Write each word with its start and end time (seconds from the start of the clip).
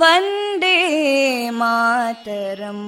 वन्दे 0.00 0.76
मातरम् 1.60 2.86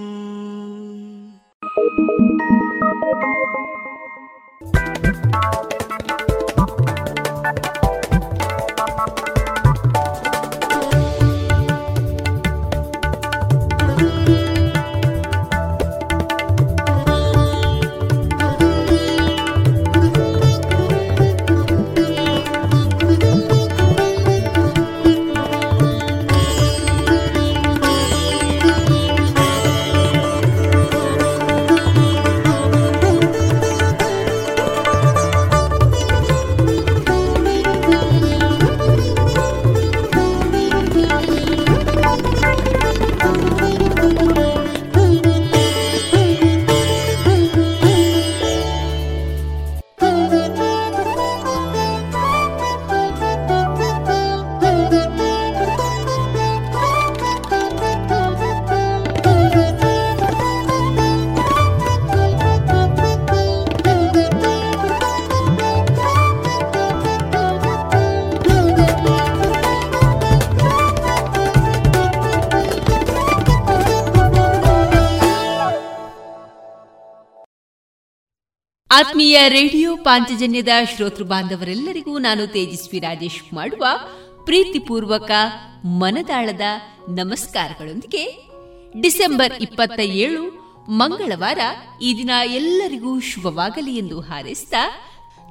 ಆತ್ಮೀಯ 78.95 79.49
ರೇಡಿಯೋ 79.49 79.95
ಪಾಂಚಜನ್ಯದ 79.95 80.67
ಶ್ರೋತೃ 80.95 81.23
ಬಾಂಧವರೆಲ್ಲರಿಗೂ 81.23 82.17
ನಾನು 82.17 82.47
ತೇಜಸ್ವಿ 82.47 82.99
ರಾಜೇಶ್ 82.99 83.53
ಮಾಡುವ 83.53 83.85
ಪ್ರೀತಿಪೂರ್ವಕ 84.43 85.31
ಮನದಾಳದ 85.85 86.61
ನಮಸ್ಕಾರಗಳೊಂದಿಗೆ 87.09 88.49
ಡಿಸೆಂಬರ್ 89.01 89.53
ಇಪ್ಪತ್ತ 89.61 89.99
ಏಳು, 89.99 90.43
ಮಂಗಳವಾರ 90.89 91.59
ಈ 92.01 92.13
ದಿನ 92.17 92.29
ಎಲ್ಲರಿಗೂ 92.45 93.19
ಶುಭವಾಗಲಿ 93.19 93.97
ಎಂದು 93.97 94.21
ಹಾರೈಸಿದ 94.21 94.73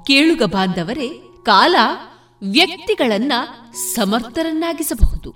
ಕೇಳುಗ 0.07 0.43
ಬಾಂಧವರೇ, 0.43 1.09
ಕಾಲ 1.43 1.77
ವ್ಯಕ್ತಿಗಳನ್ನ 2.43 3.33
ಸಮರ್ಥರನ್ನಾಗಿಸಬಹುದು, 3.95 5.35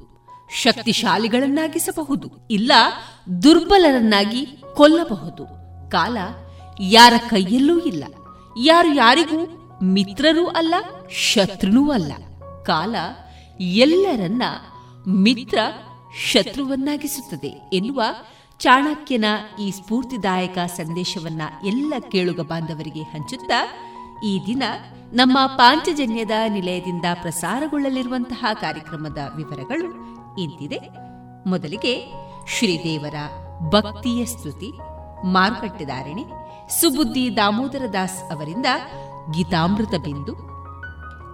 ಶಕ್ತಿಶಾಲಿಗಳನ್ನಾಗಿಸಬಹುದು, 0.62 2.48
ಇಲ್ಲ 2.50 2.72
ದುರ್ಬಲರನ್ನಾಗಿ 3.42 4.46
ಕೊಲ್ಲಬಹುದು. 4.74 5.58
ಕಾಲ 5.90 6.18
ಯಾರ 6.80 7.12
ಕೈಯಲ್ಲೂ 7.30 7.78
ಇಲ್ಲ. 7.78 8.04
ಯಾರು 8.64 8.94
ಯಾರಿಗೂ 8.94 9.40
ಮಿತ್ರರೂ 9.82 10.46
ಅಲ್ಲ, 10.46 10.74
ಶತ್ರುನೂ 11.10 11.90
ಅಲ್ಲ. 11.90 12.12
ಕಾಲ 12.64 12.96
ಎಲ್ಲರನ್ನ 13.60 14.42
ಮಿತ್ರ 15.08 15.58
ಶತ್ರುವನ್ನಾಗಿಸುತ್ತದೆ 16.24 17.70
ಎನ್ನುವ 17.72 18.02
ಚಾಣಕ್ಯನ 18.58 19.24
ಈ 19.60 19.70
ಸ್ಫೂರ್ತಿದಾಯಕ 19.70 20.58
ಸಂದೇಶವನ್ನ 20.76 21.42
ಎಲ್ಲ 21.64 21.94
ಕೇಳುಗ 22.12 22.40
ಬಾಂಧವರಿಗೆ 22.40 23.02
ಹಂಚುತ್ತಾ, 23.02 23.60
ಈ 24.24 24.40
ದಿನ 24.46 24.62
ನಮ್ಮ 25.12 25.38
ಪಾಂಚಜನ್ಯದ 25.46 26.30
ನಿಲಯದಿಂದ 26.48 27.04
ಪ್ರಸಾರಗೊಳ್ಳಲಿರುವಂತಹ 27.14 28.46
ಕಾರ್ಯಕ್ರಮದ 28.60 29.18
ವಿವರಗಳು 29.36 29.88
ಇಂತಿದೆ. 30.40 30.80
ಮೊದಲಿಗೆ 31.48 32.12
ಶ್ರೀದೇವರ 32.58 33.14
ಭಕ್ತಿಯ 33.68 34.24
ಸ್ತುತಿ 34.24 34.70
ಮಾರುಕಟ್ಟೆದಾರಣೆ 35.26 36.24
ಸುಬುದ್ದಿ 36.70 37.36
ದಾಮೋದರ 37.36 37.84
ದಾಸ್ 37.92 38.32
ಅವರಿಂದ 38.32 38.66
ಗೀತಾಮೃತ 39.30 39.94
ಬಿಂದು, 40.04 40.34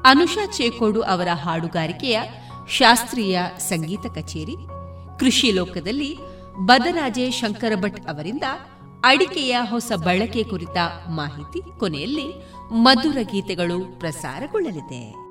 ಅನುಷಾ 0.07 0.47
ಚೇಕೋಡು 0.47 1.03
ಅವರ 1.03 1.29
ಹಾಡುಗಾರಿಕೆಯ 1.35 2.23
ಶಾಸ್ತ್ರೀಯ 2.69 3.41
ಸಂಗೀತ 3.59 4.07
ಕಚೇರಿ, 4.15 4.57
ಕೃಷಿ 5.19 5.51
ಲೋಕದಲ್ಲಿ 5.51 6.19
ಬದರಾಜೆ 6.59 7.31
ಶಂಕರ 7.31 7.73
ಭಟ್ 7.75 8.09
ಅವರಿಂದ 8.09 8.43
ಅಡಿಕೆಯ 9.05 9.59
ಹೊಸ 9.71 9.93
ಬಳಕೆ 9.97 10.43
ಕುರಿತ 10.43 10.79
ಮಾಹಿತಿ 11.11 11.79
ಕೊನೆಯಲ್ಲಿ 11.79 12.29
ಮಧುರ 12.73 13.17
ಗೀತೆಗಳು 13.23 13.99
ಪ್ರಸಾರಗೊಳ್ಳಲಿದೆ. 13.99 15.25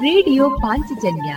ರೇಡಿಯೋ 0.00 0.50
ಪಾಂಚಜನ್ಯ 0.50 1.36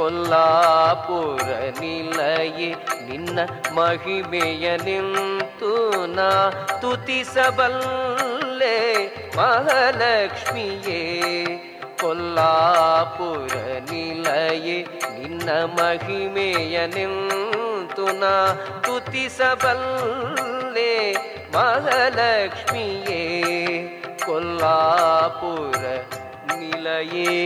ಕೊಲ್ಲಾಪುರ 0.03 1.49
ನಿಲಯೇ 1.77 2.69
ನಿನ್ನ 3.07 3.39
ಮಹಿಮೆಯ 3.73 4.77
ನಿಂತು 4.77 5.97
ನಾ 6.07 6.49
ತುತಿಸಬಲ್ಲೆ 6.81 8.73
ಮಹಾಲಕ್ಷ್ಮಿಯೇ 9.37 10.99
ಕೊಲ್ಲಾಪುರ 12.01 13.53
ನಿಲಯೇ 13.91 14.77
ನಿನ್ನ 15.15 15.49
ಮಹಿಮೆಯ 15.77 16.87
ನಿಂತು 16.87 18.19
ನಾ 18.19 18.51
ತುತಿಸಬಲ್ಲೆ 18.81 20.91
ಮಹಾಲಕ್ಷ್ಮಿಯೇ 21.55 23.23
ಕೊಲ್ಲಾಪುರ 24.25 25.85
ನಿಲಯೇ 26.53 27.39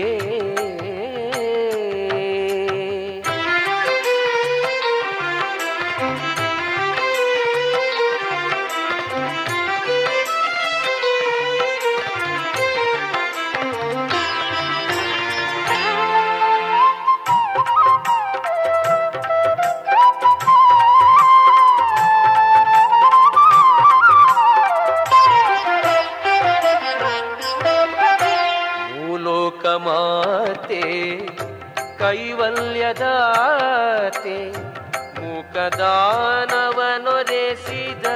ಮುಖದಾನವನೊರೆಸಿದ 35.77 38.07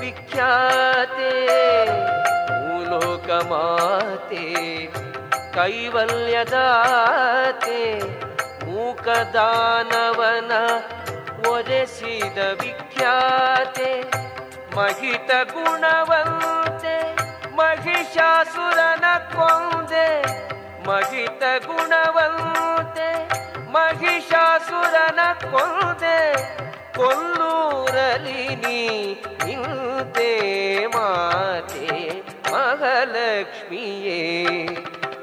ವಿಖ್ಯಾತೆ 0.00 1.30
ಮೂಲೋಕ 2.62 3.28
ಮಾತೆ, 3.50 4.46
ಕೈವಲ್ಯದಾತೆ, 5.54 6.72
ಮೂಕ 8.64 9.06
ದಾನವನ 9.34 10.52
ಒರೆಸಿದ 11.50 12.38
ವಿಖ್ಯಾತೆ, 12.62 13.90
ಮಹಿತ 14.76 15.30
ಗುಣವಂತೆ, 15.54 16.96
ಮಹಿಷಾಸುರನ 17.54 19.06
ಕೊಂದೆ, 19.36 20.08
ಮಹಿತ 20.88 21.42
ಗುಣವಂತೆ 21.66 23.10
ಮಹಿಷಾಸುರನ 23.72 25.20
ಕೊಂದೆ 25.42 26.32
ಕೊಲ್ಲೂರಲಿ 26.96 28.54
ನೀ 28.54 29.14
ನಿಂತೆ 29.46 30.86
ಮಾತೆ 30.86 32.22
ಮಹಾಲಕ್ಷ್ಮಿಯೇ, 32.52 34.66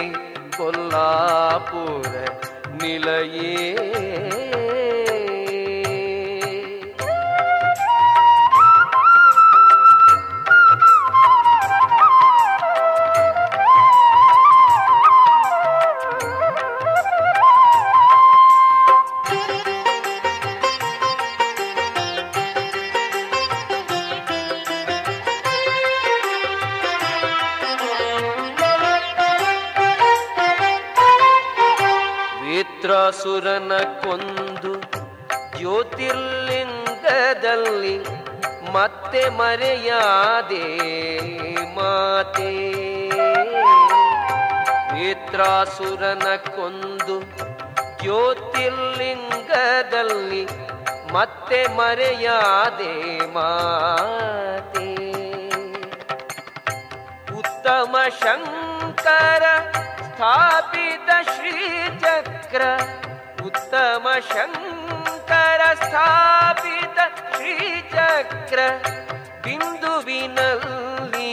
ಕೊಲ್ಲಾಪುರ 0.56 2.28
ನಿಲಯೇ. 2.82 3.89
ಮರೆಯಾದೆ 39.38 40.66
ಮಾತೆ. 41.74 42.52
ವೇತ್ರಾಸುರನ 44.94 46.26
ಕೊಂದು 46.36 47.16
ಜ್ಯೋತಿರ್ಲಿಂಗದಲ್ಲಿ 48.02 50.44
ಮತ್ತೆ 51.12 51.60
ಮರೆಯಾದೆ 51.76 52.94
ಮಾತೆ. 53.34 54.88
ಉತ್ತಮ 57.38 57.94
ಶಂಕರ 58.22 59.44
ಸ್ಥಾಪಿತ 60.02 61.08
ಶ್ರೀಚಕ್ರ, 61.34 62.62
ಉತ್ತಮ 63.46 64.06
ಶಂಕರ 64.32 65.62
ಸ್ಥಾಪಿತ 65.74 66.98
ಶ್ರೀಚಕ್ರ 67.34 68.60
ಬಿಂದುವಿನಲ್ಲಿ 70.00 71.32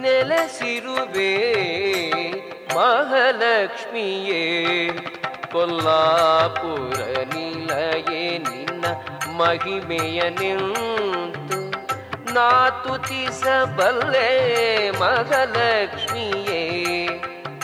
ನೆಲೆಸಿರುವೆ 0.00 1.32
ಮಹಾಲಕ್ಷ್ಮಿಯೇ 2.74 4.42
ಕೊಲ್ಲಾಪುರ 5.52 6.98
ನಿಲಯೇ 7.32 8.22
ನಿನ್ನ 8.38 8.84
ಮಹಿಮೆಯ 9.38 10.22
ನಿಂತು 10.30 11.58
ನಾತುತಿಸಬಲ್ಲೆ 12.34 14.28
ಮಹಾಲಕ್ಷ್ಮಿಯೇ 15.00 16.62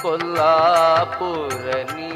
ಕೊಲ್ಲಾಪುರ 0.03 1.67
ನಿಲಯೇ 1.95 2.08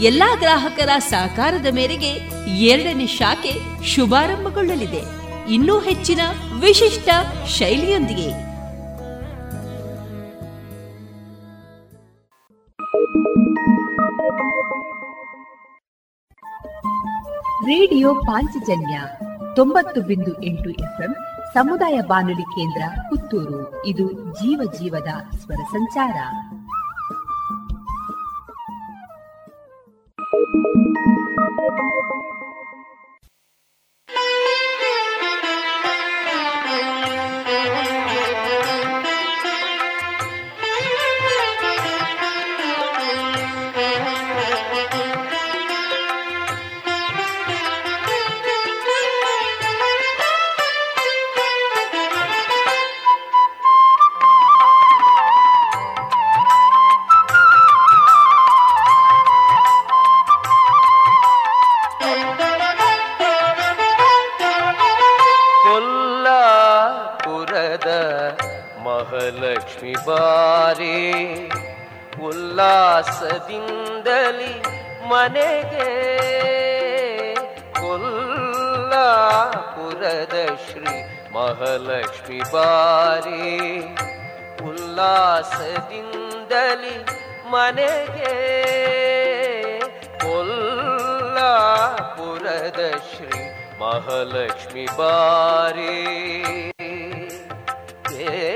ಎಲ್ಲಾ 0.00 0.34
ಗ್ರಾಹಕರ 0.34 0.88
ಸಹಕಾರದ 0.98 1.66
ಮೇರೆಗೆ 1.74 2.08
ಎರಡನೇ 2.54 3.06
ಶಾಖೆ 3.06 3.84
ಶುಭಾರಂಭಗೊಳ್ಳಲಿದೆ. 3.84 5.02
ಇನ್ನೂ 5.48 5.80
ಹೆಚ್ಚಿನ 5.80 6.20
ವಿಶಿಷ್ಟ 6.60 7.08
ಶೈಲಿಯೊಂದಿಗೆ. 7.46 8.30
ರೇಡಿಯೋ 17.66 18.14
ಪಾಂಚಜನ್ಯ 18.14 19.00
ತೊಂಬತ್ತು 19.56 20.00
ಬಿಂದು 20.00 20.42
ಎಂಟು 20.42 20.70
ಎಫ್ಎಂ 20.70 21.14
ಸಮುದಾಯ 21.54 22.00
ಬಾನುಲಿ 22.00 22.42
ಕೇಂದ್ರ 22.42 23.00
ಪುತ್ತೂರು. 23.08 23.86
ಇದು 23.86 24.12
ಜೀವ 24.12 24.72
ಜೀವದ 24.80 25.36
ಸ್ವರ 25.36 25.64
ಸಂಚಾರ. 25.72 26.14
Thank 30.32 30.48
you. 30.54 32.45
ಬಾರಿ 70.06 70.98
ಉಲ್ಲಾಸದಿಂದಲಿ 72.28 73.54
ಮನೆಗೆ 75.10 75.90
ಕೊಲ್ಲಾಪುರದ 78.98 80.36
ಶ್ರೀ 80.64 80.94
ಮಹಾಲಕ್ಷ್ಮಿ 81.36 82.40
ಬಾರಿ 82.54 83.44
ಉಲ್ಲಾಸದಿಂದಲಿ 84.68 85.86
ಮನೆಗೆ 87.52 88.34
ಕೊಲ್ಲಾಪುರದ 90.26 91.60
ಶ್ರೀ 93.10 93.40
ಮಹಾಲಕ್ಷ್ಮಿ 93.80 94.86
ಬಾರಿ 94.98 95.94
ಮೊಲ್ಲೆ 98.18 98.55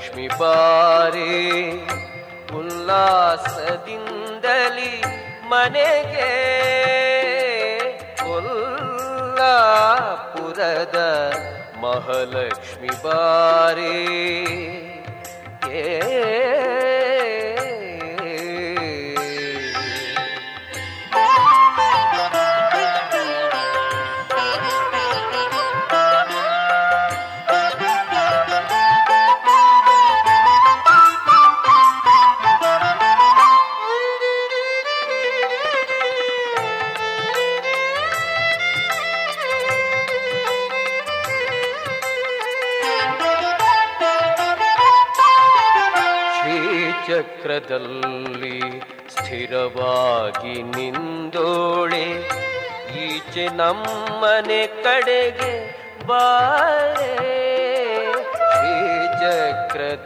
ಮಹಾಲಕ್ಷ್ಮಿ 0.00 0.26
ಬಾರಿ 0.40 1.30
ಉಲ್ಲಾಸದಿಂದಲಿ 2.58 3.72
ಮನೆಗೆ 5.50 6.28
ಕೊಲ್ಲಾಪುರದ 9.60 10.98
ಮಹಾಲಕ್ಷ್ಮಿ 11.84 12.92
ಬಾರಿ 13.04 13.96
ಏ 15.80 15.82
ಶ್ರೀಚಕ್ರದಲ್ಲಿ 47.07 48.57
ಸ್ಥಿರವಾಗಿ 49.09 50.55
ನಿಂದೋಳೆ 50.71 52.07
ಈಚೆ 53.03 53.45
ನಮ್ಮನೆ 53.59 54.59
ಕಡೆಗೆ 54.83 55.51
ಬಾರೆ 56.07 57.13
ಶ್ರೀಚಕ್ರದಲ್ಲಿ 59.15 60.01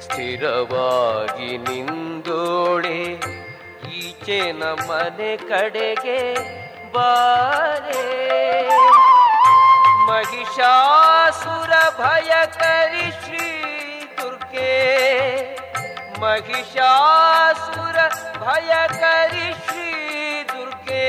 ಸ್ಥಿರವಾಗಿ 0.00 1.52
ನಿಂದೋಳೆ 1.68 2.98
ಈಚೆ 4.00 4.40
ನಮ್ಮನೆ 4.62 5.32
ಕಡೆಗೆ 5.48 6.20
ಬಾರೆ 6.96 8.06
महिषासुर 10.10 11.72
भयकरि 11.98 13.06
श्री 13.20 13.48
दुर्गे 14.18 14.72
महिषासुर 16.22 17.96
भयकरि 18.42 19.48
श्री 19.64 19.88
दुर्गे 20.50 21.08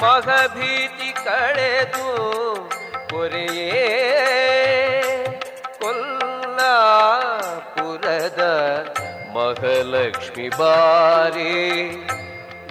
ಮಗಭೀತಿ 0.00 1.10
ಕಳೆದು 1.26 2.08
ಕೊರೆಯೇ 3.10 3.84
ಕೊಲ್ಲಾಪುರದ 7.08 8.42
ಮಹಾಲಕ್ಷ್ಮಿ 9.36 10.48
ಬಾರಿ 10.58 11.54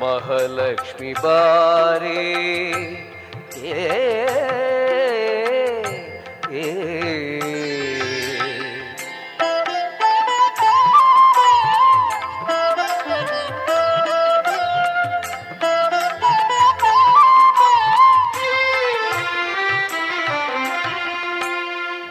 ಮಹಾಲಕ್ಷ್ಮಿ 0.00 1.12
ಬಾರಿ 1.22 2.20
ಏ 3.72 3.88
ಏ 6.60 6.66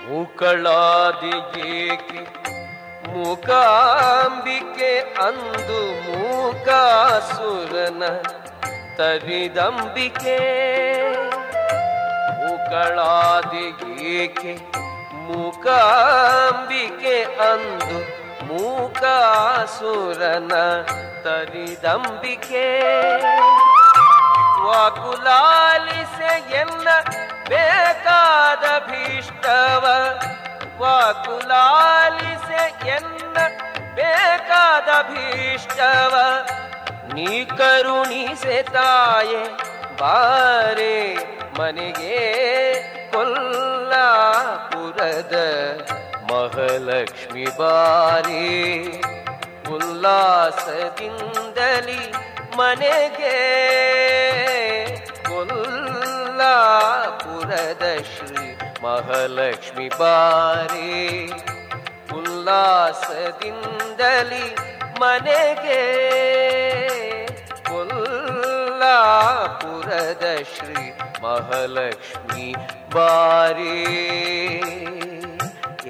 ಮೂಕಳಾದಿ 0.02 1.32
ಏಕೆ 1.64 2.22
ಮೂಕಾಂಬಿಕೆ 3.20 4.92
ಅಂದು 5.26 5.80
ಮೂಕಾಸುರನ 6.08 8.04
ತರಿದಂಬಿಕೆ 9.00 10.36
ಮೂಕಳಾದಿಗೇಕೆ 13.12 14.54
ಮೂಕಾಂಬಿಕೆ 15.28 17.16
ಅಂದು 17.50 17.98
ಮೂಕಾಸುರನ 18.50 18.94
ತರಿದಂಬಿಕೆ 21.26 22.66
ವಾಕುಲಾಲಿಸೆ 24.64 26.32
ಎನ್ನ 26.56 26.88
ಬೇಕಾದ 27.50 28.66
ಭೀಷ್ಟವ 28.90 29.86
ವಾಕುಲಾಲಿಸೆ 30.82 32.64
ಎನ್ನ 32.96 33.38
ಬೇಕಾದ 33.98 34.90
ಭೀಷ್ಟವ, 35.10 36.14
ನೀ 37.16 37.32
ಕರುಣಿಸೆ 37.58 38.58
ತಾಯೆ, 38.76 39.44
ಬಾರೆ 40.02 40.98
ಮನೆಗೆ 41.60 42.20
ಕೊಲ್ಲಾಪುರದ 43.12 43.76
ಮಹಾಲಕ್ಷ್ಮಿ 46.32 47.48
ಬಾರಿ. 47.60 48.46
ಉಲ್ಲಾಸದಿಂದಲಿ 49.76 50.94
ಮನೆಗೆ 52.58 53.38
ಕೊಲ್ಲಾಪುರದ 55.30 55.64
ಶ್ರೀ 58.14 58.49
ಮಹಾಲಕ್ಷ್ಮಿ 58.84 59.88
ಬಾರಿ 60.00 60.92
ಉಲ್ಲಾಸದಿಂದಲಿ 62.18 63.18
ಮನೆಗೆ 65.02 65.82
ಕೊಲ್ಲಾಪುರದ 67.70 67.96
ಶ್ರೀ 70.54 70.84
ಮಹಾಲಕ್ಷ್ಮಿ 71.24 72.48
ಬಾರಿ. 72.96 73.76
ಏ 75.88 75.90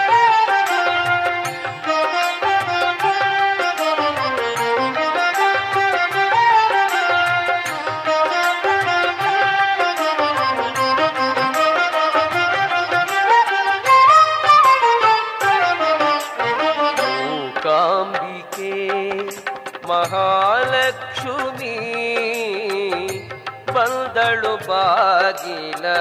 ಬಾಗಿಲ 24.91 25.93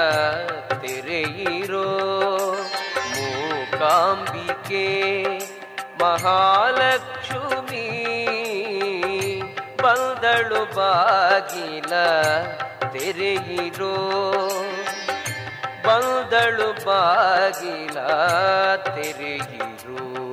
ತೆರೆಯಿರೋ 0.69 1.85
ಮೂಕಾಂಬಿಕೆ 3.15 4.87
ಮಹಾಲಕ್ಷ್ಮಿ. 6.01 7.87
ಬಂದಳು 9.83 10.77
ಬಾಗಿಲ 10.77 11.93
ತೆರೆಯಿರೋ 12.93 13.95
ಬಂದಳು 15.87 16.87
ಬಾಗಿಲ 16.87 17.99
ತೆರೆಯಿರು 18.95 20.30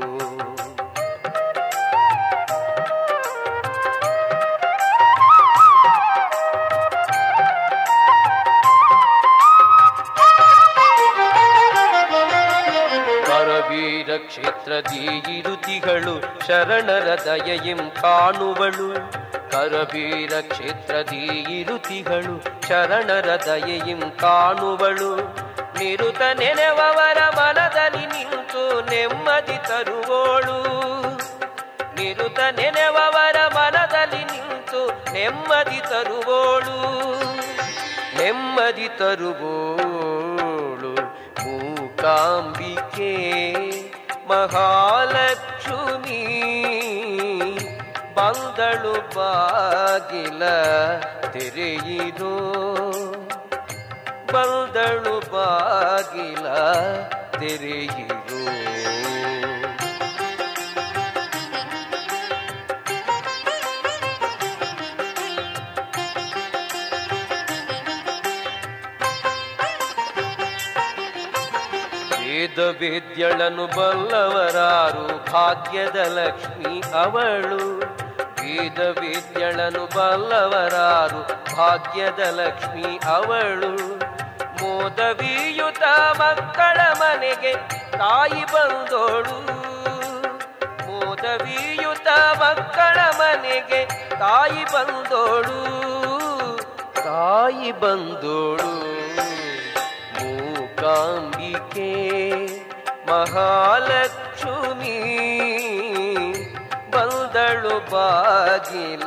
ಕ್ಷೇತ್ರದಿ 14.81 15.37
ಇರುತಿಗಳು 15.37 16.47
ಶರಣರ 16.47 17.19
ದಯೆಯಂ 17.25 17.77
ಕಾಣುವಳು. 17.77 19.11
ಕರಬೀರ 19.51 20.41
ಕ್ಷೇತ್ರದಿ 20.41 21.59
ಇರುತಿಗಳು 21.59 22.67
ಶರಣರ 22.67 23.39
ದಯೆಯಂ 23.45 24.11
ಕಾಣುವಳು. 24.11 25.35
ನಿರುತ 25.79 26.21
ನೆನೆವವರ 26.21 27.29
ಮನದಲ್ಲಿ 27.29 28.05
ನಿಂತು 28.05 28.81
ನೆಮ್ಮದಿ 28.81 29.67
ತರುವೋಳು. 29.67 30.59
ನಿರುತ 31.95 32.39
ನೆನೆವವರ 32.39 33.53
ಮನದಲ್ಲಿ 33.53 34.25
ನಿಂತು 34.25 35.13
ನೆಮ್ಮದಿ 35.13 35.81
ತರುವೋಳು. 35.81 36.77
ನೆಮ್ಮದಿ 38.17 38.87
ತರುವೋಳು. 38.87 40.97
ಮೂಕಾಂಬಿಕೆ 41.43 43.13
ಮಹಾಲಕ್ಷ್ಮಿ 44.29 46.21
ಬಂದಳು 48.17 48.95
ಬಾಗಿಲ 49.15 50.43
ತೆರೆಯಿರೋ 51.33 52.35
ಬಂದಳು 54.33 55.15
ಬಾಗಿಲ 55.33 56.45
ತೆರೆಯಿರೋ 57.39 58.16
ವೇದ 72.57 72.79
ವಿದ್ಯಳನು 72.79 73.67
ಬಲ್ಲವರಾರು, 73.67 75.31
ಭಾಗ್ಯದ 75.31 75.95
ಲಕ್ಷ್ಮಿ 75.95 76.81
ಅವಳು. 77.03 77.79
ವೇದ 78.19 78.79
ವಿದ್ಯಳನು 78.79 79.85
ಬಲ್ಲವರಾರು, 79.85 81.55
ಭಾಗ್ಯದ 81.55 82.19
ಲಕ್ಷ್ಮಿ 82.19 82.99
ಅವಳು. 83.13 83.99
ಮೋದವಿಯುತ 84.39 85.83
ಮಕ್ಕಳ 86.19 86.77
ಮನೆಗೆ 86.99 87.53
ತಾಯಿ 87.97 88.45
ಬಂದೋಳು. 88.45 89.41
ಮೋದವಿಯುತ 90.87 92.07
ಮಕ್ಕಳ 92.39 92.99
ಮನೆಗೆ 93.17 93.85
ತಾಯಿ 94.19 94.65
ಬಂದೋಳು. 94.65 95.63
ತಾಯಿ 96.95 97.71
ಬಂದೋಳು. 97.71 98.97
ಮೂಕಾಂಬಿಕೆ 100.77 102.46
ಮಹಾಲಕ್ಷ್ಮಿ 103.09 104.97
ಬಂದಳು 106.91 107.91
ಬಾಗಿಲ 107.91 109.05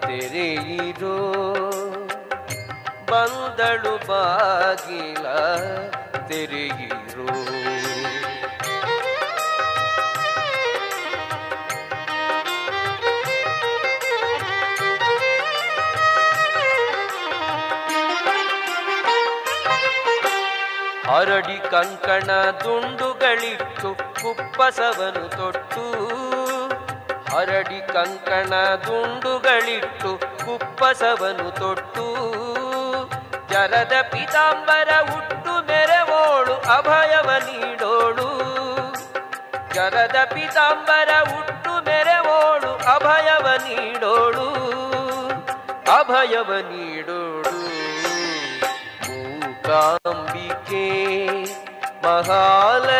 ತೆರೆಯಿರೋ. 0.00 1.32
ಬಂದಳು 3.10 4.06
ಬಾಗಿಲ 4.06 5.26
ತೆರೆಯಿರೋ. 6.28 7.69
ಹರಡಿ 21.10 21.70
ಕಂಕಣ 21.70 22.30
ದುಂಡುಗಳಿಟ್ಟು 22.50 23.94
ಕುಪ್ಪಸವನು 23.94 25.28
ತೊಟ್ಟು. 25.28 25.84
ಹರಡಿ 27.34 27.92
ಕಂಕಣ 27.92 28.52
ದುಂಡುಗಳಿಟ್ಟು 28.74 30.18
ಕುಪ್ಪಸವನು 30.44 31.50
ತೊಟ್ಟು. 31.50 32.06
ಜರದ 33.48 33.92
ಪಿತಾಂಬರ 34.02 34.88
ಹುಟ್ಟು 35.12 35.66
ಮೆರವೋಳು 35.66 36.54
ಅಭಯವ 36.54 37.30
ನೀಡೋಳು. 37.38 38.28
ಜರದ 39.74 40.16
ಪಿತಾಂಬರ 40.24 41.08
ಹುಟ್ಟು 41.34 41.84
ಮೆರವೋಳು 41.84 42.72
ಅಭಯವ 42.94 43.46
ನೀಡೋಳು. 43.56 44.48
ಅಭಯವ 45.98 46.52
ನೀಡೋಡು 46.70 47.19
ಮೂಕಾಂಬಿಕೆ 49.70 51.04
ಮಹಾಲಕ್ಷ್ಮಿ. 52.04 52.90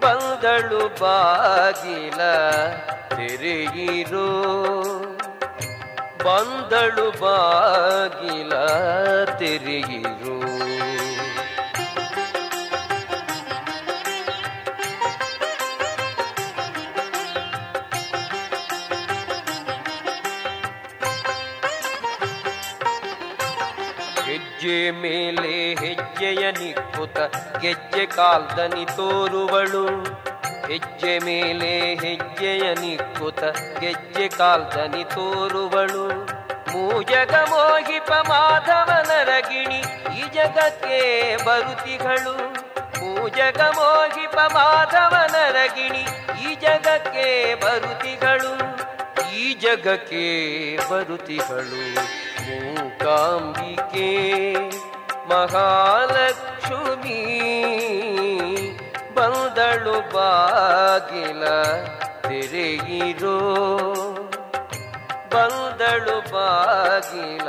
ಬಂದಳು 0.00 1.00
ಬಾಗಿಲ 1.00 2.16
ತೆರೆಯಿರೋ. 3.08 4.42
ಬಂದಳು 6.24 7.10
ಬಾಗಿಲ 7.10 8.52
ತೆರೆಯಿರೋ. 9.24 10.40
ಹೆಜ್ಜೆ 24.60 24.90
ಮೇಲೆ 24.90 25.74
ಹೆಜ್ಜೆಯ 25.74 26.52
ನಿಕ್ಕುತ 26.52 27.18
ಗೆಜ್ಜೆ 27.60 28.06
ಕಾಲ್ದನಿ 28.06 28.84
ತೋರುವಳು. 28.84 29.86
ಹೆಜ್ಜೆ 30.66 31.18
ಮೇಲೆ 31.18 31.94
ಹೆಜ್ಜೆಯ 31.94 32.74
ನಿಕ್ಕುತ 32.74 33.44
ಗೆಜ್ಜೆ 33.78 34.28
ಕಾಲ್ದನಿ 34.28 35.04
ತೋರುವಳು. 35.04 36.04
ಮೂಜಗ 36.72 37.34
ಮೋಹಿಪ 37.34 38.12
ಮಾಧವನರಗಿಣಿ 38.12 39.80
ಈ 40.18 40.22
ಜಗಕ್ಕೆ 40.34 41.36
ಬರುತಿಗಳು. 41.44 42.36
ಮೂಜಗ 43.00 43.60
ಮೋಹಿಪ 43.60 44.36
ಮಾಧವನರಗಿಣಿ 44.36 46.04
ಈ 46.42 46.54
ಜಗಕ್ಕೆ 46.54 47.54
ಬರುತಿಗಳು. 47.54 48.54
ಈ 49.34 49.54
ಜಗಕ್ಕೆ 49.54 50.24
ಬರುತಿಗಳು. 50.90 52.10
ಮೂಕಾಂಬಿಕೆ 53.10 54.08
ಮಹಾಲಕ್ಷ್ಮಿ 55.28 57.22
ಬಂದಳು 59.14 59.96
ಬಾಗಿಲ 60.14 61.44
ತೆರೆಯಿರೋ. 62.22 63.38
ಬಂದಳು 65.32 66.16
ಬಾಗಿಲ 66.32 67.48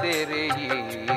ತೆರೆಯಿರೋ 0.00 1.15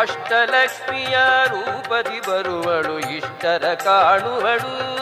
ಅಷ್ಟಲಕ್ಷ್ಮಿಯ 0.00 1.18
ರೂಪದಿ 1.48 2.20
ಬರುವಳು, 2.20 2.98
ಇಷ್ಟರ 2.98 3.74
ಕಾಣುವಳು. 3.74 5.00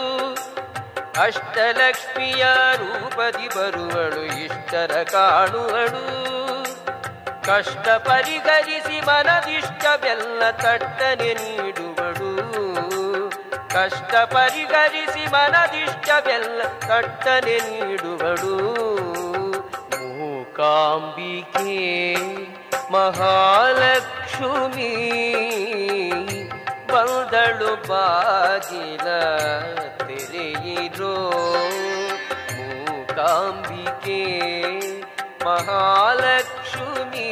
ಅಷ್ಟಲಕ್ಷ್ಮಿಯ 1.21 2.45
ರೂಪದಿ 2.77 3.47
ಬರುವಳು, 3.47 4.23
ಇಷ್ಟರ 4.43 5.03
ಕಾಣುವಳು. 5.03 6.29
ಕಷ್ಟ 7.45 7.89
ಪರಿಹರಿಸಿ 7.89 9.01
ಮನದಿಷ್ಟವೆಲ್ಲ 9.01 10.49
ತಟ್ಟನೆ 10.51 11.33
ನೀಡುವಳು. 11.33 12.29
ಕಷ್ಟ 13.69 14.15
ಪರಿಹರಿಸಿ 14.15 15.27
ಮನದಿಷ್ಟವೆಲ್ಲ 15.27 16.61
ತಟ್ಟನೆ 16.63 17.57
ನೀಡುವಳು. 17.57 18.57
ಮೂಕಾಂಬಿಕೆ 19.97 21.79
ಮಹಾಲಕ್ಷ್ಮಿ 22.91 24.18
ಬಂದಳು 26.87 27.87
ಬಾಗಿಲ 27.87 29.07
ತೆರೆಯಿರೋ 29.97 31.15
ಮೂಕಾಂಬಿಕೆ. 32.57 34.21
ಮಹಾಲಕ್ಷ್ಮಿ 35.45 37.29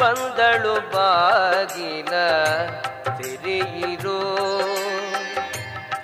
ಬಂದಳು 0.00 0.74
ಬಾಗಿಲ 0.90 2.14
ತೆರೆಯಿರೋ 3.18 4.20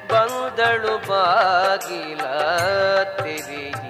ಬಂದಳು 0.08 1.08
ಬಾಗಿಲ 1.08 2.20
ತೆರೆಯಿರೋ 3.16 3.85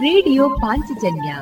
ರೇಡಿಯೋ 0.00 0.48
ಪಾಂಚಜನ್ಯ 0.48 1.34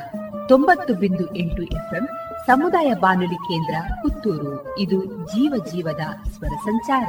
ತೊಂಬತ್ತು 0.49 0.95
ಬಿಂದು 0.95 1.37
ಎಂಟು 1.37 1.63
ಎಫ್ಎಂ 1.63 2.09
ಸಮುದಾಯ 2.47 2.95
ಬಾನುಲಿ 2.95 3.35
ಕೇಂದ್ರ 3.35 3.95
ಪುತ್ತೂರು. 4.03 4.79
ಇದು 4.79 5.05
ಜೀವ 5.05 5.65
ಜೀವದ 5.73 6.29
ಸ್ವರ 6.31 6.57
ಸಂಚಾರ. 6.65 7.09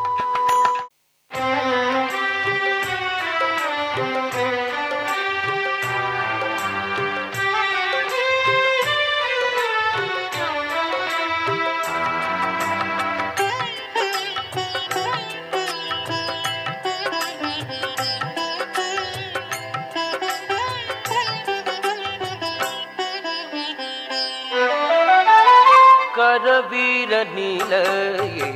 ಕರವೀರ 26.61 27.13
ನೀಲಯೇ 27.35 28.49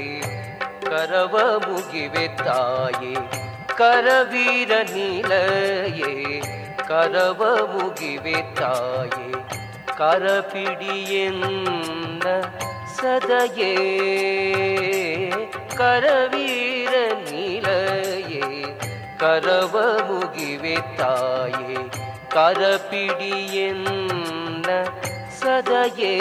ಕರವ 0.84 1.36
ಮುಗಿವೆ 1.64 2.26
ತಾಯೇ 2.40 3.14
ಕರವೀರ 3.80 4.72
ನೀಲಯೇ 4.92 6.12
ಕರವ 6.90 7.42
ಮುಗಿವೆ 7.72 8.36
ತಾಯೇ 8.60 9.30
ಕರಪಿಡಿಯೆನ್ನ 9.98 11.48
ಸದಯೇ 12.98 13.72
ಕರವೀರ 15.76 16.94
ನೀಲಯೇ 17.26 18.46
ಕರವ 19.18 19.76
ಮುಗಿವೆ 20.10 20.78
ತಾಯೇ 20.98 21.80
ಕರಪಿಡಿಯೆನ್ನ 22.36 23.90
ಸದಯೇ 25.46 26.14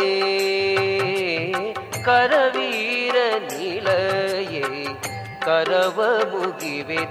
ಕರವೀರ 2.05 3.17
ನಿಲಯೇ 3.47 4.67
ಕರವ 5.45 5.99
ಮುಗಿವೆ 6.33 7.03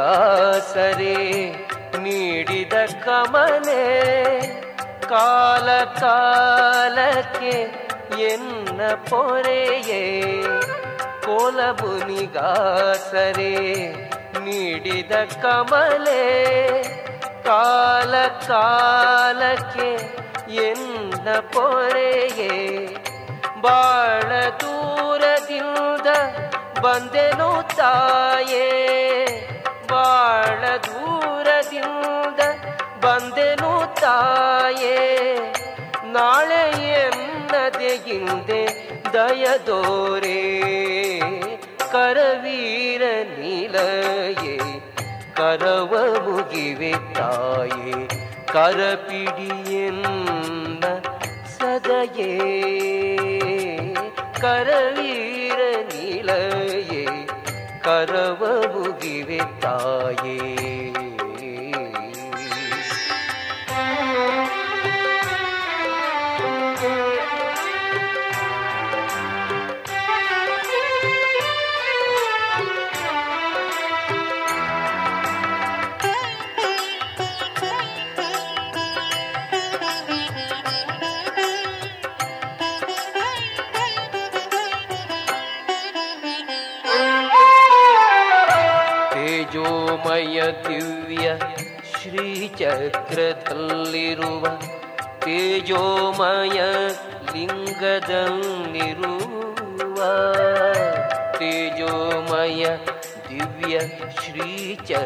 ಕಾಸರೆ 0.00 1.16
ನೀಡಿದ 2.02 2.74
ಕಮಲೆ 3.04 3.82
ಕಾಲ 5.08 5.68
ಕಾಲಕ್ಕೆ 6.00 7.54
ಎನ್ನ 8.28 8.80
ಪೊರೆಯೇ 9.10 10.00
ಕೋಲಬುನಿಗಾಸರೆ 11.26 12.32
ನೀಡಿದ 14.46 15.12
ಕಮಲೆ 15.42 16.24
ಕಾಲ 17.44 18.14
ಕಾಲಕ್ಕೆ 18.48 19.90
ಎನ್ನ 20.68 21.28
ಪೊರೆಯೇ 21.52 22.52
ಬಾಳ 23.60 24.30
ದೂರದಿಂದ 24.62 26.08
ಬಂದೆನು 26.80 27.50
ತಾಯೇ 27.76 28.66
ಬಾಳ 30.00 30.76
ದೂರದಿಂದ 30.76 32.40
ಬಂದೆನು 33.04 34.00
ತಾಯೇ. 34.00 35.38
ನಾಳೆ 36.04 36.88
ಎನ್ನದೆ 36.88 37.96
ಹಿಂದೆ 37.96 38.88
ದಯದೋರೆ. 39.12 40.60
ಕರವೀರ 41.92 43.02
ನೀಲಯೇ, 43.38 44.58
ಕರವ 45.36 46.16
ಮುಗಿವೆ 46.28 47.14
ತಾಯೇ. 47.14 48.08
ಕರಪಿಡಿಯನ್ನ 48.52 50.84
ಸದಯೇ. 51.58 52.32
ಕರವೀರ 54.40 55.60
ನೀಲಯೇ 55.86 56.99
ಕರವ 57.84 58.42
ಮುಗಿವೆ 58.74 59.40
ತಾಯೇ. 59.60 60.38
ದಿವ್ಯ 90.64 91.26
ಶ್ರೀಚಕ್ರದಲ್ಲಿರುವ 91.92 93.04
ತೇಜೋಮಯ 95.24 96.58
ಲಿಂಗದಲ್ಲಿರುವ 97.32 99.18
ತೇಜೋಮಯ 101.38 102.64
ದಿವ್ಯ 103.28 103.76
ಶ್ರೀಚಕ್ರದಲ್ಲಿರುವ 104.20 105.02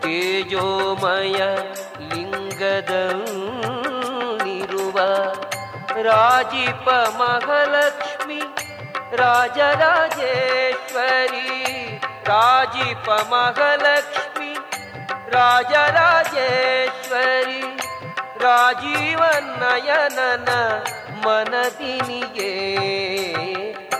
ತೇಜೋಮಯ 0.00 1.38
ಲಿಂಗದಲ್ಲಿರುವ 2.10 2.98
ರಾಜೀಪ 6.02 6.86
ಮಹಾಲಕ್ಷ್ಮಿ 7.18 8.40
ರಾಜರಾಜೇಶ್ವರಿ 9.18 10.66
ರಾಜೀಪ 12.28 13.06
ಮಹಾಲಕ್ಷ್ಮಿ 13.32 14.52
ರಾಜರಾಜೇಶ್ವರಿ 15.34 16.42
ರಾಜೀವ 18.44 19.20
ನಯನನ 19.60 20.50
ಮನದಿನಿಯೇ 21.24 22.52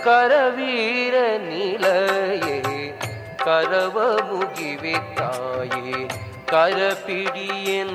ಕರವೀರ 0.05 1.15
ನಿಲಯೇ 1.47 2.57
ಕರವ 3.45 3.97
ಮುಗಿವೆ 4.29 4.95
ತಾಯೇ 5.17 5.97
ಕರಪಿಡಿಯನ್ನ 6.51 7.93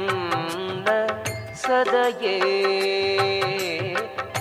ಸದಯೇ 1.63 2.37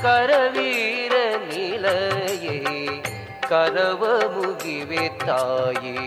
ಕರವೀರ 0.04 1.16
ನಿಲಯೇ 1.50 2.31
ಕರವ 3.52 4.04
ಮುಗಿವೆ 4.36 5.10
ತಾಯೇ. 5.28 5.98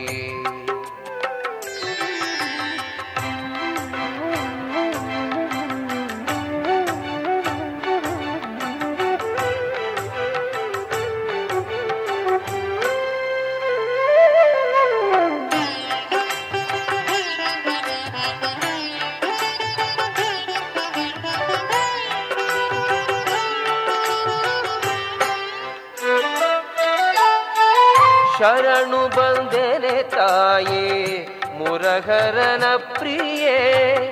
ಶರಣು 28.45 29.09
ಬಂದೆನೆ 29.09 30.03
ತಾಯೇ 30.03 31.27
ಮುರಹರನ 31.59 32.77
ಪ್ರಿಯೇ. 32.77 34.11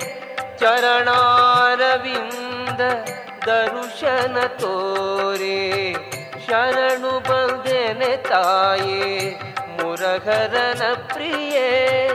ಚರಣಾರವಿಂದ 0.59 2.81
ದರುಶನ 3.45 4.37
ತೋರೆ. 4.47 5.93
ಶರಣು 6.47 7.19
ಬಂದೆನೆ 7.19 8.17
ತಾಯೇ 8.17 9.39
ಮುರಹರನ 9.81 10.93
ಪ್ರಿಯೇ. 10.93 12.09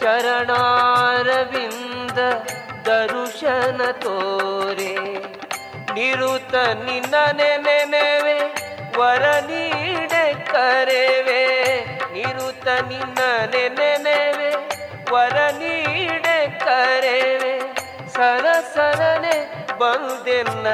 ಚರಣಾರವಿಂದ 0.00 2.18
ದರುಶನ 2.86 3.90
ತೋರೆ. 3.90 5.22
ನಿರುತ 5.94 6.54
ನಿನ್ನ 6.54 7.14
ನೆನೆವೆ 7.32 8.54
ವರ 8.98 9.22
ನೀಡೆ 9.22 10.17
ಕರೆವೆ, 10.34 11.42
ನಿರುತ 12.12 12.68
ನಿನ್ನ 12.68 13.18
ನೆನೆವೆ 13.50 14.50
ವರ 15.12 15.36
ನೀಡೆ 15.50 16.58
ಕರೆವೆ. 16.58 17.58
ಸರ 18.12 18.46
ಸರನೆ 18.74 19.66
ಬಂದೆನ್ನ 19.78 20.66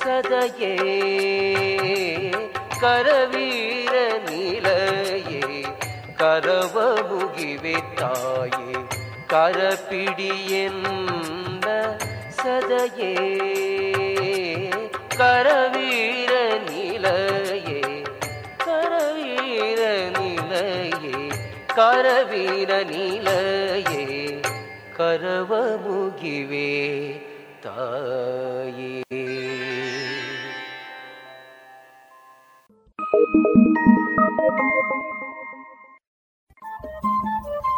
ಸದಯೇ. 0.03 0.77
ಕರವೀರ 2.81 3.93
ನಿಲಯೇ. 4.29 4.80
ಕರವ 6.21 6.75
ಮುಗಿವೆ 7.09 7.75
ತಾಯೇ 7.99 8.79
ಕರಪಿಡಿಯನ್ನ 9.31 10.77
ಸದಯೇ 12.41 13.13
ಕರವೀರ 15.17 16.33
ನಿಲಯೇ 16.67 17.81
ಕರವೀರ 18.65 19.81
ನಿಲಯೇ 20.17 21.15
ಕರವೀರ 21.75 22.71
ನಿಲಯೇ 22.91 24.05
ಕರವ 24.97 25.51
ಮುಗಿವೆ 25.85 26.69
ತಾಯೇ 27.65 28.93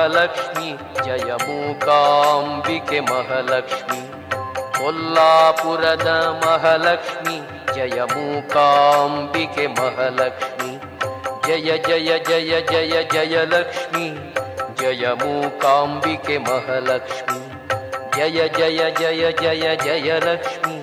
ಮಹಾಲಕ್ಷ್ಮಿ, 0.00 0.70
ಜಯ 1.04 1.32
ಮೂಕಾಂಬಿಕೆ 1.32 3.00
ಮಹಾಲಕ್ಷ್ಮಿ. 3.00 4.30
ಕೊಲ್ಲಾಪುರದ 4.78 6.06
ಮಹಾಲಕ್ಷ್ಮಿ, 6.46 7.40
ಜಯ 7.74 8.02
ಮೂಕಾಂಬಿಕೆ 8.02 9.66
ಮಹಾಲಕ್ಷ್ಮಿ. 9.66 10.76
ಜಯ 11.48 11.78
ಜಯ 11.78 12.18
ಜಯ 12.18 12.60
ಜಯ 12.60 13.02
ಜಯ 13.02 13.44
ಲಕ್ಷ್ಮಿ. 13.44 14.34
ಜಯ 14.80 15.06
ಮೂಕಾಂಬಿಕೆ 15.08 16.38
ಮಹಾಲಕ್ಷ್ಮಿ. 16.38 17.52
ಜಯ 18.16 18.48
ಜಯ 18.48 18.90
ಜಯ 18.90 19.32
ಜಯ 19.32 19.76
ಜಯ 19.76 20.12
ಲಕ್ಷ್ಮಿ. 20.18 20.82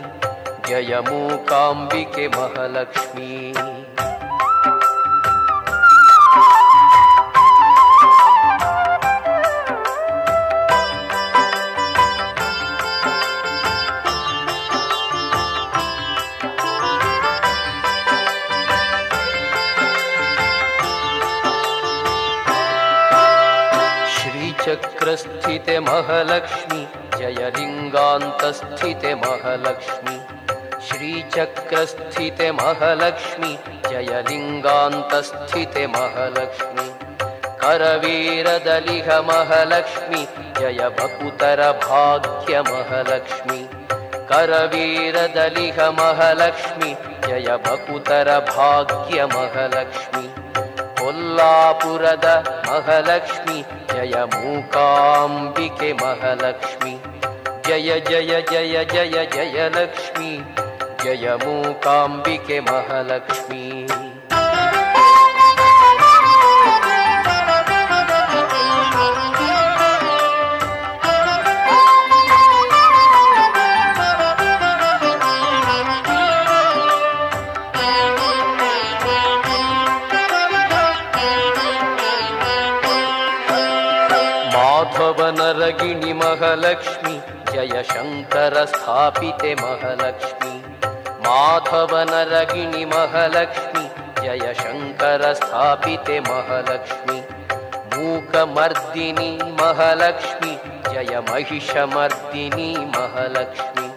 ಜಯ 0.70 0.96
ಮೂಕಾಂಬಿಕೆ 0.98 2.28
ಮಹಾಲಕ್ಷ್ಮಿ. 2.28 3.54
श्रीचक्रस्थिते 25.08 25.80
महालक्ष्मि 25.80 26.88
जयलिङ्गान्तस्थिते 27.18 29.14
महालक्ष्मि। 29.16 30.18
श्रीचक्रस्थिते 30.88 32.52
महालक्ष्मि 32.52 33.58
जयलिङ्गान्तस्थिते 33.90 35.86
महालक्ष्मि। 35.88 36.90
करवीरदलिह 37.64 39.22
महालक्ष्मि 39.22 40.28
जय 40.60 40.90
महालक्ष्मि। 42.62 43.70
करवीरदलिह 44.32 45.90
महालक्ष्मि 45.90 46.96
जय 47.28 47.58
बकुतर 47.68 48.40
भाग्य 48.50 49.26
महालक्ष्मि 49.26 50.30
ಕೊಲ್ಲಾಪುರದ 53.90 53.94
ಮಹಾಲಕ್ಷ್ಮಿ 53.94 53.94
ಜಯ 53.94 54.14
ಮೂಕಾಂಬಿಕೆ 54.34 55.82
ಮಹಾಲಕ್ಷ್ಮಿ 55.94 56.94
ಜಯ 57.68 58.00
ಜಯ 58.00 58.42
ಜಯ 58.42 58.84
ಜಯ 58.84 59.26
ಜಯ 59.26 59.68
ಲಕ್ಷ್ಮಿ 59.68 60.32
ಜಯ 61.04 61.28
महालक्ष्मि 86.48 87.22
जयशङ्करस्थापिते 87.52 89.54
महालक्ष्मि। 89.56 90.52
माधवनरगिणि 91.26 92.86
महालक्ष्मि 92.86 93.90
जय 94.22 94.54
शङ्कर 94.54 95.34
स्थापिते 95.34 96.20
महालक्ष्मि। 96.20 97.22
मूकमर्दिनी 97.96 99.32
महालक्ष्मि 99.62 100.58
जय 100.90 101.24
महिषमर्दिनी 101.32 102.74
महालक्ष्मि। 102.98 103.88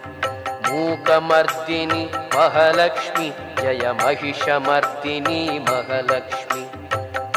मूकमर्दिनी 0.71 2.03
महालक्ष्मि 2.35 3.33
जय 3.61 3.95
महिषमर्दिनी 4.03 5.59
महालक्ष्मि। 5.59 6.70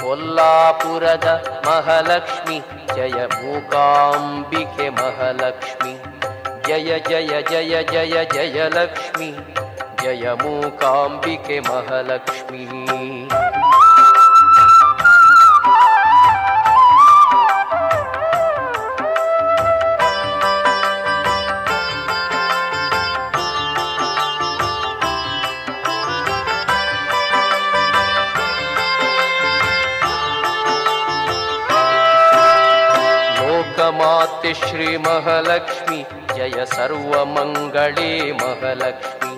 कोल्लापुरद 0.05 1.25
महलक्ष्मि। 1.67 2.57
जय 2.95 3.29
मूकाम्बिके 3.35 4.89
महलक्ष्मि। 4.91 5.93
जय 6.67 7.01
जय 7.09 7.43
जय 7.51 7.83
जय 7.93 8.25
जय 8.33 8.69
लक्ष्मि। 8.75 9.31
जय 10.03 10.37
मूकाम्बिके 10.43 11.61
महलक्ष्मी। 11.61 12.65
लोकमाते 34.05 34.55
श्रीमहालक्ष्मि। 34.55 36.07
जय 36.35 36.65
सर्वमङ्गले 36.65 38.33
महालक्ष्मि। 38.33 39.37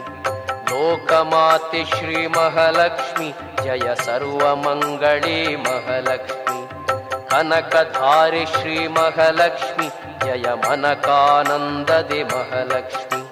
लोकमाते 0.71 1.85
श्रीमहालक्ष्मि। 1.85 3.35
जय 3.62 3.95
सर्वमङ्गले 4.01 5.57
महालक्ष्मि। 5.57 6.69
कनकधारे 7.14 8.47
श्रीमहालक्ष्मि। 8.47 9.91
जय 10.25 10.55
मनकानन्ददे 10.55 12.25
महालक्ष्मि। 12.25 13.23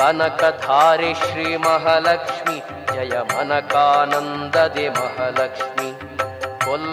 कनकधारे 0.00 1.14
श्रीमहालक्ष्मि। 1.14 2.62
जय 2.92 3.24
मनकानन्ददे 3.34 4.90
महालक्ष्मि 4.90 5.89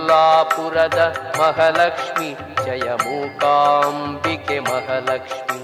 ಕೊಲ್ಲಾಪುರದ 0.10 1.00
ಮಹಾಲಕ್ಷ್ಮಿ 1.38 2.28
ಜಯ 2.66 2.86
ಮೂಕಾಂಬಿಕೆ 3.02 4.58
ಮಹಾಲಕ್ಷ್ಮಿ 4.68 5.58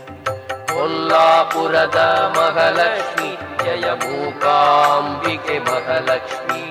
ಕೊಲ್ಲಾಪುರದ 0.71 1.99
ಮಹಾಲಕ್ಷ್ಮಿ 2.35 3.29
ಜಯ 3.63 3.85
ಮೂಕಾಂಬಿಕೆ 4.01 5.55
ಮಹಾಲಕ್ಷ್ಮಿ 5.69 6.61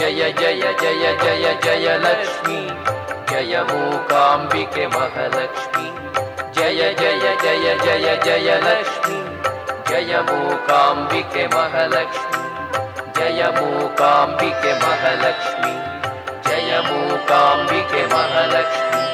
ಜಯ 0.00 0.20
ಜಯ 0.32 0.64
ಜಯ 0.82 1.06
ಜಯ 1.24 1.46
ಜಯ 1.64 1.88
ಲಕ್ಷ್ಮಿ 2.04 2.60
ಜಯ 3.32 3.62
ಮೂಕಾಂಬಿಕೆ 3.70 4.86
ಮಹಾಲಕ್ಷ್ಮಿ 4.96 5.88
ಜಯ 6.52 6.82
ಜಯ 6.94 7.26
ಜಯ 7.44 7.68
ಜಯ 7.86 8.08
ಜಯ 8.26 8.50
ಲಕ್ಷ್ಮಿ 8.66 9.18
ಜಯ 9.90 10.14
ಮೂಕಾಂಬಿಕೆ 10.28 11.46
ಮಹಾಲಕ್ಷ್ಮಿ 11.56 12.44
ಜಯ 13.18 13.42
ಮೂಕಾಂಬಿಕೆ 13.56 14.72
ಮಹಾಲಕ್ಷ್ಮಿ 14.84 15.74
ಜಯ 15.74 15.87
ಮೂಕಾಂಬಿಕೆ 16.80 18.06
ಮಹಾಲಕ್ಷ್ಮಿ 18.06 19.08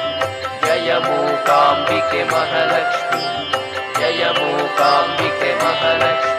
ಜಯ 0.67 0.93
ಮೂಕಾಂಬಿಕೆ 0.93 2.23
ಮಹಾಲಕ್ಷ್ಮಿ 2.23 3.21
ಜಯ 3.99 4.25
ಮೂಕಾಂಬಿಕೆ 4.25 5.57
ಮಹಾಲಕ್ಷ್ಮಿ. 5.59 6.35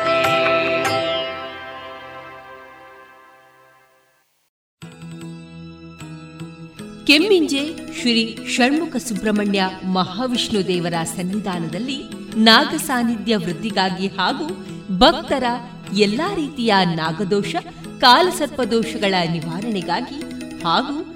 ಕೆಮ್ಮಿಂಜೆ 7.07 7.95
ಶ್ರೀ 8.01 8.39
ಷಣ್ಮುಖ 8.49 8.97
ಸುಬ್ರಹ್ಮಣ್ಯ 8.97 9.71
ಮಹಾವಿಷ್ಣು 9.85 10.67
ದೇವರ 10.67 10.95
ಸನ್ನಿಧಾನದಲ್ಲಿ 11.17 12.03
ನಾಗಸಾನ್ನಿಧ್ಯ 12.37 13.37
ವೃದ್ಧಿಗಾಗಿ 13.37 14.07
ಹಾಗೂ 14.09 14.67
ಭಕ್ತರ 14.99 15.45
ಎಲ್ಲಾ 15.93 16.35
ರೀತಿಯ 16.35 16.75
ನಾಗದೋಷ, 16.85 17.57
ಕಾಲಸರ್ಪದೋಷಗಳ 18.01 19.15
ನಿವಾರಣೆಗಾಗಿ 19.33 20.21
ಹಾಗೂ 20.65 21.16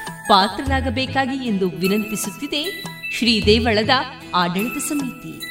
ಪಾತ್ರರಾಗಬೇಕಾಗಿ 0.27 1.47
ಎಂದು 1.47 1.69
ವಿನಂತಿಸುತ್ತಿದೆ 1.69 2.83
ಶ್ರೀದೇವಳದ 3.17 3.89
ಆಡಳಿತ 4.35 4.77
ಸಮಿತಿ. 4.77 5.50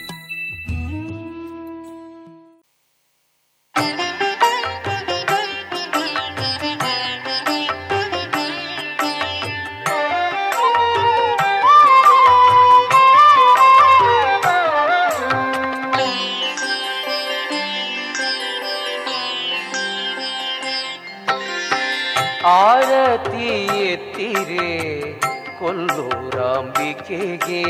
ಕೊಲ್ಲೂರಾಂಬಿಕೆಗೆ 25.73 27.61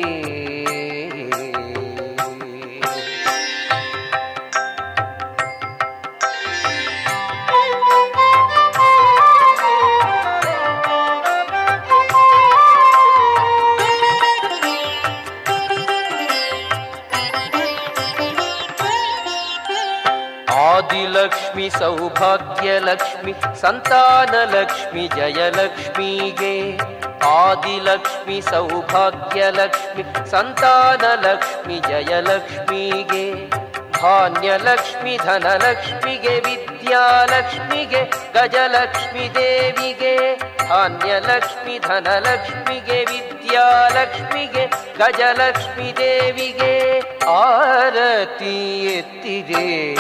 ಆದಿಲಕ್ಷ್ಮಿ 21.60 23.34
ಸಂತಾನ 23.34 23.56
ಸಂತಾನಲಕ್ಷ್ಮಿ, 23.62 25.08
ಜಯಲಕ್ಷ್ಮಿಗೆ. 25.08 26.78
ಆದಿಲಕ್ಷ್ಮಿ 27.26 28.42
ಸೌಭಾಗ್ಯ 28.42 29.50
ಲಕ್ಷ್ಮಿ 29.50 30.04
ಸಂತಾನ 30.04 30.26
ಸಂತಾನಲಕ್ಷ್ಮಿ, 30.26 31.80
ಜಯಲಕ್ಷ್ಮಿಗೆ. 31.80 33.50
ಧಾನ್ಯಲಕ್ಷ್ಮಿ, 33.92 35.18
ಧನಲಕ್ಷ್ಮಿಗೆ, 35.18 36.40
ವಿದ್ಯಾಲಕ್ಷ್ಮಿಗೆ, 36.40 38.04
ಗಜಲಕ್ಷ್ಮಿ 38.34 39.36
ದೇವಿಗೆ. 39.36 40.36
ಧಾನ್ಯಲಕ್ಷ್ಮಿ, 40.68 41.80
ಧನಲಕ್ಷ್ಮಿಗೆ, 41.80 43.06
ವಿದ್ಯಾಲಕ್ಷ್ಮಿಗೆ, 43.06 44.66
ಗಜಲಕ್ಷ್ಮಿ 44.98 45.98
ದೇವಿಗೆ. 45.98 47.00
ಆರತಿ 47.26 48.86
ಎತ್ತಿದೆ. 48.86 49.96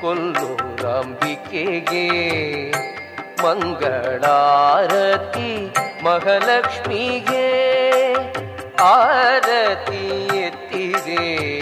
ಕೊಲ್ಲೂರಾಂಬಿಕೆಗೆ 0.00 2.06
ಮಂಗಳಾರತಿ 3.42 5.52
ಮಹಾಲಕ್ಷ್ಮಿಗೆ 6.02 7.48
ಆರತಿ 8.82 10.38
ಎತ್ತಿದೆ. 10.38 11.57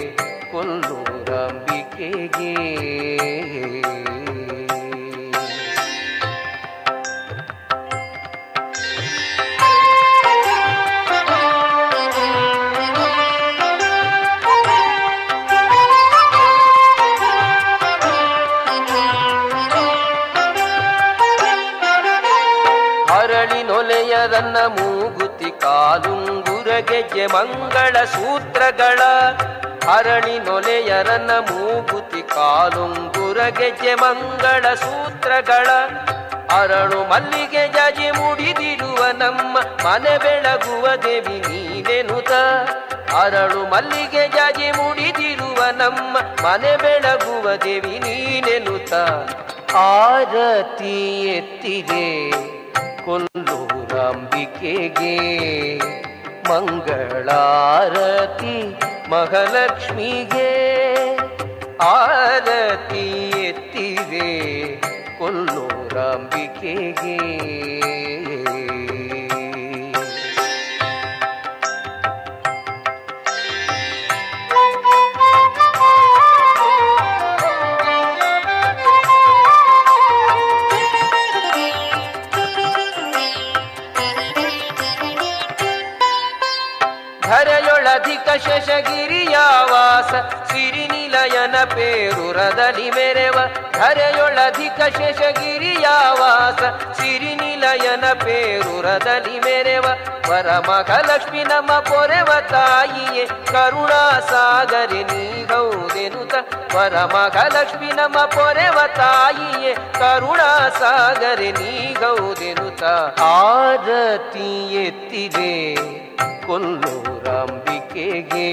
ನೊಲೆಯರನ್ನ 24.37 24.57
ಮೂಗುತಿ 24.67 25.51
ಕಾಲುಂಗುರ 25.61 26.71
ಗೆಜ್ಜೆ 26.79 27.27
ಮಂಗಳ 27.27 28.05
ಸೂತ್ರಗಳ. 28.05 29.01
ಅರಣಿ 29.91 30.39
ನೊಲೆಯರನ 30.39 31.31
ಮೂಗುತಿ 31.39 32.23
ಕಾಲುಂಗುರ 32.23 33.39
ಗೆಜ್ಜೆ 33.49 33.95
ಮಂಗಳ 33.95 34.75
ಸೂತ್ರಗಳ. 34.75 35.69
ಅರಳು 36.51 37.09
ಮಲ್ಲಿಗೆ 37.09 37.69
ಜಜಿ 37.69 38.11
ಮುಡಿದಿರುವ 38.11 39.07
ನಮ್ಮ 39.19 39.59
ಮನೆ 39.87 40.19
ಬೆಳಗುವ 40.19 40.87
ದೇವಿ 40.97 41.41
ನೀನೆನುತ 41.41 42.33
ಅರಳು 43.15 43.71
ಮಲ್ಲಿಗೆ 43.71 44.29
ಜಾಜಿ 44.29 44.71
ಮುಡಿದಿರುವ 44.71 45.65
ನಮ್ಮ 45.77 46.19
ಮನೆ 46.19 46.77
ಬೆಳಗುವ 46.77 47.55
ದೇವಿ 47.55 47.99
ನೀನೆನುತ. 47.99 48.93
ಆರತಿ 49.75 51.23
ಎತ್ತಿದೆ 51.23 52.31
ಕೊಲ್ಲೂರಾಂಬಿಕೆಗೆ 53.97 55.13
ಮಂಗಳಾರತಿ 56.49 57.77
ಮಹಾಲಕ್ಷ್ಮಿಗೆ 59.13 60.51
ಆರತಿ 61.87 63.07
ಎತ್ತಿದೆ 63.43 64.29
ಕೊಲ್ಲೂರಾಂಬಿಕೆಗೆ 65.19 67.17
ಧರೆಯೊಳಧಿಕ 88.37 88.49
ಶಶಗಿರಿಯಾವಾಸ, 88.49 90.11
ಸಿರಿನಿಲಯನ 90.53 91.57
ಪೇರುರದಲ್ಲಿ 91.65 92.91
ಮೆರೆವ, 92.91 93.39
ಧರೆಯೊಳಧಿಕ 93.73 94.81
ಶಶಗಿರಿಯಾವಾಸ, 94.99 96.61
ಸಿರಿನಿಲಯನ 97.01 98.05
ಪೇರುರದಲ್ಲಿ 98.25 99.39
ಮೆರೆವ 99.41 99.87
ವರಮಖಲಕ್ಷ್ಮಿ 100.31 101.45
ನಮ್ಮ 101.45 101.73
ಪೊರೆವ 101.81 102.31
ತಾಯಿಯೇ 102.51 103.27
ಕರುಣಾ 103.27 104.21
ಸಾಗರಿ 104.21 105.03
ನೀ 105.05 105.27
ಹೌದೆನುತ 106.27 106.77
ವರಮಖಲಕ್ಷ್ಮಿ 106.77 107.87
ನಮ್ಮ 107.87 108.27
ಪೊರೆವ 108.27 108.79
ತಾಯಿಯೇ 108.97 109.75
ಕರುಣಾ 109.75 110.71
ನೀ 111.53 111.95
ಗೌದಿರುತ 111.95 112.83
ಆರತಿ 113.21 114.75
ಎತ್ತಿದೆ 114.75 115.75
ಕೊಲ್ಲೂರಾಂಬಿಕೆಗೆ 116.47 118.49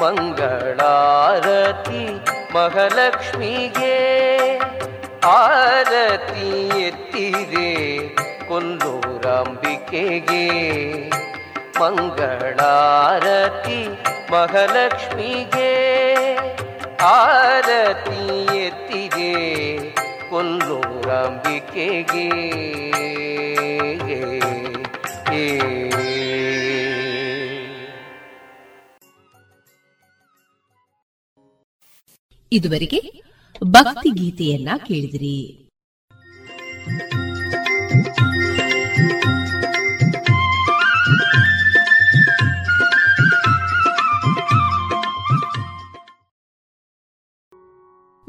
ಮಂಗಳಾರತಿ 0.00 2.04
ಮಹಾಲಕ್ಷ್ಮಿಗೆ. 2.54 3.98
ಆರತಿ 5.26 6.80
ಎತ್ತಿದೆ 6.80 7.70
ಕೊಲ್ಲೂರಾಂಬಿಕೆಗೆ 8.48 10.44
ಮಂಗಳಾರತಿ 11.80 13.80
ಮಹಾಲಕ್ಷ್ಮಿಗೆ 14.32 15.70
ಆರತಿ 17.04 18.20
ಎತ್ತಿಗೆ 18.56 19.32
ಕೊಲ್ಲೂರಾಂಬಿಕೆಗೆ 20.30 22.26
ಇದುವರೆಗೆ 32.52 33.00
ಭಕ್ತಿ 33.64 34.10
ಗೀತೆಯನ್ನ 34.10 34.70
ಕೇಳಿದಿರಿ. 34.86 35.36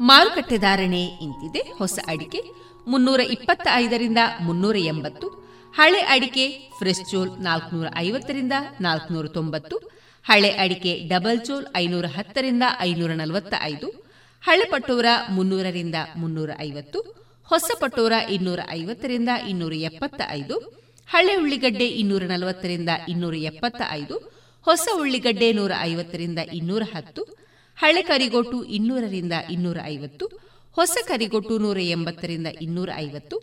ಮಾರುಕಟ್ಟೆ 0.00 0.58
ಧಾರಣೆ 0.58 1.04
ಇಂತಿದೆ. 1.04 1.58
ಹೊಸ 1.58 1.98
ಅಡಿಕೆ 2.06 2.40
ಮುನ್ನೂರ 2.88 3.20
ಇಪ್ಪತ್ತ 3.20 3.68
ಐದರಿಂದ 3.72 4.18
ಮುನ್ನೂರ 4.40 4.76
ಎಂಬತ್ತು. 4.76 5.28
ಹಳೆ 5.72 6.00
ಅಡಿಕೆ 6.00 6.70
ಫ್ರೆಶ್ 6.78 7.10
ಚೋಲ್ 7.10 7.30
ನಾಲ್ಕನೂರ 7.42 7.86
ಐವತ್ತರಿಂದ 7.96 8.52
ನಾಲ್ಕನೂರ 8.80 9.26
ತೊಂಬತ್ತು. 9.26 9.76
ಹಳೆ 10.24 10.50
ಅಡಿಕೆ 10.50 11.08
ಡಬಲ್ 11.08 11.40
ಚೋಲ್ 11.46 11.66
ಐನೂರ 11.76 12.04
ಹತ್ತರಿಂದ 12.16 12.62
ಐನೂರ 12.80 13.10
ನಲವತ್ತ 13.10 13.54
ಐದು 13.62 13.88
ಹಳೆ 14.42 14.64
ಪಟೋರ 14.64 15.06
ಮುನ್ನೂರರಿಂದ 15.30 15.94
ಮುನ್ನೂರ 16.16 16.50
ಐವತ್ತು. 16.60 17.00
ಹೊಸ 17.46 17.70
ಪಟೋರ 17.80 18.12
ಇನ್ನೂರ 18.30 18.60
ಐವತ್ತರಿಂದ 18.70 19.28
ಇನ್ನೂರ 19.48 19.72
ಎಪ್ಪತ್ತ 19.72 20.20
ಐದು 20.30 20.84
ಹಳೆ 21.08 21.36
ಉಳ್ಳಿಗಡ್ಡೆ 21.36 21.86
ಇನ್ನೂರ 21.86 22.22
ನಲವತ್ತರಿಂದ 22.22 22.88
ಇನ್ನೂರ 23.08 23.34
ಎಪ್ಪತ್ತ 23.34 23.82
ಐದು 23.90 24.16
ಹೊಸ 24.62 24.88
ಉಳ್ಳಿಗಡ್ಡೆ 24.94 25.52
ನೂರ 25.52 25.72
ಐವತ್ತರಿಂದ 25.80 26.38
ಇನ್ನೂರ 26.38 26.82
ಹತ್ತು. 26.94 27.43
ಹಳೆ 27.76 28.02
ಕರಿಗೊಟ್ಟು 28.02 28.64
ಇನ್ನೂರರಿಂದ 28.64 29.32
ಇನ್ನೂರ 29.50 29.78
ಐವತ್ತು 29.84 30.26
ಹೊಸ 30.76 30.96
ಕರಿಗೊಟ್ಟು 31.06 31.58
ನೂರ 31.58 31.78
ಎಂಬತ್ತರಿಂದ 31.78 32.46
ಇನ್ನೂರ 32.60 32.90
ಐವತ್ತು 32.96 33.36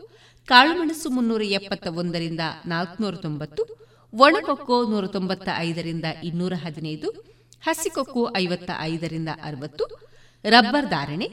ಕಾಳುಮೆಣಸು 0.49 1.09
ಮುನ್ನೂರ 1.09 1.41
ಎಪ್ಪತ್ತ 1.41 1.87
ಒಂದರಿಂದ 1.87 2.39
ನಾಲ್ಕುನೂರ 2.65 3.15
ತೊಂಬತ್ತು 3.15 3.63
ಒಣಕೊಕ್ಕೋ 4.13 4.77
ನೂರ 4.83 5.05
ತೊಂಬತ್ತ 5.07 5.49
ಐದರಿಂದ 5.57 6.05
ಇನ್ನೂರ 6.23 6.53
ಹದಿನೈದು 6.63 7.09
ಹಸಿಕೊಕ್ಕೋ 7.61 8.21
ಐವತ್ತ 8.37 8.71
ಐದರಿಂದ 8.79 9.29
ಅರವತ್ತು, 9.43 9.85
ರಬ್ಬರ್ 10.45 10.87
ಧಾರಣೆ 10.89 11.27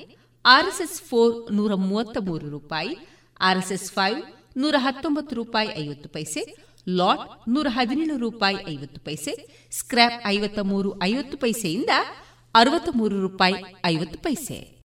ಆರ್ಎಸ್ಎಸ್ 0.44 1.01
ಫೋರ್ 1.03 1.53
ನೂರ 1.53 1.74
ಮೂವತ್ತ 1.74 2.18
ಮೂರು 2.20 2.46
ರೂಪಾಯಿ, 2.49 2.92
ಆರ್ಎಸ್ಎಸ್ 3.40 3.92
ಫೈವ್ 3.92 4.18
ನೂರ 4.57 4.74
ಹತ್ತೊಂಬತ್ತು 4.78 5.34
ರೂಪಾಯಿ 5.34 5.68
ಐವತ್ತು 5.82 6.09
ಪೈಸೆ, 6.09 6.40
ಲಾಟ್ 6.86 7.49
ನೂರ 7.49 7.66
ಹದಿನೇಳು 7.70 8.16
ರೂಪಾಯಿ 8.18 8.59
ಐವತ್ತು 8.68 9.01
ಪೈಸೆ 9.01 9.32
ಸ್ಕ್ರಾಪ್ 9.70 10.26
ಐವತ್ತ 10.26 10.59
ಮೂರು 10.62 11.03
ಐವತ್ತು 11.03 11.36
ಪೈಸೆಯಿಂದ 11.36 11.90
ಅರವತ್ತ 12.59 12.88
ಮೂರು 12.94 13.20
ರೂಪಾಯಿ 13.20 13.54
ಐವತ್ತು 13.86 14.18
ಪೈಸೆ. 14.18 14.78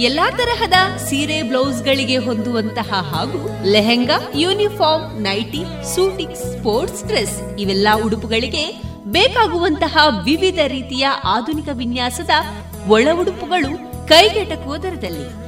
ಎಲ್ಲಾ 0.00 0.30
ತರಹದ 0.30 0.96
ಸೀರೆ 0.96 1.42
ಬ್ಲೌಸ್ಗಳಿಗೆ 1.42 2.16
ಹೊಂದುವಂತಹ 2.16 2.90
ಹಾಗೂ 3.12 3.40
lehenga, 3.64 4.18
uniform, 4.34 5.20
nightie, 5.20 5.62
suiting, 5.94 6.36
sports 6.36 7.04
dress 7.04 7.56
ಇವೆಲ್ಲ 7.58 7.88
ಉಡುಪುಗಳಿಗೆ 8.04 8.64
ಬೇಕಾಗುವಂತಹ 9.06 9.96
ವಿವಿಧ 10.24 10.58
ರೀತಿಯ 10.66 11.06
ಆಧುನಿಕ 11.24 11.68
ವಿನ್ಯಾಸದ 11.72 12.30
ಒಳ 12.88 13.08
ಉಡುಪುಗಳು 13.20 13.72
ಕೈಗೆಟಕುವ 14.08 14.76
ದರದಲ್ಲಿ. 14.76 15.47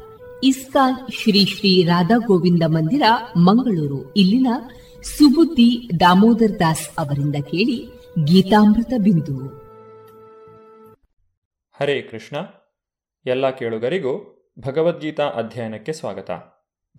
ಇಸ್ಕಾನ್ 0.43 1.11
ಶ್ರೀ 1.11 1.45
ಶ್ರೀ 1.45 1.83
ರಾಧಾ 1.83 2.17
ಗೋವಿಂದ 2.17 2.63
ಮಂದಿರ, 2.67 3.03
ಮಂಗಳೂರು. 3.37 4.13
ಇಲ್ಲಿನ 4.13 4.47
ಸುಬುದ್ದಿ 5.03 5.99
ದಾಮೋದರ್ 5.99 6.59
ದಾಸ್ 6.59 6.89
ಅವರಿಂದ 6.97 7.35
ಕೇಳಿ 7.35 7.85
ಗೀತಾಮೃತ 8.23 8.93
ಬಿಂದು. 9.03 9.47
ಹರೇ 11.79 12.01
ಕೃಷ್ಣ. 12.01 12.37
ಎಲ್ಲ 13.25 13.49
ಕೇಳುಗರಿಗೂ 13.49 14.43
ಭಗವದ್ಗೀತಾ 14.59 15.23
ಅಧ್ಯಯನಕ್ಕೆ 15.23 15.93
ಸ್ವಾಗತ. 15.93 16.31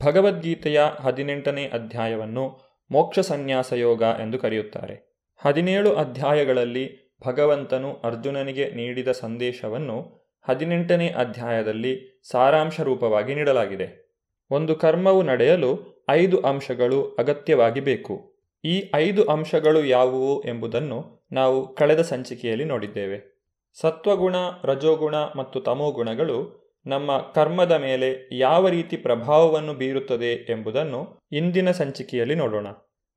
ಭಗವದ್ಗೀತೆಯ 0.05 0.81
ಹದಿನೆಂಟನೇ 1.01 1.65
ಅಧ್ಯಾಯವನ್ನು 1.65 2.61
ಮೋಕ್ಷ 2.91 3.19
ಸನ್ಯಾಸ 3.19 3.73
ಯೋಗ 3.73 4.01
ಎಂದು 4.01 4.39
ಕರೆಯುತ್ತಾರೆ. 4.39 5.27
ಹದಿನೇಳು 5.45 5.95
ಅಧ್ಯಾಯಗಳಲ್ಲಿ 5.95 7.17
ಭಗವಂತನು 7.27 7.93
ಅರ್ಜುನನಿಗೆ 7.93 8.71
ನೀಡಿದ 8.71 9.09
ಸಂದೇಶವನ್ನು 9.09 10.22
ಹದಿನೆಂಟನೇ 10.43 11.09
ಅಧ್ಯಾಯದಲ್ಲಿ 11.09 12.21
ಸಾರಾಂಶ 12.31 12.81
ರೂಪವಾಗಿ 12.81 13.35
ನೀಡಲಾಗಿದೆ. 13.35 14.03
ಒಂದು 14.51 14.77
ಕರ್ಮವು 14.77 15.23
ನಡೆಯಲು 15.23 16.05
ಐದು 16.11 16.41
ಅಂಶಗಳು 16.41 17.17
ಅಗತ್ಯವಾಗಿ 17.19 17.81
ಬೇಕು 17.81 18.35
ಈ 18.65 18.91
ಐದು 18.95 19.25
ಅಂಶಗಳು 19.25 19.85
ಯಾವುವು 19.85 20.43
ಎಂಬುದನ್ನು 20.47 21.27
ನಾವು 21.33 21.75
ಕಳೆದ 21.75 22.03
ಸಂಚಿಕೆಯಲ್ಲಿ 22.03 22.65
ನೋಡಿದ್ದೇವೆ. 22.65 23.33
ಸತ್ವಗುಣ, 23.81 24.37
ರಜೋಗುಣ 24.65 25.15
ಮತ್ತು 25.17 25.61
ತಮೋಗುಣಗಳು 25.61 26.63
ನಮ್ಮ 26.87 27.19
ಕರ್ಮದ 27.19 27.73
ಮೇಲೆ 27.73 28.29
ಯಾವ 28.33 28.69
ರೀತಿ 28.69 28.97
ಪ್ರಭಾವವನ್ನು 28.97 29.75
ಬೀರುತ್ತದೆ 29.75 30.33
ಎಂಬುದನ್ನು 30.33 31.21
ಇಂದಿನ 31.33 31.71
ಸಂಚಿಕೆಯಲ್ಲಿ 31.71 32.35
ನೋಡೋಣ. 32.35 32.67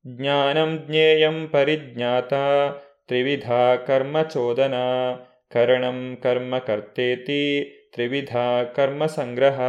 ಜ್ಞಾನಂ 0.08 0.84
ಜ್ಞೇಯಂ 0.88 1.48
ಪರಿಜ್ಞಾತ 1.48 2.34
ತ್ರಿವಿಧ 3.08 3.52
ಕರ್ಮಚೋದನ 3.88 4.74
ಕರಣಂ 5.56 6.18
ಕರ್ಮ 6.24 6.58
ಕರ್ತೇತಿ 6.58 7.72
ತ್ರಿವಿಧ 7.94 8.38
ಕರ್ಮ 8.76 9.06
ಸಂಗ್ರಹ. 9.06 9.62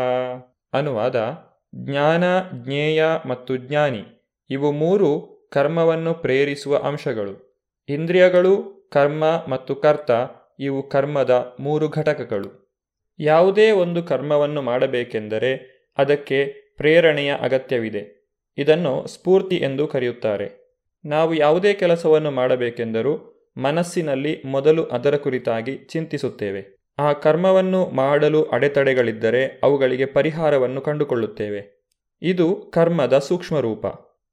ಅನುವಾದ, 0.72 1.38
ಜ್ಞಾನ, 1.74 2.24
ಜ್ಞೇಯ 2.64 3.04
ಮತ್ತು 3.26 3.56
ಜ್ಞಾನಿ. 3.56 4.02
ಇವು 4.50 4.72
ಮೂರು 4.72 5.36
ಕರ್ಮವನ್ನು 5.52 6.14
ಪ್ರೇರಿಸುವ 6.14 6.76
ಅಂಶಗಳು. 6.76 7.64
ಇಂದ್ರಿಯಗಳು, 7.88 8.86
ಕರ್ಮ 8.92 9.24
ಮತ್ತು 9.48 9.74
ಕರ್ತ, 9.74 10.10
ಇವು 10.58 10.88
ಕರ್ಮದ 10.88 11.56
ಮೂರು 11.60 11.88
ಘಟಕಗಳು. 11.88 12.78
ಯಾವುದೇ 13.18 13.70
ಒಂದು 13.70 14.02
ಕರ್ಮವನ್ನು 14.02 14.62
ಮಾಡಬೇಕೆಂದರೆ 14.62 15.52
ಅದಕ್ಕೆ 15.98 16.44
ಪ್ರೇರಣೆಯ 16.76 17.34
ಅಗತ್ಯವಿದೆ. 17.40 18.32
ಇದನ್ನು 18.58 19.06
ಸ್ಫೂರ್ತಿ 19.06 19.56
ಎಂದು 19.56 19.86
ಕರೆಯುತ್ತಾರೆ. 19.86 20.78
ನಾವು 21.04 21.34
ಯಾವುದೇ 21.34 21.74
ಕೆಲಸವನ್ನು 21.74 22.30
ಮಾಡಬೇಕೆಂದರೂ 22.30 23.35
ಮನಸ್ಸಿನಲ್ಲಿ 23.56 24.42
ಮೊದಲು 24.44 24.84
ಅದರ 24.84 25.16
ಕುರಿತಾಗಿ 25.16 25.76
ಚಿಂತಿಸುತ್ತೇವೆ. 25.76 26.76
ಆ 26.98 27.12
ಕರ್ಮವನ್ನು 27.12 27.86
ಮಾಡಲು 27.86 28.44
ಅಡೆತಡೆಗಳಿದ್ದರೆ 28.44 29.60
ಅವುಗಳಿಗೆ 29.62 30.06
ಪರಿಹಾರವನ್ನು 30.06 30.80
ಕಂಡುಕೊಳ್ಳುತ್ತೇವೆ. 30.80 31.88
ಇದು 32.22 32.54
ಕರ್ಮದ 32.54 33.18
ಸೂಕ್ಷ್ಮ 33.18 33.60
ರೂಪ 33.60 33.86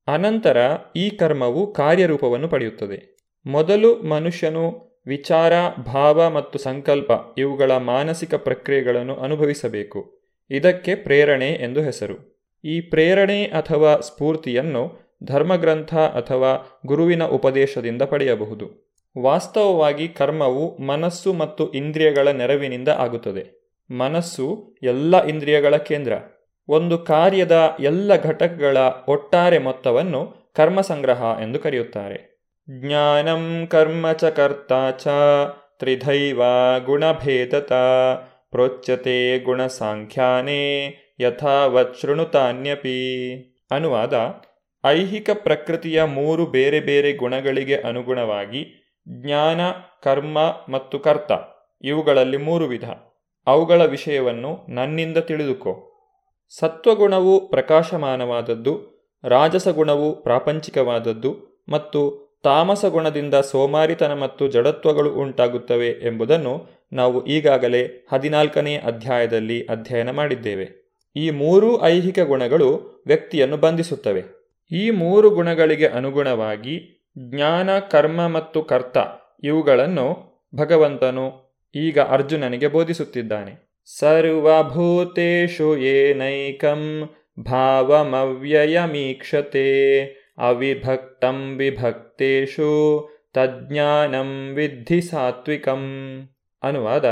ಅನಂತರ 0.07 0.57
ಈ 0.95 1.09
ಕರ್ಮವು 1.09 1.73
ಕಾರ್ಯರೂಪವನ್ನು 1.73 2.47
ಪಡೆಯುತ್ತದೆ. 2.47 3.17
ಮೊದಲು 3.45 3.95
ಮನುಷ್ಯನು 3.95 4.93
ವಿಚಾರ, 5.07 5.53
ಭಾವ 5.85 6.29
ಮತ್ತು 6.29 6.59
ಸಂಕಲ್ಪ 6.59 7.11
ಇವುಗಳ 7.37 7.77
ಮಾನಸಿಕ 7.77 8.35
ಪ್ರಕ್ರಿಯೆಗಳನ್ನು 8.35 9.15
ಅನುಭವಿಸಬೇಕು. 9.15 10.21
ಇದಕ್ಕೆ 10.49 10.95
ಪ್ರೇರಣೆ 10.95 11.49
ಎಂದು 11.49 11.81
ಹೆಸರು. 11.81 12.47
ಈ 12.65 12.81
ಪ್ರೇರಣೆ 12.81 13.43
ಅಥವಾ 13.43 13.99
ಸ್ಫೂರ್ತಿಯನ್ನು 13.99 14.99
ಧರ್ಮಗ್ರಂಥ 15.23 15.95
ಅಥವಾ 15.95 16.81
ಗುರುವಿನ 16.85 17.23
ಉಪದೇಶದಿಂದ 17.23 18.01
ಪಡೆಯಬಹುದು. 18.01 18.92
ವಾಸ್ತವವಾಗಿ 19.21 20.07
ಕರ್ಮವು 20.07 20.77
ಮನಸ್ಸು 20.77 21.33
ಮತ್ತು 21.33 21.71
ಇಂದ್ರಿಯಗಳ 21.71 22.27
ನೆರವಿನಿಂದ 22.27 22.87
ಆಗುತ್ತದೆ. 22.87 23.63
ಮನಸ್ಸು 23.91 24.75
ಎಲ್ಲ 24.83 25.25
ಇಂದ್ರಿಯಗಳ 25.25 25.75
ಕೇಂದ್ರ. 25.77 26.13
ಒಂದು 26.67 26.97
ಕಾರ್ಯದ 26.97 27.77
ಎಲ್ಲ 27.79 28.15
ಘಟಕಗಳ 28.15 28.77
ಒಟ್ಟಾರೆ 29.07 29.57
ಮೊತ್ತವನ್ನು 29.57 30.51
ಕರ್ಮ 30.55 30.81
ಸಂಗ್ರಹ 30.81 31.23
ಎಂದು 31.41 31.59
ಕರೆಯುತ್ತಾರೆ. 31.59 32.33
ಜ್ಞಾನಂ 32.69 33.67
ಕರ್ಮ 33.67 34.11
ಚ 34.11 34.23
ಕರ್ತ 34.23 34.73
ಚ, 35.03 35.07
ತ್ರಿಧೈವ 35.79 36.41
ಗುಣಭೇದತ, 36.85 37.73
ಪ್ರೋಚ್ಯತೆ 38.51 39.43
ಗುಣಸಾಂಖ್ಯಾನೇ, 39.43 40.95
ಯಥಾವತ್ 41.19 41.97
ಶೃಣುತಾನ್ಯಪಿ. 41.97 43.33
ಅನುವಾದ, 43.71 44.13
ಐಹಿಕ 44.85 45.29
ಪ್ರಕೃತಿಯ 45.33 46.03
ಮೂರು 46.03 46.45
ಬೇರೆ 46.45 46.79
ಬೇರೆ 46.79 47.13
ಗುಣಗಳಿಗೆ 47.13 47.75
ಅನುಗುಣವಾಗಿ 47.75 48.82
ಜ್ಞಾನ, 49.07 49.61
ಕರ್ಮ 50.03 50.39
ಮತ್ತು 50.69 50.99
ಕರ್ತ 50.99 51.31
ಇವುಗಳಲ್ಲಿ 51.81 52.37
ಮೂರು 52.37 52.65
ವಿಧ. 52.65 52.89
ಅವುಗಳ 53.47 53.85
ವಿಷಯವನ್ನು 53.85 54.65
ನನ್ನಿಂದ 54.69 55.17
ತಿಳಿದುಕೋ. 55.17 55.89
ಸತ್ವಗುಣವು 56.49 57.49
ಪ್ರಕಾಶಮಾನವಾದದ್ದು, 57.49 58.93
ರಾಜಸಗುಣವು 59.23 60.23
ಪ್ರಾಪಂಚಿಕವಾದದ್ದು 60.23 61.63
ಮತ್ತು 61.69 62.23
ತಾಮಸ 62.43 62.85
ಗುಣದಿಂದ 62.85 63.33
ಸೋಮಾರಿತನ 63.33 64.13
ಮತ್ತು 64.13 64.47
ಜಡತ್ವಗಳು 64.47 65.13
ಉಂಟಾಗುತ್ತವೆ 65.13 65.87
ಎಂಬುದನ್ನು 65.87 66.67
ನಾವು 66.93 67.25
ಈಗಾಗಲೇ 67.25 68.07
ಹದಿನಾಲ್ಕನೇ 68.13 68.77
ಅಧ್ಯಾಯದಲ್ಲಿ 68.77 69.65
ಅಧ್ಯಯನ 69.65 70.11
ಮಾಡಿದ್ದೇವೆ. 70.11 70.83
ಈ 71.15 71.29
ಮೂರೂ 71.29 71.83
ಐಹಿಕ 71.83 72.19
ಗುಣಗಳು 72.19 73.03
ವ್ಯಕ್ತಿಯನ್ನು 73.07 73.57
ಬಂಧಿಸುತ್ತವೆ. 73.57 74.23
ಈ 74.71 74.89
ಮೂರು 74.89 75.29
ಗುಣಗಳಿಗೆ 75.29 75.87
ಅನುಗುಣವಾಗಿ 75.87 77.02
ಜ್ಞಾನ, 77.17 77.79
ಕರ್ಮ 77.79 78.27
ಮತ್ತು 78.27 78.63
ಕರ್ತ 78.63 78.97
ಇವುಗಳನ್ನು 79.43 80.33
ಭಗವಂತನು 80.55 81.43
ಈಗ 81.75 81.99
ಅರ್ಜುನನಿಗೆ 81.99 82.67
ಬೋಧಿಸುತ್ತಿದ್ದಾನೆ. 82.67 83.73
ಸರ್ವಭೂತೇಷು 83.99 85.77
ಏನೈಕಂ 85.77 87.09
ಭಾವಮವ್ಯಯಮೀಕ್ಷತೆ 87.39 88.45
ಅವಿಭಕ್ತಂ 90.37 91.55
ವಿಭಕ್ತೇಶು 91.57 93.09
ತಜ್ಞಾನಂ 93.33 94.53
ವಿದ್ಧಿ 94.55 95.01
ಸಾತ್ವಿಕಂ 95.01 95.81
ಅನುವಾದ 96.63 97.05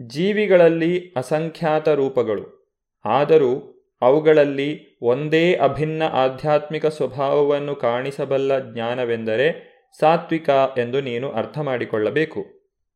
ಜೀವಿಗಳಲ್ಲಿ 0.00 1.12
ಅಸಂಖ್ಯಾತ 1.16 1.88
ರೂಪಗಳು. 1.88 2.74
ಆದರೂ 3.04 3.81
ಅವುಗಳಲ್ಲಿ 4.02 4.98
ಒಂದೇ 5.02 5.54
ಅಭಿನ್ನ 5.54 6.02
ಆಧ್ಯಾತ್ಮಿಕ 6.02 6.86
ಸ್ವಭಾವವನ್ನು 6.86 7.74
ಕಾಣಿಸಬಲ್ಲ 7.74 8.72
ಜ್ಞಾನವೆಂದರೆ 8.72 9.72
ಸಾತ್ವಿಕ 10.00 10.50
ಎಂದು 10.78 11.00
ನೀನು 11.00 11.32
ಅರ್ಥ 11.32 11.58
ಮಾಡಿಕೊಳ್ಳಬೇಕು. 11.58 12.44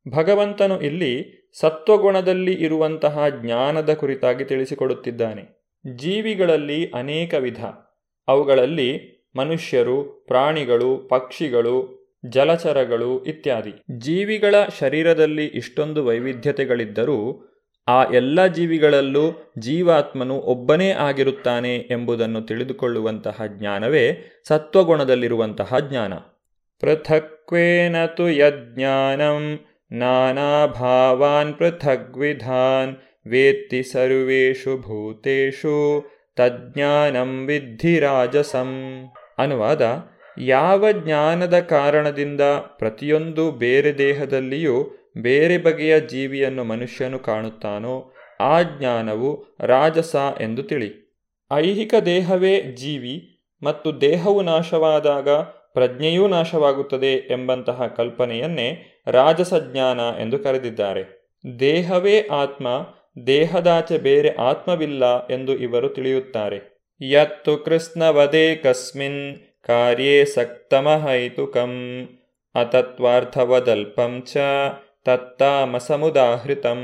ಭಗವಂತನು 0.09 0.81
ಇಲ್ಲಿ 0.81 1.47
ಸತ್ವಗುಣದಲ್ಲಿ 1.61 2.53
ಇರುವಂತಹ 2.53 3.29
ಜ್ಞಾನದ 3.29 3.95
ಕುರಿತಾಗಿ 3.95 4.45
ತಿಳಿಸಿಕೊಡುತ್ತಿದ್ದಾನೆ. 4.45 5.73
ಜೀವಿಗಳಲ್ಲಿ 5.97 6.91
ಅನೇಕ 6.91 7.35
ವಿಧ. 7.35 7.65
ಅವುಗಳಲ್ಲಿ 8.29 9.17
ಮನುಷ್ಯರು, 9.37 10.05
ಪ್ರಾಣಿಗಳು, 10.05 10.97
ಪಕ್ಷಿಗಳು, 10.97 12.07
ಜಲಚರಗಳು 12.29 13.25
ಇತ್ಯಾದಿ. 13.25 13.73
ಜೀವಿಗಳ 13.99 14.55
ಶರೀರದಲ್ಲಿ 14.81 15.47
ಇಷ್ಟೊಂದು 15.47 16.05
ವೈವಿಧ್ಯತೆಗಳಿದ್ದರೂ 16.05 17.43
ಆ 17.89 18.05
ಎಲ್ಲ 18.05 18.47
ಜೀವಿಗಳಲ್ಲೂ 18.47 19.53
ಜೀವಾತ್ಮನು 19.59 20.37
ಒಬ್ಬನೇ 20.37 20.91
ಆಗಿರುತ್ತಾನೆ 20.91 21.77
ಎಂಬುದನ್ನು 21.77 22.43
ತಿಳಿದುಕೊಳ್ಳುವಂತಹ 22.43 23.43
ಜ್ಞಾನವೇ 23.47 24.33
ಸತ್ವಗುಣದಲ್ಲಿರುವಂತಹ 24.49 25.75
ಜ್ಞಾನ. 25.91 26.15
ಪೃಥಕ್ವೇನ 26.81 28.07
ತು 28.07 28.31
ಯಜ್ಞಾನಂ 28.31 29.59
ನಾನಾ 29.93 30.67
ಭಾವಾನ್ 30.67 31.55
ಪೃಥಗ್ವಿಧಾನ್ 31.55 32.97
ವೇತ್ತಿ 33.27 33.83
ಸರ್ವೇಷು 33.83 34.79
ಭೂತೇಷು 34.79 36.05
ತಜ್ಞಾನಂ 36.37 37.47
ವಿದ್ಧಿ 37.47 37.99
ರಾಜಸಂ. 37.99 39.03
ಅನುವಾದ, 39.39 39.83
ಯಾವ 40.39 40.93
ಜ್ಞಾನದ 40.93 41.59
ಕಾರಣದಿಂದ 41.59 42.41
ಪ್ರತಿಯೊಂದು 42.79 43.53
ಬೇರೆ 43.53 43.99
ದೇಹದಲ್ಲಿಯೂ 43.99 44.91
ಬೇರೆ 45.17 45.59
ಬಗೆಯ 45.59 46.01
ಜೀವಿಯನ್ನು 46.01 46.65
ಮನುಷ್ಯನು 46.65 47.19
ಕಾಣುತ್ತಾನೋ, 47.19 48.15
ಆ 48.41 48.63
ಜ್ಞಾನವು 48.63 49.57
ರಾಜಸ 49.61 50.17
ಎಂದು 50.41 50.63
ತಿಳಿ. 50.63 51.19
ಐಹಿಕ 51.53 51.95
ದೇಹವೇ 52.07 52.63
ಜೀವಿ 52.63 53.43
ಮತ್ತು 53.63 54.01
ದೇಹವು 54.01 54.43
ನಾಶವಾದಾಗ 54.43 55.29
ಪ್ರಜ್ಞೆಯೂ 55.75 56.29
ನಾಶವಾಗುತ್ತದೆ 56.29 57.13
ಎಂಬಂತಹ 57.13 57.87
ಕಲ್ಪನೆಯನ್ನೇ 57.87 59.01
ರಾಜಸ 59.07 59.55
ಜ್ಞಾನ 59.55 60.01
ಎಂದು 60.21 60.39
ಕರೆದಿದ್ದಾರೆ. 60.39 61.33
ದೇಹವೇ 61.61 62.21
ಆತ್ಮ, 62.21 62.69
ದೇಹದಾಚೆ 63.27 63.99
ಬೇರೆ 63.99 64.35
ಆತ್ಮವಿಲ್ಲ 64.35 65.27
ಎಂದು 65.27 65.53
ಇವರು 65.53 65.89
ತಿಳಿಯುತ್ತಾರೆ. 65.89 66.77
ಯತ್ತು 67.01 67.57
ಕೃಷ್ಣವದೇ 67.57 68.57
ಕಸ್ಮಿನ್ 68.57 69.37
ಕಾರ್ಯೇ 69.67 70.25
ಸಕ್ತಮಹೈತುಕಂ, 70.25 72.09
ಅತತ್ವಾರ್ಥವದಲ್ಪಂ 72.55 74.23
ಚ 74.33 74.37
ತತ್ತಾಮಸಮುದಾಹೃತಂ. 75.07 76.79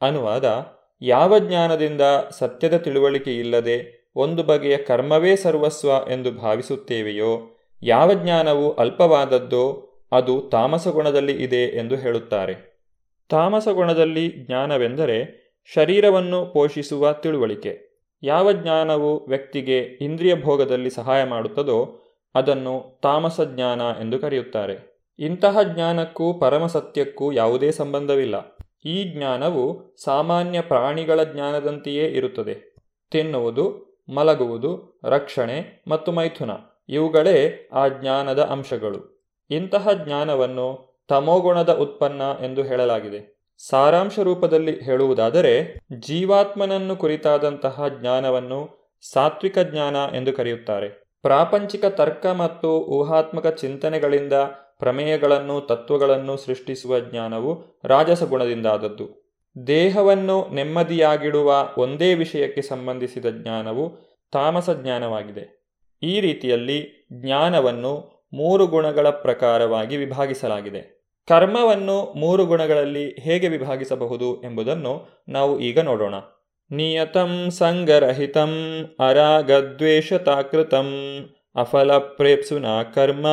ಅನುವಾದ, 0.00 0.66
ಯಾವ 1.02 1.38
ಜ್ಞಾನದಿಂದ 1.38 2.00
ಸತ್ಯದ 2.30 2.76
ತಿಳುವಳಿಕೆ 2.76 3.38
ಇಲ್ಲದೆ 3.38 4.10
ಒಂದು 4.16 4.42
ಬಗೆಯ 4.42 4.76
ಕರ್ಮವೇ 4.76 5.36
ಸರ್ವಸ್ವ 5.36 5.88
ಎಂದು 6.10 6.32
ಭಾವಿಸುತ್ತೇವೆಯೋ, 6.32 7.56
ಯಾವ 7.82 8.12
ಜ್ಞಾನವು 8.14 8.72
ಅಲ್ಪವಾದದ್ದೋ 8.72 9.90
ಅದು 10.12 10.40
ತಾಮಸ 10.40 10.88
ಗುಣದಲ್ಲಿ 10.88 11.32
ಇದೆ 11.32 11.78
ಎಂದು 11.78 11.96
ಹೇಳುತ್ತಾರೆ. 11.96 12.80
ತಾಮಸ 13.28 13.68
ಗುಣದಲ್ಲಿ 13.68 14.28
ಜ್ಞಾನವೆಂದರೆ 14.28 15.44
ಶರೀರವನ್ನು 15.74 16.46
ಪೋಷಿಸುವ 16.46 17.12
ತಿಳುವಳಿಕೆ. 17.12 18.04
ಯಾವ 18.22 18.52
ಜ್ಞಾನವು 18.52 19.26
ವ್ಯಕ್ತಿಗೆ 19.26 19.78
ಇಂದ್ರಿಯ 19.78 20.34
ಭೋಗದಲ್ಲಿ 20.34 20.90
ಸಹಾಯ 20.90 21.24
ಮಾಡುತ್ತದೋ 21.24 22.02
ಅದನ್ನು 22.34 23.00
ತಾಮಸ 23.02 23.40
ಜ್ಞಾನ 23.40 23.80
ಎಂದು 24.00 24.18
ಕರೆಯುತ್ತಾರೆ. 24.18 24.93
ಇಂತಹ 25.18 25.62
ಜ್ಞಾನಕ್ಕೂ 25.62 26.34
ಪರಮಸತ್ಯಕ್ಕೂ 26.34 27.32
ಯಾವುದೇ 27.32 27.70
ಸಂಬಂಧವಿಲ್ಲ. 27.70 28.56
ಈ 28.84 29.04
ಜ್ಞಾನವು 29.04 29.94
ಸಾಮಾನ್ಯ 30.04 30.60
ಪ್ರಾಣಿಗಳ 30.60 31.22
ಜ್ಞಾನದಂತೆಯೇ 31.22 32.04
ಇರುತ್ತದೆ. 32.04 32.74
ತಿನ್ನುವುದು, 33.10 33.94
ಮಲಗುವುದು, 34.14 35.00
ರಕ್ಷಣೆ 35.04 35.84
ಮತ್ತು 35.88 36.12
ಮೈಥುನ 36.12 36.50
ಇವುಗಳೇ 36.88 37.68
ಆ 37.72 37.88
ಜ್ಞಾನದ 37.88 38.42
ಅಂಶಗಳು. 38.42 39.28
ಇಂತಹ 39.50 39.88
ಜ್ಞಾನವನ್ನು 40.04 40.94
ತಮೋಗುಣದ 41.08 41.72
ಉತ್ಪನ್ನ 41.72 42.22
ಎಂದು 42.44 42.62
ಹೇಳಲಾಗಿದೆ. 42.62 43.48
ಸಾರಾಂಶ 43.68 44.18
ರೂಪದಲ್ಲಿ 44.18 44.80
ಹೇಳುವುದಾದರೆ, 44.80 45.80
ಜೀವಾತ್ಮನನ್ನು 46.00 46.96
ಕುರಿತಾದಂತಹ 46.96 47.84
ಜ್ಞಾನವನ್ನು 48.00 48.90
ಸಾತ್ವಿಕ 49.12 49.58
ಜ್ಞಾನ 49.58 49.96
ಎಂದು 50.14 50.32
ಕರೆಯುತ್ತಾರೆ. 50.32 50.88
ಪ್ರಾಪಂಚಿಕ 51.22 51.84
ತರ್ಕ 51.84 52.26
ಮತ್ತು 52.26 52.70
ಊಹಾತ್ಮಕ 52.70 53.46
ಚಿಂತನೆಗಳಿಂದ 53.46 54.32
ಪ್ರಮೇಯಗಳನ್ನು, 54.78 55.60
ತತ್ವಗಳನ್ನು 55.60 56.36
ಸೃಷ್ಟಿಸುವ 56.36 56.98
ಜ್ಞಾನವು 56.98 57.80
ರಾಜಸ 57.84 58.22
ಗುಣದಿಂದಾದದ್ದು. 58.22 59.24
ದೇಹವನ್ನು 59.66 60.48
ನೆಮ್ಮದಿಯಾಗಿಡುವ 60.54 61.68
ಒಂದೇ 61.78 62.14
ವಿಷಯಕ್ಕೆ 62.14 62.62
ಸಂಬಂಧಿಸಿದ 62.62 63.26
ಜ್ಞಾನವು 63.30 64.14
ತಾಮಸ 64.32 64.70
ಜ್ಞಾನವಾಗಿದೆ. 64.70 65.64
ಈ 66.02 66.20
ರೀತಿಯಲ್ಲಿ 66.20 67.08
ಜ್ಞಾನವನ್ನು 67.12 68.14
ಮೂರು 68.32 68.66
ಗುಣಗಳ 68.66 69.10
ಪ್ರಕಾರವಾಗಿ 69.10 69.96
ವಿಭಾಗಿಸಲಾಗಿದೆ. 69.96 70.94
ಕರ್ಮವನ್ನು 71.28 72.12
ಮೂರು 72.16 72.46
ಗುಣಗಳಲ್ಲಿ 72.46 73.10
ಹೇಗೆ 73.10 73.48
ವಿಭಾಗಿಸಬಹುದು 73.48 74.42
ಎಂಬುದನ್ನು 74.42 75.24
ನಾವು 75.28 75.60
ಈಗ 75.60 75.80
ನೋಡೋಣ. 75.80 76.14
ನಿಯತಂ 76.70 77.50
ಸಂಗರಹಿತಂ 77.50 78.52
ಅರಾಗದ್ವೇಷತಾಕೃತಂ 79.00 80.88
ಅಫಲಪ್ರೇಪ್ಸುನ 81.56 82.66
ಕರ್ಮ 82.94 83.26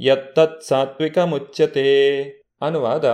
ಯತ್ತತ್ 0.00 0.62
ಸಾತ್ವಿಕ 0.62 1.18
ಮುಚ್ಚತೆ 1.18 2.22
ಅನುವಾದ, 2.60 3.04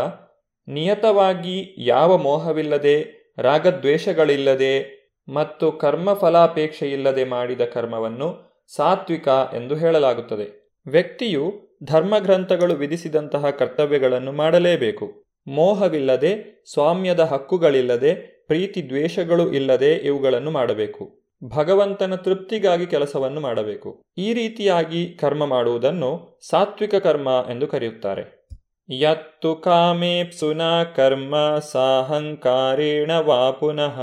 ನಿಯತವಾಗಿ 0.69 1.75
ಯಾವ 1.79 2.17
ಮೋಹವಿಲ್ಲದೆ, 2.17 3.19
ರಾಗದ್ವೇಷಗಳಿಲ್ಲದೆ 3.39 4.99
ಮತ್ತು 5.29 5.73
ಕರ್ಮಫಲಾಪೇಕ್ಷೆಯಿಲ್ಲದೆ 5.73 7.25
ಮಾಡಿದ 7.25 7.61
ಕರ್ಮವನ್ನು 7.61 8.49
ಸಾತ್ವಿಕ 8.77 9.29
ಎಂದು 9.29 9.77
ಹೇಳಲಾಗುತ್ತದೆ. 9.77 10.75
ವ್ಯಕ್ತಿಯು 10.87 11.53
ಧರ್ಮಗ್ರಂಥಗಳು 11.85 12.75
ವಿಧಿಸಿದಂತಹ 12.75 13.51
ಕರ್ತವ್ಯಗಳನ್ನು 13.51 14.33
ಮಾಡಲೇಬೇಕು. 14.33 15.25
ಮೋಹವಿಲ್ಲದೆ, 15.47 16.65
ಸ್ವಾಮ್ಯದ 16.73 17.21
ಹಕ್ಕುಗಳಿಲ್ಲದೆ, 17.21 18.15
ಪ್ರೀತಿ 18.47 18.89
ದ್ವೇಷಗಳು 18.89 19.53
ಇಲ್ಲದೆ 19.53 19.93
ಇವುಗಳನ್ನು 19.93 20.51
ಮಾಡಬೇಕು. 20.51 21.28
ಭಗವಂತನ 21.45 22.15
ತೃಪ್ತಿಗಾಗಿ 22.15 22.87
ಕೆಲಸವನ್ನು 22.87 23.41
ಮಾಡಬೇಕು. 23.41 24.03
ಈ 24.19 24.35
ರೀತಿಯಾಗಿ 24.35 25.15
ಕರ್ಮ 25.15 25.45
ಮಾಡುವುದನ್ನು 25.45 26.41
ಸಾತ್ವಿಕ 26.51 26.95
ಕರ್ಮ 26.95 27.29
ಎಂದು 27.51 27.67
ಕರೆಯುತ್ತಾರೆ. 27.67 28.49
ಯತ್ತು 28.91 29.55
ಕಾಮೇಪ್ಸುನ 29.55 30.63
ಕರ್ಮ 30.97 31.59
ಸಾಹಂಕಾರೇಣ 31.59 33.13
ವಾ 33.13 33.51
ಪುನಃ 33.51 34.01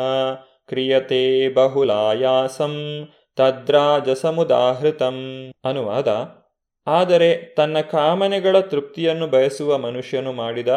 ಕ್ರಿಯತೆ 0.68 1.54
ಬಹುಲಾಯಾಸಂ 1.54 3.08
ತದ್ರಾಜಸಮುದಾಹೃತಂ 3.36 5.52
ಅನುವಾದ. 5.66 6.08
ಆದರೆ 6.88 7.56
ತನ್ನ 7.58 7.82
ಕಾಮನೆಗಳ 7.82 8.60
ತೃಪ್ತಿಯನ್ನು 8.60 9.28
ಬಯಸುವ 9.28 9.78
ಮನುಷ್ಯನು 9.78 10.34
ಮಾಡಿದ 10.34 10.68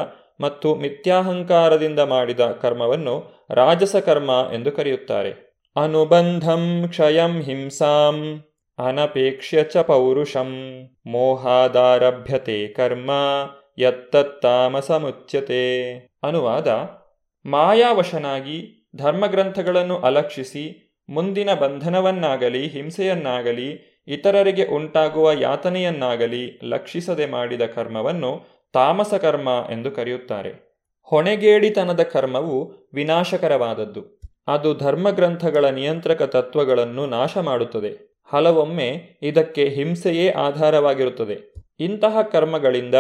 ಮತ್ತು 0.41 0.75
ಮಿಥ್ಯಾಹಂಕಾರದಿಂದ 0.75 2.01
ಮಾಡಿದ 2.01 2.41
ಕರ್ಮವನ್ನು 2.41 3.47
ರಾಜಸ 3.51 3.97
ಕರ್ಮ 3.97 4.31
ಎಂದು 4.55 4.73
ಕರೆಯುತ್ತಾರೆ. 4.73 5.48
ಅನುಬಂಧಂ 5.77 6.85
ಕ್ಷಯಂ 6.89 7.43
ಹಿಂಸಾಂ 7.43 8.45
ಅನಪೇಕ್ಷ್ಯ 8.79 9.65
ಚ 9.65 9.77
ಪೌರುಷಂ 9.77 10.51
ಮೋಹಾದಾರಭ್ಯತೆ 11.07 12.69
ಕರ್ಮ 12.69 13.11
ಯತ್ತತ್ತಾಮಸಮುಚ್ಯತೆ 13.79 15.63
ಅನುವಾದ 16.23 16.69
ಮಾಯಾವಶನಾಗಿ 17.47 18.89
ಧರ್ಮಗ್ರಂಥಗಳನ್ನು 18.97 19.99
ಅಲಕ್ಷಿಸಿ, 19.99 20.95
ಮುಂದಿನ 21.09 21.55
ಬಂಧನವನ್ನಾಗಲಿ, 21.55 22.67
ಹಿಂಸೆಯನ್ನಾಗಲಿ, 22.67 24.03
ಇತರರಿಗೆ 24.09 24.67
ಉಂಟಾಗುವ 24.67 25.33
ಯಾತನೆಯನ್ನಾಗಲಿ 25.33 26.61
ಲಕ್ಷಿಸದೆ 26.65 27.27
ಮಾಡಿದ 27.27 27.63
ಕರ್ಮವನ್ನು 27.63 28.47
ತಾಮಸ 28.73 29.15
ಕರ್ಮ 29.15 29.49
ಎಂದು 29.71 29.91
ಕರೆಯುತ್ತಾರೆ. 29.91 30.69
ಹೊಣೆಗೇಡಿತನದ 31.03 32.03
ಕರ್ಮವು 32.03 32.73
ವಿನಾಶಕರವಾದದ್ದು. 32.95 34.18
ಅದು 34.49 34.75
ಧರ್ಮಗ್ರಂಥಗಳ 34.75 35.65
ನಿಯಂತ್ರಕ 35.65 36.23
ತತ್ವಗಳನ್ನು 36.23 37.07
ನಾಶ 37.07 37.39
ಮಾಡುತ್ತದೆ. 37.39 38.21
ಹಲವೊಮ್ಮೆ 38.33 39.19
ಇದಕ್ಕೆ 39.23 39.65
ಹಿಂಸೆಯೇ 39.65 40.31
ಆಧಾರವಾಗಿರುತ್ತದೆ. 40.31 41.55
ಇಂತಹ 41.81 42.23
ಕರ್ಮಗಳಿಂದ 42.23 42.95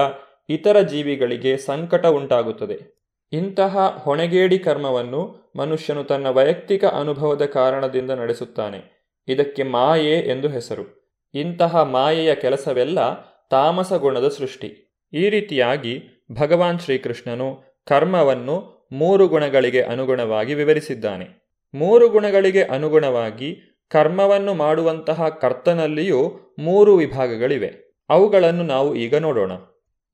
ಇತರ 0.48 0.80
ಜೀವಿಗಳಿಗೆ 0.80 1.56
ಸಂಕಟ 1.56 2.06
ಉಂಟಾಗುತ್ತದೆ. 2.06 2.98
ಇಂತಹ 3.32 4.00
ಹೊಣೆಗೇಡಿ 4.04 4.58
ಕರ್ಮವನ್ನು 4.58 5.52
ಮನುಷ್ಯನು 5.56 6.04
ತನ್ನ 6.04 6.28
ವೈಯಕ್ತಿಕ 6.28 6.84
ಅನುಭವದ 6.84 7.44
ಕಾರಣದಿಂದ 7.44 8.10
ನಡೆಸುತ್ತಾನೆ. 8.10 9.12
ಇದಕ್ಕೆ 9.28 9.62
ಮಾಯೆ 9.62 10.14
ಎಂದು 10.14 10.48
ಹೆಸರು. 10.48 11.16
ಇಂತಹ 11.34 11.76
ಮಾಯೆಯ 11.76 12.34
ಕೆಲಸವೆಲ್ಲ 12.34 13.20
ತಾಮಸ 13.50 13.92
ಗುಣದ 13.92 14.28
ಸೃಷ್ಟಿ. 14.28 15.00
ಈ 15.12 15.28
ರೀತಿಯಾಗಿ 15.28 16.02
ಭಗವಾನ್ 16.32 16.78
ಶ್ರೀಕೃಷ್ಣನು 16.78 17.62
ಕರ್ಮವನ್ನು 17.86 18.77
ಮೂರು 18.92 19.28
ಗುಣಗಳಿಗೆ 19.28 19.82
ಅನುಗುಣವಾಗಿ 19.82 20.54
ವಿವರಿಸಿದ್ದಾನೆ. 20.54 21.48
ಮೂರು 21.74 22.08
ಗುಣಗಳಿಗೆ 22.08 22.62
ಅನುಗುಣವಾಗಿ 22.62 23.60
ಕರ್ಮವನ್ನು 23.90 24.54
ಮಾಡುವಂತಹ 24.54 25.28
ಕರ್ತನಲ್ಲಿಯೂ 25.28 26.38
ಮೂರು 26.58 26.96
ವಿಭಾಗಗಳಿವೆ. 26.96 28.00
ಅವುಗಳನ್ನು 28.08 28.62
ನಾವು 28.62 28.94
ಈಗ 28.94 29.14
ನೋಡೋಣ. 29.16 29.52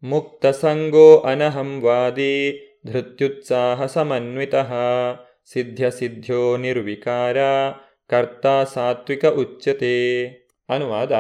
ಮುಕ್ತ 0.03 0.47
ಸಂಗೋ 0.47 1.19
ಅನಹಂವಾದಿ 1.19 2.61
ಧೃತ್ಯುತ್ಸಾಹ 2.87 3.87
ಸಮನ್ವಿತ 3.87 4.55
ಸಿದ್ಧ್ಯ 5.53 5.91
ಸಿದ್ಧ್ಯೋ 5.91 6.57
ನಿರ್ವಿಕಾರ 6.57 7.37
ಕರ್ತ 8.11 8.47
ಸಾತ್ವಿಕ 8.47 9.27
ಉಚ್ಯತೆ. 9.27 10.27
ಅನುವಾದ, 10.69 11.13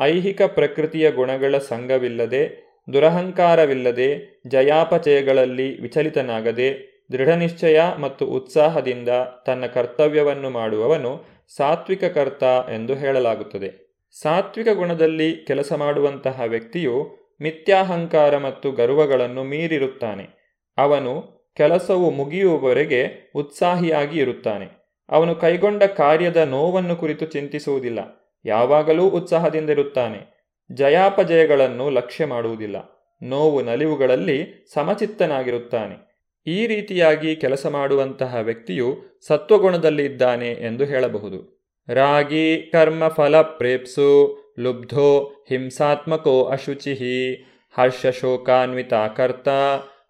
ಐಹಿಕ 0.00 0.42
ಪ್ರಕೃತಿಯ 0.42 1.10
ಗುಣಗಳ 1.10 1.58
ಸಂಘವಿಲ್ಲದೆ 1.58 2.65
ದುರಹಂಕಾರವಿಲ್ಲದೆ 2.92 4.40
ಜಯಾಪಚಯಗಳಲ್ಲಿ 4.46 5.80
ವಿಚಲಿತನಾಗದೆ 5.80 6.96
ದೃಢನಿಶ್ಚಯ 7.12 7.80
ಮತ್ತು 8.00 8.26
ಉತ್ಸಾಹದಿಂದ 8.26 9.08
ತನ್ನ 9.46 9.66
ಕರ್ತವ್ಯವನ್ನು 9.66 10.50
ಮಾಡುವವನು 10.50 11.24
ಸಾತ್ವಿಕ 11.56 12.04
ಕರ್ತ 12.04 12.42
ಎಂದು 12.72 12.94
ಹೇಳಲಾಗುತ್ತದೆ. 12.94 13.86
ಸಾತ್ವಿಕ 14.22 14.68
ಗುಣದಲ್ಲಿ 14.68 15.36
ಕೆಲಸ 15.36 15.72
ಮಾಡುವಂತಹ 15.72 16.42
ವ್ಯಕ್ತಿಯು 16.46 17.16
ಮಿಥ್ಯಾಹಂಕಾರ 17.42 18.38
ಮತ್ತು 18.38 18.72
ಗರ್ವಗಳನ್ನು 18.72 19.44
ಮೀರಿರುತ್ತಾನೆ. 19.44 20.54
ಅವನು 20.78 21.36
ಕೆಲಸವು 21.54 22.10
ಮುಗಿಯುವವರೆಗೆ 22.10 23.32
ಉತ್ಸಾಹಿಯಾಗಿ 23.34 24.18
ಇರುತ್ತಾನೆ. 24.18 24.86
ಅವನು 25.08 25.34
ಕೈಗೊಂಡ 25.34 25.82
ಕಾರ್ಯದ 25.82 26.36
ನೋವನ್ನು 26.36 26.96
ಕುರಿತು 26.96 27.26
ಚಿಂತಿಸುವುದಿಲ್ಲ. 27.26 27.98
ಯಾವಾಗಲೂ 28.44 29.08
ಉತ್ಸಾಹದಿಂದಿರುತ್ತಾನೆ. 29.08 30.35
ಜಯಾಪಜಯಗಳನ್ನು 30.72 31.90
ಲಕ್ಷ್ಯ 31.90 32.26
ಮಾಡುವುದಿಲ್ಲ. 32.26 32.76
ನೋವು 33.22 33.62
ನಲಿವುಗಳಲ್ಲಿ 33.62 34.66
ಸಮಚಿತ್ತನಾಗಿರುತ್ತಾನೆ. 34.74 36.06
ಈ 36.46 36.66
ರೀತಿಯಾಗಿ 36.66 37.36
ಕೆಲಸ 37.36 37.66
ಮಾಡುವಂತಹ 37.66 38.36
ವ್ಯಕ್ತಿಯು 38.42 38.98
ಸತ್ವಗುಣದಲ್ಲಿ 39.26 40.04
ಇದ್ದಾನೆ 40.04 40.48
ಎಂದು 40.48 40.84
ಹೇಳಬಹುದು. 40.84 41.56
ರಾಗಿ 41.88 42.70
ಕರ್ಮ 42.72 43.08
ಫಲ 43.08 43.42
ಪ್ರೇಪ್ಸು, 43.42 44.38
ಲುಬ್ಧೋ 44.58 45.32
ಹಿಂಸಾತ್ಮಕೋ 45.48 46.44
ಅಶುಚಿಹಿ 46.44 47.34
ಹರ್ಷಶೋಕಾನ್ವಿತ 47.78 48.94
ಕರ್ತ, 49.16 49.48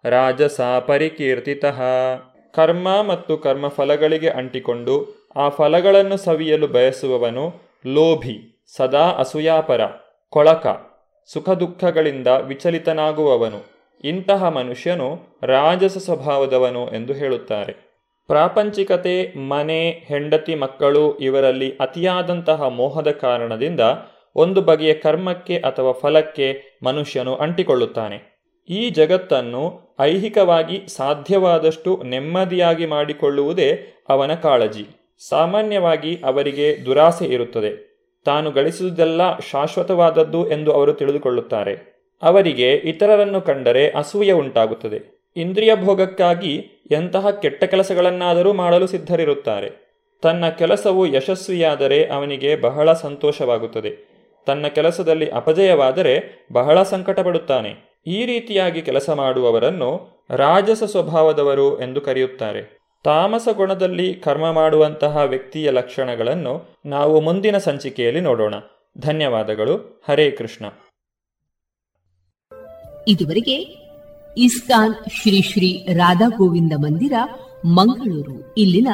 ರಾಜಸ 0.05 0.61
ಪರಿಕೀರ್ತಿತಃ. 0.61 1.81
ಕರ್ಮ 2.55 3.01
ಮತ್ತು 3.01 3.37
ಕರ್ಮಫಲಗಳಿಗೆ 3.37 4.29
ಅಂಟಿಕೊಂಡು 4.29 5.27
ಆ 5.35 5.49
ಫಲಗಳನ್ನು 5.49 6.17
ಸವಿಯಲು 6.17 6.67
ಬಯಸುವವನು 6.67 7.53
ಲೋಭಿ, 7.85 8.65
ಸದಾ 8.75 9.09
ಅಸೂಯಾಪರ. 9.09 9.81
ಕೊಳಕ 10.29 10.67
ಸುಖ 11.33 11.49
ದುಃಖಗಳಿಂದ 11.49 12.27
ವಿಚಲಿತನಾಗುವವನು. 12.27 13.65
ಇಂತಹ 14.03 14.47
ಮನುಷ್ಯನು 14.47 15.39
ರಾಜಸ 15.43 15.97
ಸ್ವಭಾವದವನು 15.97 16.89
ಎಂದು 16.89 17.13
ಹೇಳುತ್ತಾರೆ. 17.13 17.87
ಪ್ರಾಪಂಚಿಕತೆ, 18.27 19.33
ಮನೆ, 19.37 19.89
ಹೆಂಡತಿ, 19.89 20.55
ಮಕ್ಕಳು 20.55 21.17
ಇವರಲ್ಲಿ 21.17 21.77
ಅತಿಯಾದಂತಹ 21.77 22.67
ಮೋಹದ 22.67 23.11
ಕಾರಣದಿಂದ 23.11 23.79
ಒಂದು 24.35 24.61
ಬಗೆಯ 24.61 24.93
ಕರ್ಮಕ್ಕೆ 24.93 25.57
ಅಥವಾ 25.57 25.91
ಫಲಕ್ಕೆ 25.91 26.79
ಮನುಷ್ಯನು 26.83 27.35
ಅಂಟಿಕೊಳ್ಳುತ್ತಾನೆ. 27.35 28.37
ಈ 28.69 28.89
ಜಗತ್ತನ್ನು 28.89 29.95
ಐಹಿಕವಾಗಿ 29.99 30.87
ಸಾಧ್ಯವಾದಷ್ಟು 30.87 32.03
ನೆಮ್ಮದಿಯಾಗಿ 32.05 32.85
ಮಾಡಿಕೊಳ್ಳುವುದೇ 32.85 33.93
ಅವನ 34.09 34.33
ಕಾಳಜಿ. 34.33 35.17
ಸಾಮಾನ್ಯವಾಗಿ 35.29 36.21
ಅವರಿಗೆ 36.25 36.85
ದುರಾಸೆ 36.85 37.25
ಇರುತ್ತದೆ. 37.25 37.86
ತಾನು 38.27 38.51
ಗಳಿಸುವುದೆಲ್ಲ 38.51 39.39
ಶಾಶ್ವತವಾದದ್ದು 39.39 40.51
ಎಂದು 40.51 40.71
ಅವರು 40.71 40.93
ತಿಳಿದುಕೊಳ್ಳುತ್ತಾರೆ. 40.93 41.97
ಅವರಿಗೆ 42.23 42.73
ಇತರರನ್ನು 42.73 43.41
ಕಂಡರೆ 43.41 43.89
ಅಸೂಯೆ 43.89 44.31
ಉಂಟಾಗುತ್ತದೆ. 44.31 45.31
ಇಂದ್ರಿಯ 45.35 45.75
ಭೋಗಕ್ಕಾಗಿ 45.75 46.55
ಎಂತಹ 46.91 47.29
ಕೆಟ್ಟ 47.29 47.63
ಕೆಲಸಗಳನ್ನಾದರೂ 47.63 48.53
ಮಾಡಲು 48.53 48.87
ಸಿದ್ಧರಿರುತ್ತಾರೆ. 48.87 49.97
ತನ್ನ 50.21 50.49
ಕೆಲಸವು 50.49 51.05
ಯಶಸ್ವಿಯಾದರೆ 51.05 52.05
ಅವನಿಗೆ 52.05 52.55
ಬಹಳ 52.55 52.93
ಸಂತೋಷವಾಗುತ್ತದೆ. 52.93 54.17
ತನ್ನ 54.45 54.67
ಕೆಲಸದಲ್ಲಿ 54.67 55.29
ಅಪಜಯವಾದರೆ 55.29 56.47
ಬಹಳ 56.53 56.83
ಸಂಕಟಪಡುತ್ತಾನೆ. 56.83 58.01
ಈ 58.07 58.25
ರೀತಿಯಾಗಿ 58.25 58.81
ಕೆಲಸ 58.81 59.09
ಮಾಡುವವರನ್ನು 59.09 60.09
ರಾಜಸ 60.29 60.83
ಸ್ವಭಾವದವರು 60.83 61.81
ಎಂದು 61.81 62.01
ಕರೆಯುತ್ತಾರೆ. 62.01 62.76
ತಾಮಸ 63.07 63.47
ಗುಣದಲ್ಲಿ 63.55 64.13
ಕರ್ಮ 64.13 64.51
ಮಾಡುವಂತಹ 64.51 65.17
ವ್ಯಕ್ತಿಯ 65.17 65.71
ಲಕ್ಷಣಗಳನ್ನು 65.71 66.75
ನಾವು 66.85 67.21
ಮುಂದಿನ 67.21 67.57
ಸಂಚಿಕೆಯಲ್ಲಿ 67.57 68.21
ನೋಡೋಣ. 68.21 68.53
ಧನ್ಯವಾದಗಳು. 68.97 70.01
ಹರೇ 70.09 70.31
ಕೃಷ್ಣ. 70.31 70.65
ಇದುವರೆಗೆ 73.07 73.55
ಇಸ್ಕಾನ್ 74.37 74.93
ಶ್ರೀ 74.93 75.41
ಶ್ರೀ 75.41 75.85
ರಾಧಾ 75.93 76.27
ಗೋವಿಂದ 76.27 76.73
ಮಂದಿರ, 76.77 77.13
ಮಂಗಳೂರು. 77.65 78.53
ಇಲ್ಲಿನ 78.57 78.87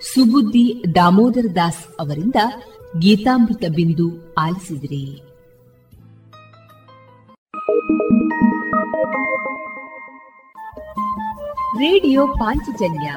ಸುಬುದ್ದಿ 0.00 0.94
ದಾಮೋದರ 0.94 1.46
ದಾಸ್ 1.56 2.00
ಅವರಿಂದ 2.00 2.36
ಗೀತಾಮೃತ 2.98 3.64
ಬಿಂದು 3.74 4.34
ಆಲಿಸಿದ್ರಿ. 4.34 5.22
ರೇಡಿಯೋ 11.78 12.26
ಪಾಂಚಜನ್ಯ 12.26 13.14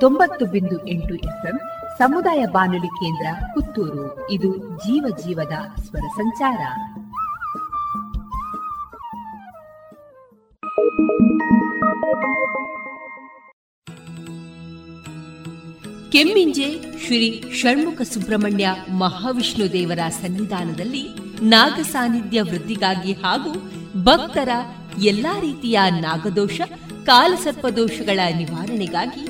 ತೊಂಬತ್ತು 0.00 0.46
ಬಿಂದು 0.46 0.88
ಎಂಟು 0.88 1.16
ಸಮುದಾಯ 1.98 2.46
ಬಾನುಲಿ 2.46 2.86
ಕೇಂದ್ರ 2.86 3.44
ಪುತ್ತೂರು. 3.54 4.30
ಇದು 4.30 4.56
ಜೀವ 4.56 5.16
ಜೀವದ 5.26 5.80
ಸ್ವರ 5.80 6.00
ಸಂಚಾರ. 6.00 6.58
ಕೆಮ್ಮಿಂಜೆ 16.12 17.00
ಶ್ರೀ 17.06 17.42
ಷಣ್ಮುಖ 17.54 18.02
ಸುಬ್ರಹ್ಮಣ್ಯ 18.02 18.74
ಮಹಾವಿಷ್ಣು 18.92 19.72
ದೇವರ 19.72 20.08
ಸನ್ನಿಧಾನದಲ್ಲಿ 20.08 21.04
ನಾಗ 21.42 21.80
ಸಾನ್ನಿಧ್ಯ 21.80 22.42
ವೃದ್ಧಿಗಾಗಿ 22.42 23.12
ಹಾಗೂ 23.12 23.70
ಭಕ್ತರ 24.02 24.48
ಎಲ್ಲಾ 25.02 25.40
ರೀತಿಯ 25.40 25.78
ನಾಗದೋಷ, 25.90 26.60
ಕಾಲಸರ್ಪದೋಷಗಳ 27.06 28.20
ನಿವಾರಣೆಗಾಗಿ 28.36 29.29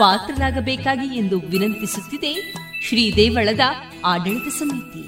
ಪಾತ್ರರಾಗಬೇಕಾಗಿ 0.00 1.18
ಎಂದು 1.18 1.38
ವಿನಂತಿಸುತ್ತಿದೆ 1.38 2.52
ಶ್ರೀ 2.88 3.16
ದೇವಳದ 3.16 3.60
ಆಡಳಿತ 4.04 4.48
ಸಮಿತಿ. 4.48 5.02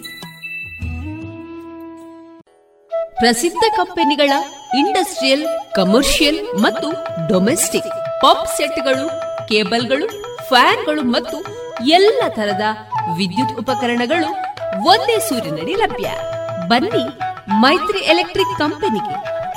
ಪ್ರಸಿದ್ಧ 3.19 3.65
ಕಂಪನಿಗಳ 3.77 4.33
ಇಂಡಸ್ಟ್ರಿಯಲ್, 4.79 5.75
ಕಮರ್ಷಿಯಲ್ 5.75 6.61
ಮತ್ತು 6.61 6.93
ಡೊಮೆಸ್ಟಿಕ್ 7.29 7.91
ಪಾಪ್ 8.21 8.47
ಸೆಟ್ಗಳು, 8.57 9.09
ಕೇಬಲ್ಗಳು, 9.49 10.07
ಫ್ಯಾನ್ಗಳು 10.49 11.03
ಮತ್ತು 11.03 11.39
ಎಲ್ಲ 11.87 12.23
ತರದ 12.29 12.65
ವಿದ್ಯುತ್ 13.17 13.59
ಉಪಕರಣಗಳು 13.59 14.31
ಒಂದೇ 14.85 15.19
ಸೂರಿನಡಿ 15.29 15.75
ಲಭ್ಯ. 15.75 16.11
ಬನ್ನಿ 16.69 17.05
ಮೈತ್ರಿ 17.49 17.99
ಎಲೆಕ್ಟ್ರಿಕ್ 17.99 18.59
ಕಂಪನಿಗೆ 18.59 19.32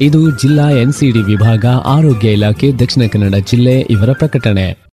ಇದು 0.00 0.40
ಜಿಲ್ಲಾ 0.40 0.70
ಎನ್ಸಿಡಿ 0.70 1.22
ವಿಭಾಗ, 1.22 1.64
ಆರೋಗ್ಯ 1.66 2.32
ಇಲಾಖೆ, 2.32 2.72
ದಕ್ಷಿಣ 2.72 3.02
ಕನ್ನಡ 3.12 3.34
ಜಿಲ್ಲೆ 3.34 3.80
ಇವರ 3.80 4.12
ಪ್ರಕಟಣೆ. 4.12 4.92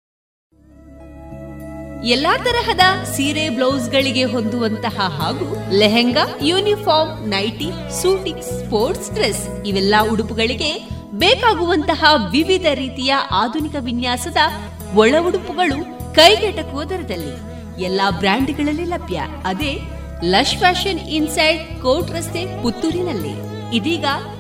ಎಲ್ಲಾ 2.06 2.38
ತರಹದ 2.38 3.06
ಸೀರೆ, 3.06 3.50
ಬ್ಲೌಸ್ 3.50 3.90
ಗಳಿಗೆ 3.90 4.24
ಹೊಂದುವಂತಹ 4.24 5.00
ಹಾಗೂ 5.00 5.58
lehenga, 5.72 6.40
uniform, 6.44 7.30
nightie, 7.30 8.02
suiting, 8.02 8.42
sports 8.42 9.12
dress 9.12 9.64
ಇವೆಲ್ಲ 9.66 9.96
ಉಡುಪುಗಳಿಗೆ 10.14 10.90
ಬೇಕಾಗುವಂತಹ 11.12 12.32
ವಿವಿಧ 12.32 12.66
ರೀತಿಯ 12.74 13.14
ಆಧುನಿಕ 13.32 13.76
ವಿನ್ಯಾಸದ 13.80 14.38
ಒಳ 14.94 15.16
ಉಡುಪುಗಳು 15.28 15.98
ಕೈಗೆಟಕುವ 16.16 16.84
ದರದಲ್ಲಿ. 16.84 17.58
ಎಲ್ಲಾ 17.84 18.12
ಬ್ರ್ಯಾಂಡ್ಗಳಲ್ಲಿ 18.12 18.84
ಲಭ್ಯ. 18.84 19.22
ಅದೇ 19.46 19.82
ಲಶ್ 20.24 20.58
ಫ್ಯಾಷನ್ 20.58 21.00
ಇನ್ಸೈಡ್ 21.00 21.82
ಕೋರ್ಟ್ 21.82 22.12
ರಸ್ತೆ 22.12 22.64
ಪುತ್ತೂರಿನಲ್ಲಿ. 22.64 23.58
ಇದೀಗ 23.76 24.06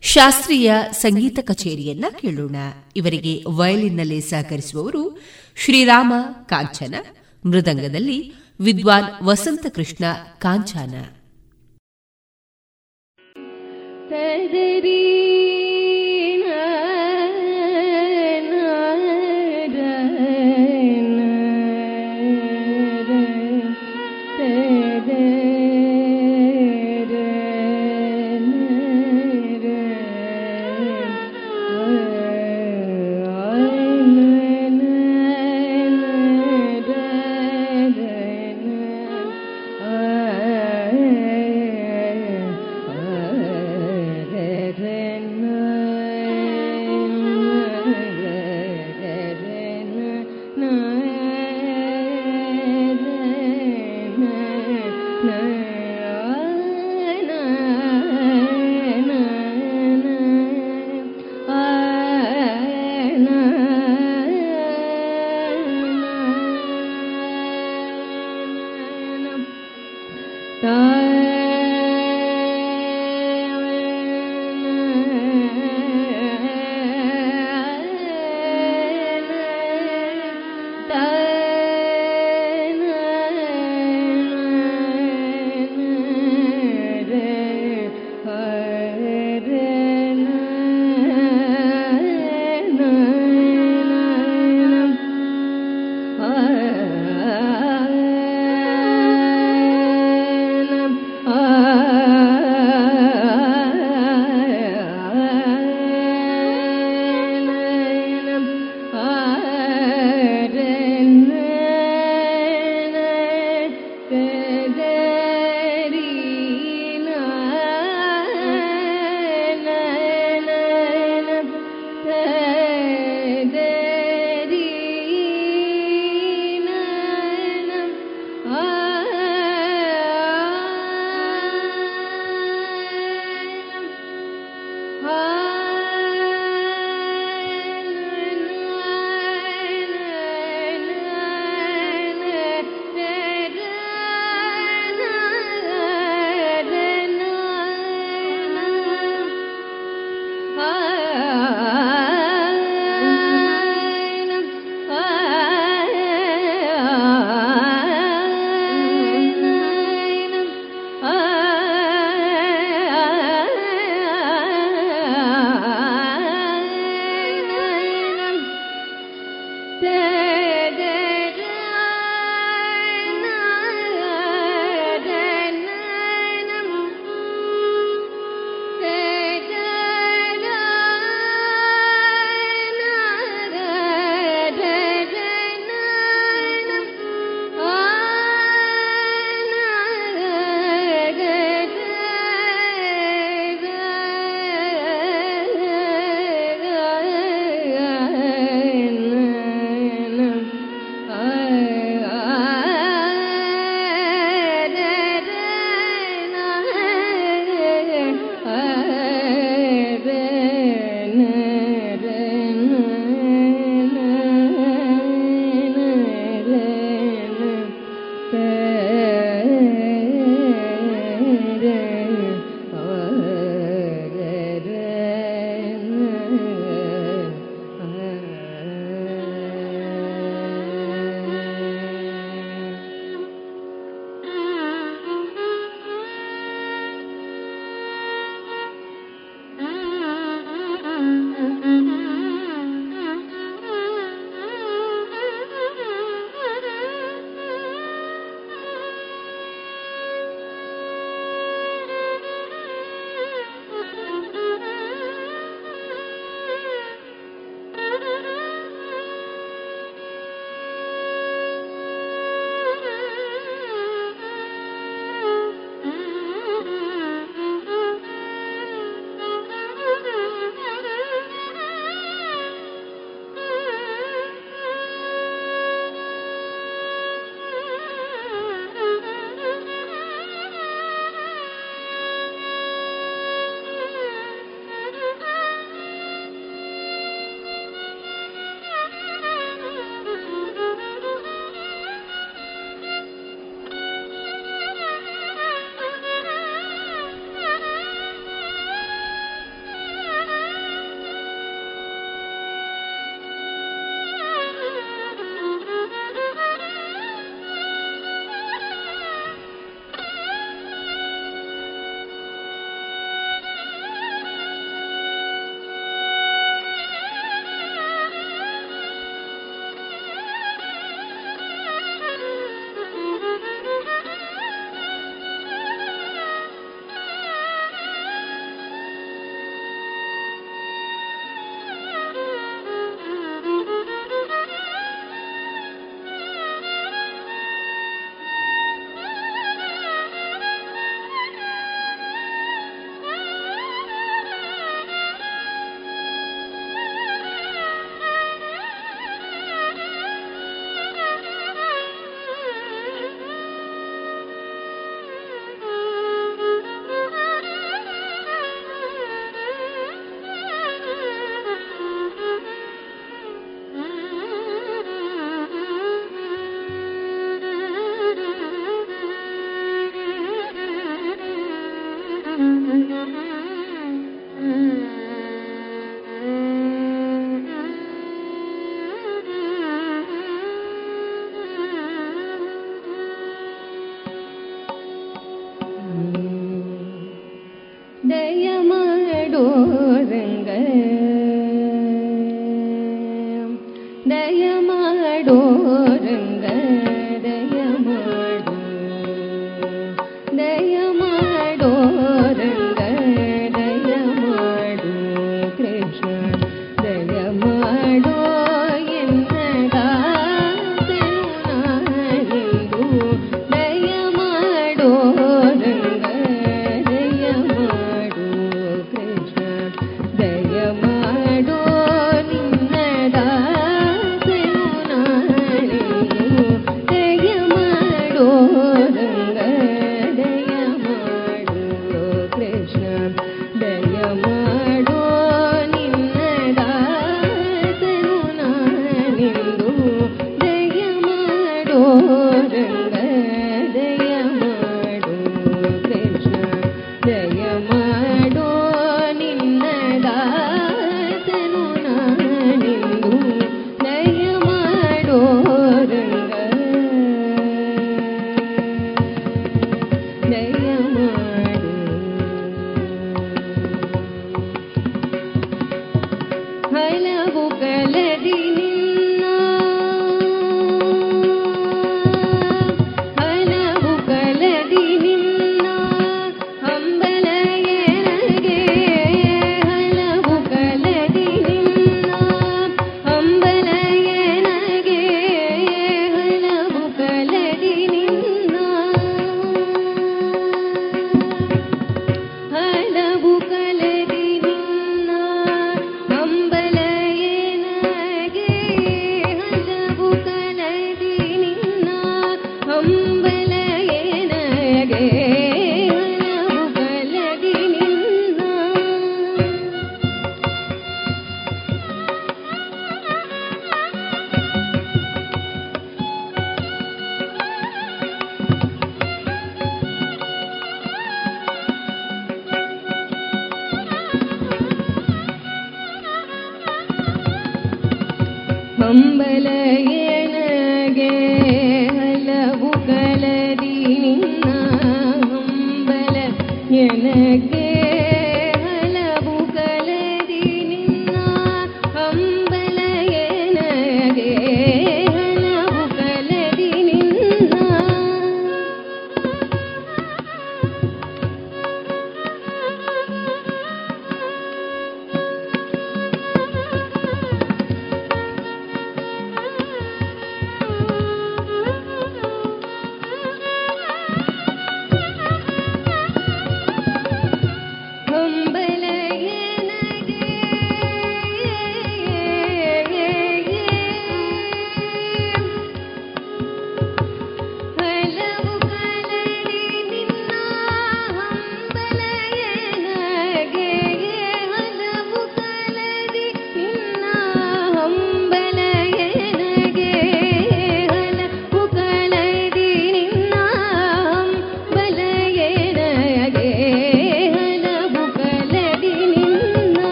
ಶಾಸ್ತ್ರೀಯ 0.00 0.72
ಸಂಗೀತ 0.92 1.38
ಕಚೇರಿಯನ್ನ 1.42 2.04
ಕೇಳೋಣ. 2.20 2.56
ಇವರಿಗೆ 2.96 3.44
ವಯಲಿನ್ನಲ್ಲಿ 3.48 4.20
ಸಹಕರಿಸುವವರು 4.20 5.20
ಶ್ರೀರಾಮ 5.56 6.14
ಕಾಂಚನ 6.46 6.94
ಮೃದಂಗದಲ್ಲಿ 7.46 8.32
ವಿದ್ವಾನ್ 8.60 9.22
ವಸಂತ 9.22 9.66
ಕೃಷ್ಣ 9.74 10.04
ಕಾಂಚಾನ. 10.38 10.94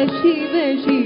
veši, 0.00 0.34
veši. 0.52 0.99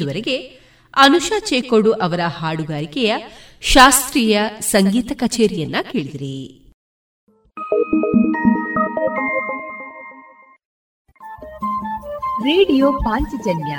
ಇದುವರೆಗೆ 0.00 0.36
ಅನುಷಾ 0.96 1.38
ಚೇಕೋಡು 1.38 1.92
ಅವರ 1.92 2.20
ಹಾಡುಗಾರಿಕೆಯ 2.26 3.16
ಶಾಸ್ತ್ರೀಯ 3.60 4.42
ಸಂಗೀತ 4.60 5.12
ಕಚೇರಿಯನ್ನ 5.14 5.76
ಕೇಳಿದಿರಿ. 5.92 6.56
ರೇಡಿಯೋ 12.44 12.92
ಪಾಂಚಜನ್ಯ 12.92 13.78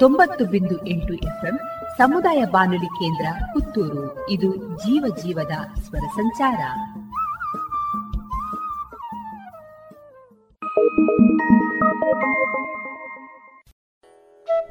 ತೊಂಬತ್ತು 0.00 0.44
ಬಿಂದು 0.44 0.86
ಎಂಟು 0.86 1.14
ಎಫ್ಎಂ 1.14 1.58
ಸಮುದಾಯ 1.98 2.44
ಬಾನುಲಿ 2.44 2.86
ಕೇಂದ್ರ 2.86 3.44
ಪುತ್ತೂರು. 3.44 4.30
ಇದು 4.30 4.56
ಜೀವ 4.56 5.04
ಜೀವದ 5.22 5.80
ಸ್ವರ 5.82 6.06
ಸಂಚಾರ. 6.14 6.58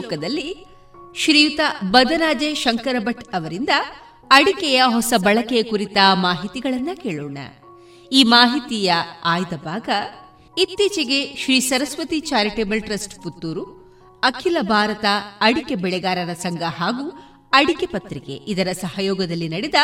ಕೃಷಿ 0.00 0.14
ಲೋಕದಲ್ಲಿ 0.14 0.66
ಶ್ರೀಯುತ 1.16 1.60
ಬದರಾಜೆ 1.90 2.54
ಶಂಕರ 2.54 2.96
ಭಟ್ 2.98 3.34
ಅವರಿಂದ 3.34 3.68
ಅಡಿಕೆಯ 4.30 4.82
ಹೊಸ 4.84 5.12
ಬಳಕೆಯ 5.16 5.62
ಕುರಿತ 5.62 5.96
ಮಾಹಿತಿಗಳನ್ನ 6.12 6.88
ಕೇಳೋಣ. 6.94 7.38
ಈ 8.12 8.24
ಮಾಹಿತಿಯ 8.24 8.92
ಆಯ್ದ 9.24 9.56
ಭಾಗ, 9.56 9.88
ಇತ್ತೀಚೆಗೆ 10.58 11.36
ಶ್ರೀ 11.36 11.60
ಸರಸ್ವತಿ 11.60 12.20
ಚಾರಿಟೇಬಲ್ 12.20 12.82
ಟ್ರಸ್ಟ್ 12.82 13.22
ಪುತ್ತೂರು, 13.22 13.64
ಅಖಿಲ 14.22 14.56
ಭಾರತ 14.60 15.04
ಅಡಿಕೆ 15.40 15.74
ಬೆಳೆಗಾರರ 15.74 16.32
ಸಂಘ 16.32 16.62
ಹಾಗೂ 16.62 17.10
ಅಡಿಕೆ 17.52 17.86
ಪತ್ರಿಕೆ 17.86 18.32
ಇದರ 18.32 18.68
ಸಹಯೋಗದಲ್ಲಿ 18.72 19.48
ನಡೆದ 19.48 19.74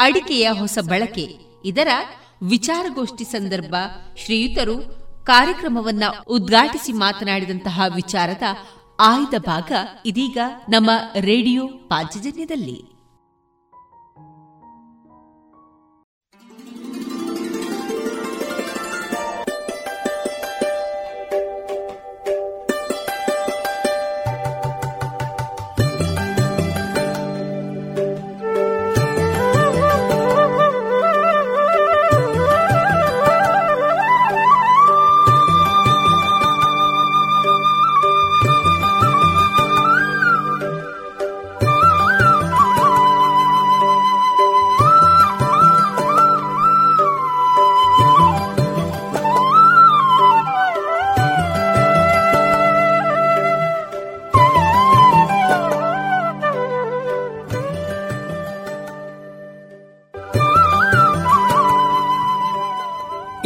ಅಡಿಕೆಯ 0.00 0.48
ಹೊಸ 0.50 0.78
ಬಳಕೆ 0.82 1.38
ಇದರ 1.64 1.88
ವಿಚಾರಗೋಷ್ಠಿ 2.42 3.24
ಸಂದರ್ಭ 3.24 3.74
ಶ್ರೀಯುತರು 4.24 5.08
ಕಾರ್ಯಕ್ರಮವನ್ನ 5.24 6.04
ಉದ್ಘಾಟಿಸಿ 6.28 6.92
ಮಾತನಾಡಿದಂತಹ 6.92 7.82
ವಿಚಾರದ 7.94 8.42
ಆಯ್ದ 9.00 9.34
ಭಾಗ 9.38 9.72
ಇದೀಗ 10.06 10.38
ನಮ್ಮ 10.68 10.90
ರೇಡಿಯೋ 11.20 11.68
ಪಾಂಚಜನ್ಯದಲ್ಲಿ. 11.68 12.97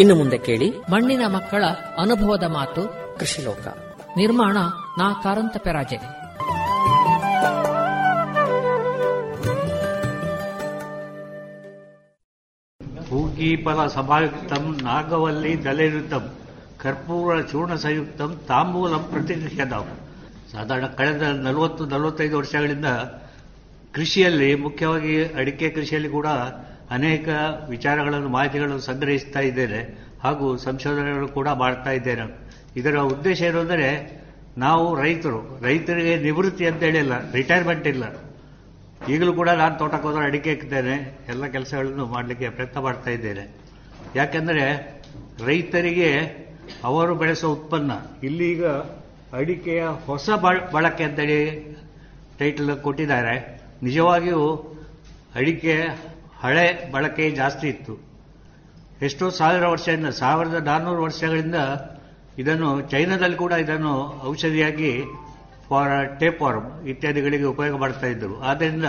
ಇನ್ನು 0.03 0.15
ಮುಂದೆ 0.15 0.39
ಕೇಳಿ. 0.39 0.69
ಮಣ್ಣಿನ 0.91 1.24
ಮಕ್ಕಳ 1.27 1.65
ಅನುಭವದ 1.99 2.43
ಮಾತು. 2.43 2.83
ಕೃಷಿಲೋಕ. 3.19 3.66
ನಿರ್ಮಾಣ 4.16 4.57
ನಾ 4.99 5.12
ಕಾರಂತ 5.24 5.57
ಪೆರಾಜೆ. 5.57 5.99
ಭೂಗೀಪಲ 13.11 13.87
ಸಭಾಯುಕ್ತಂ 13.87 14.79
ನಾಗವಲ್ಲಿ 14.83 15.65
ದಲೆಯುತಂ 15.65 16.24
ಕರ್ಪೂರ 16.83 17.41
ಚೂರ್ಣ 17.41 17.74
ಸಂಯುಕ್ತಂ 17.74 18.41
ತಾಂಬೂಲಂ 18.49 19.09
ಪ್ರತಿಗೃಹ್ಯತಾಂ 19.11 19.87
ಸಾಧಾರಣ 20.53 20.87
ಕಳೆದ 20.87 21.23
ನಲವತ್ತು 21.23 21.87
ನಲವತ್ತೈದು 21.87 22.39
ವರ್ಷಗಳಿಂದ 22.39 22.87
ಕೃಷಿಯಲ್ಲಿ 23.93 24.55
ಮುಖ್ಯವಾಗಿ 24.55 25.24
ಅಡಿಕೆ 25.24 25.70
ಕೃಷಿಯಲ್ಲಿ 25.70 26.09
ಕೂಡ 26.09 26.27
ಅನೇಕ 26.93 27.28
ವಿಚಾರಗಳನ್ನು, 27.69 28.28
ಮಾಹಿತಿಗಳನ್ನು 28.28 28.78
ಸಂಗ್ರಹಿಸ್ತಾ 28.78 29.40
ಇದ್ದೇನೆ 29.40 30.09
ಹಾಗೂ 30.23 30.56
ಸಂಶೋಧನೆಗಳು 30.56 31.28
ಕೂಡ 31.28 31.48
ಮಾಡ್ತಾ 31.48 31.90
ಇದ್ದೇನೆ. 31.90 32.52
ಇದರ 32.77 32.97
ಉದ್ದೇಶ 32.97 33.43
ಏನು 33.43 33.59
ಅಂದರೆ, 33.59 34.23
ನಾವು 34.59 35.02
ರೈತರು, 35.02 35.60
ರೈತರಿಗೆ 35.62 36.16
ನಿವೃತ್ತಿ 36.16 36.66
ಅಂತ 36.66 36.82
ಹೇಳಿಲ್ಲ 36.82 37.32
ರಿಟೈರ್ಮೆಂಟ್ 37.32 37.86
ಇಲ್ಲ. 37.86 38.05
ಈಗಲೂ 39.09 39.32
ಕೂಡ 39.32 39.48
ನಾನು 39.48 39.78
ತೋಟಕ್ಕೆ 39.78 40.09
ಹೋದ್ರೆ 40.09 40.24
ಅಡಿಕೆ 40.24 40.51
ಹಾಕ್ತೇನೆ 40.51 41.19
ಎಲ್ಲ 41.28 41.47
ಕೆಲಸಗಳನ್ನು 41.47 42.06
ಮಾಡಲಿಕ್ಕೆ 42.06 42.48
ಪ್ರಯತ್ನ 42.48 42.81
ಮಾಡ್ತಾ 42.81 43.10
ಇದ್ದೇನೆ. 43.10 43.55
ಯಾಕೆಂದರೆ, 44.16 45.01
ರೈತರಿಗೆ 45.47 46.20
ಅವರು 46.85 47.14
ಬೆಳೆಸೋ 47.14 47.52
ಉತ್ಪನ್ನ, 47.52 47.93
ಇಲ್ಲಿ 48.23 48.64
ಅಡಿಕೆಯ 49.32 49.86
ಹೊಸ 50.06 50.31
ಬಳ- 50.31 50.73
ಬಳಕೆ 50.73 51.05
ಅಂತೇಳಿ 51.05 51.77
ಟೈಟಲ್ 52.39 52.81
ಕೊಟ್ಟಿದ್ದಾರೆ. 52.81 53.62
ನಿಜವಾಗಿಯೂ 53.82 54.56
ಅಡಿಕೆ 55.35 55.85
ಹಳೆ 56.43 56.90
ಬಳಕೆ 56.93 57.24
ಜಾಸ್ತಿ 57.31 57.66
ಇತ್ತು. 57.69 57.94
ಎಷ್ಟೋ 59.06 59.27
ಸಾವಿರ 59.31 59.64
ವರ್ಷದಿಂದ 59.66 60.09
ಸಾವಿರದ 60.23 60.59
ನಾನ್ನೂರು 60.69 61.02
ವರ್ಷಗಳಿಂದ 61.02 61.59
ಇದನ್ನು, 62.39 62.69
ಚೈನಾದಲ್ಲಿ 62.93 63.36
ಕೂಡ 63.36 63.52
ಇದನ್ನು 63.64 63.94
ಔಷಧಿಯಾಗಿ 64.31 64.93
ಫಾರ್, 65.69 66.19
ಟೇಪ್ವಾರ್ಮ್ 66.20 66.69
ಇತ್ಯಾದಿಗಳಿಗೆ 66.86 67.47
ಉಪಯೋಗ 67.55 67.77
ಮಾಡ್ತಾ 67.77 68.06
ಇದ್ದರು. 68.06 68.36
ಆದ್ದರಿಂದ 68.51 68.86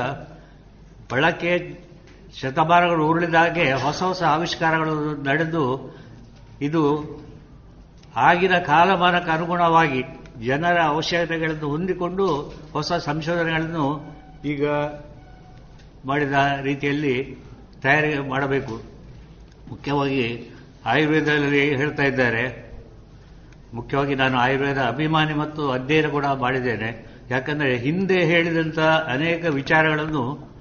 ಬಳಕೆ 1.12 1.52
ಶತಮಾನಗಳು 2.40 3.04
ಉರುಳಿದಾಗೆ 3.10 3.66
ಹೊಸ 3.86 4.00
ಹೊಸ 4.04 4.22
ಆವಿಷ್ಕಾರಗಳು 4.36 4.94
ನಡೆದು 5.24 5.66
ಇದು 6.68 6.84
ಆಗಿನ 8.28 8.56
ಕಾಲಮಾನಕ್ಕೆ 8.72 9.32
ಅನುಗುಣವಾಗಿ 9.32 10.02
ಜನರ 10.46 10.78
ಅವಶ್ಯಕತೆಗಳನ್ನು 10.94 11.68
ಹೊಂದಿಕೊಂಡು 11.70 12.26
ಹೊಸ 12.72 12.94
ಸಂಶೋಧನೆಗಳನ್ನು 12.94 13.86
ಈಗ 14.46 14.64
ಮಾಡಿದ 16.06 16.34
ರೀತಿಯಲ್ಲಿ 16.62 17.38
ತಯಾರಿ 17.82 18.20
ಮಾಡಬೇಕು. 18.20 18.82
ಮುಖ್ಯವಾಗಿ 19.70 20.50
ಆಯುರ್ವೇದದಲ್ಲಿ 20.86 21.76
ಹೇಳ್ತಾ 21.76 22.04
ಇದ್ದಾರೆ. 22.04 22.74
ಮುಖ್ಯವಾಗಿ 23.74 24.16
ನಾನು 24.16 24.38
ಆಯುರ್ವೇದ 24.38 24.78
ಅಭಿಮಾನಿ 24.78 25.34
ಮತ್ತು 25.34 25.72
ಅಧ್ಯಯನ 25.72 26.08
ಕೂಡ 26.08 26.26
ಮಾಡಿದ್ದೇನೆ. 26.26 27.08
ಯಾಕಂದರೆ 27.32 27.78
ಹಿಂದೆ 27.78 28.26
ಹೇಳಿದಂಥ 28.26 28.80
ಅನೇಕ 28.80 29.46
ವಿಚಾರಗಳನ್ನು 29.46 30.54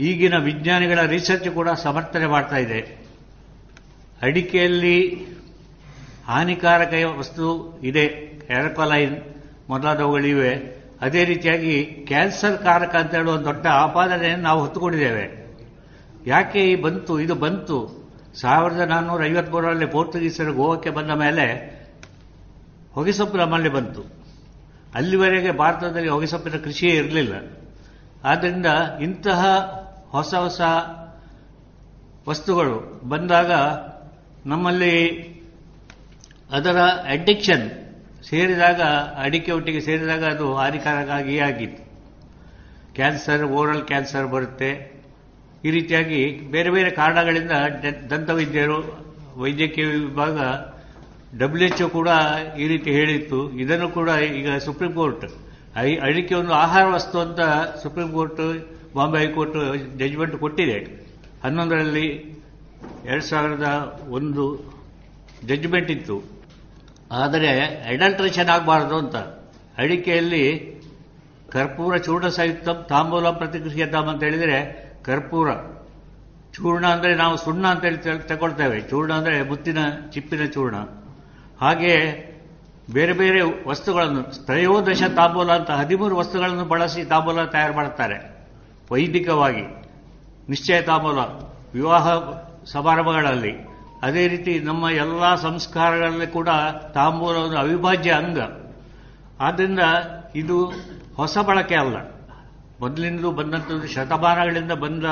ಈಗಿನ 0.00 0.38
ವಿಜ್ಞಾನಿಗಳ 0.38 1.06
ರಿಸರ್ಚ್ 1.06 1.48
ಕೂಡ 1.48 1.68
ಸಮರ್ಥನೆ 1.68 2.26
ಮಾಡ್ತಾ 2.26 2.56
ಇದೆ. 2.56 3.06
ಅಡಿಕೆಯಲ್ಲಿ 4.22 5.26
ಹಾನಿಕಾರಕ 6.26 6.94
ವಸ್ತು 7.18 7.78
ಇದೆ. 7.82 8.04
ಎರಕೊಲೈನ್ 8.50 9.16
ಮೊದಲಾದವುಗಳಿವೆ. 9.68 10.81
ಅದೇ 11.02 11.24
ರೀತಿಯಾಗಿ 11.24 11.84
ಕ್ಯಾನ್ಸರ್ 11.84 12.58
ಕಾರಕ 12.58 12.96
ಅಂತ 12.96 13.14
ಹೇಳುವ 13.14 13.36
ದೊಡ್ಡ 13.36 13.66
ಆಪಾದನೆಯನ್ನು 13.66 14.42
ನಾವು 14.42 14.60
ಹೊತ್ತುಕೊಂಡಿದ್ದೇವೆ. 14.60 15.56
ಯಾಕೆ 16.26 16.70
ಈ 16.70 16.76
ಬಂತು, 16.76 17.20
ಇದು 17.20 17.34
ಬಂತು? 17.34 18.02
ಸಾವಿರದ 18.40 18.80
ನಾನ್ನೂರ 18.80 19.26
ಐವತ್ಮೂರರಲ್ಲಿ 19.26 19.86
ಪೋರ್ಚುಗೀಸರು 19.86 20.52
ಗೋವಾಕ್ಕೆ 20.52 20.90
ಬಂದ 20.90 21.10
ಮೇಲೆ 21.10 21.46
ಹೊಗೆಸೊಪ್ಪು 22.92 23.38
ನಮ್ಮಲ್ಲಿ 23.38 23.68
ಬಂತು. 23.68 24.04
ಅಲ್ಲಿವರೆಗೆ 24.94 25.52
ಭಾರತದಲ್ಲಿ 25.52 26.08
ಹೊಗೆಸೊಪ್ಪಿನ 26.08 26.56
ಕೃಷಿಯೇ 26.56 26.96
ಇರಲಿಲ್ಲ. 26.96 27.34
ಆದ್ದರಿಂದ 28.24 28.66
ಇಂತಹ 29.02 29.44
ಹೊಸ 30.10 30.34
ಹೊಸ 30.34 30.60
ವಸ್ತುಗಳು 32.28 33.00
ಬಂದಾಗ 33.08 33.52
ನಮ್ಮಲ್ಲಿ 34.46 35.08
ಅದರ 36.52 36.78
ಅಡಿಕ್ಷನ್ 36.80 37.70
ಸೇರಿದಾಗ, 38.30 38.80
ಅಡಿಕೆ 39.24 39.52
ಒಟ್ಟಿಗೆ 39.52 39.80
ಸೇರಿದಾಗ 39.86 40.24
ಅದು 40.34 40.46
ಹಾನಿಕಾರಕವಾಗಿ 40.54 41.36
ಆಗಿತ್ತು. 41.48 41.82
ಕ್ಯಾನ್ಸರ್, 42.96 43.44
ಓರಲ್ 43.58 43.84
ಕ್ಯಾನ್ಸರ್ 43.90 44.26
ಬರುತ್ತೆ. 44.34 44.70
ಈ 45.66 45.70
ರೀತಿಯಾಗಿ 45.70 46.20
ಬೇರೆ 46.54 46.70
ಬೇರೆ 46.76 46.90
ಕಾರಣಗಳಿಂದ 46.90 47.54
ದಂತವೈದ್ಯರು 48.12 48.78
ವೈದ್ಯಕೀಯ 49.42 49.84
ವಿಭಾಗ 49.84 50.38
ಡಬ್ಲ್ಯೂ 51.40 51.66
ಎಚ್ 51.68 51.82
ಕೂಡ 51.98 52.08
ಈ 52.62 52.64
ರೀತಿ 52.72 52.90
ಹೇಳಿತ್ತು. 52.98 53.38
ಇದನ್ನು 53.62 53.88
ಕೂಡ 53.98 54.10
ಈಗ 54.38 54.56
ಸುಪ್ರೀಂ 54.66 54.92
ಕೋರ್ಟ್ 54.92 55.24
ಅಡಿಕೆ 56.06 56.34
ಒಂದು 56.40 56.52
ಆಹಾರ 56.64 56.86
ವಸ್ತು 56.94 57.16
ಅಂತ 57.20 57.40
Supreme 57.82 58.08
Court 58.16 58.42
Bombay 58.96 59.18
High Court 59.22 59.56
judgement 60.00 60.36
ಕೊಟ್ಟಿದೆ. 60.42 60.78
ಹನ್ನೊಂದರಲ್ಲಿ 61.44 62.06
ಎರಡು 63.10 63.24
ಸಾವಿರದ 63.30 63.68
ಒಂದು 64.18 64.44
ಜಡ್ಜ್ಮೆಂಟ್ 65.48 65.90
ಇತ್ತು. 65.90 66.16
ಆದರೆ 67.12 67.60
ಅಡಲ್ಟ್ರೇಷನ್ 67.88 68.48
ಆಗಬಾರ್ದು 68.48 68.96
ಅಂತ. 68.96 69.16
ಅಡಿಕೆಯಲ್ಲಿ 69.78 70.44
ಕರ್ಪೂರ 71.50 71.96
ಚೂರ್ಣ 71.96 72.28
ಸಂಯುಕ್ತ, 72.28 72.68
ತಾಂಬೂಲ 72.68 73.30
ಪ್ರತಿಕ್ರಿಯತಾಮ್ 73.30 74.08
ಅಂತ 74.08 74.22
ಹೇಳಿದರೆ 74.22 74.58
ಕರ್ಪೂರ. 75.04 75.48
ಚೂರ್ಣ 76.52 76.86
ಅಂದರೆ 76.86 77.14
ನಾವು 77.14 77.36
ಸುಣ್ಣ 77.36 77.66
ಅಂತ 77.66 77.84
ಹೇಳಿ 77.84 78.28
ತಗೊಳ್ತೇವೆ. 78.28 78.80
ಚೂರ್ಣ 78.80 79.12
ಅಂದರೆ 79.12 79.42
ಮುತ್ತಿನ, 79.42 79.78
ಚಿಪ್ಪಿನ 80.10 80.44
ಚೂರ್ಣ. 80.44 80.76
ಹಾಗೆ 81.60 81.94
ಬೇರೆ 82.92 83.12
ಬೇರೆ 83.12 83.68
ವಸ್ತುಗಳನ್ನು, 83.68 84.22
ತ್ರಯೋದಶ 84.22 85.02
ತಾಂಬೂಲ 85.02 85.52
ಅಂತ 85.52 85.70
ಹದಿಮೂರು 85.70 86.16
ವಸ್ತುಗಳನ್ನು 86.16 86.64
ಬಳಸಿ 86.64 87.04
ತಾಂಬೂಲ 87.04 87.44
ತಯಾರು 87.44 87.74
ಮಾಡುತ್ತಾರೆ. 87.74 88.16
ವೈದಿಕವಾಗಿ 88.90 89.62
ನಿಶ್ಚಯ 90.48 90.80
ತಾಂಬೂಲ, 90.80 91.18
ವಿವಾಹ 91.74 92.08
ಸಮಾರಂಭಗಳಲ್ಲಿ. 92.64 93.71
ಅದೇ 94.02 94.28
ರೀತಿ 94.28 94.60
ನಮ್ಮ 94.60 94.88
ಎಲ್ಲ 94.90 95.34
ಸಂಸ್ಕಾರಗಳಲ್ಲಿ 95.34 96.26
ಕೂಡ 96.26 96.48
ತಾಂಬೂಲ 96.94 97.36
ಒಂದು 97.36 97.58
ಅವಿಭಾಜ್ಯ 97.58 98.12
ಅಂಗ. 98.12 98.38
ಆದ್ದರಿಂದ 99.40 99.78
ಇದು 100.36 100.72
ಹೊಸ 101.16 101.38
ಬಳಕೆ 101.38 101.74
ಅಲ್ಲ. 101.74 101.96
ಮೊದಲಿಂದಲೂ 102.80 103.30
ಬಂದಂಥದ್ದು 103.30 103.86
ಶತಮಾನಗಳಿಂದ 103.86 104.72
ಬಂದ 104.72 105.04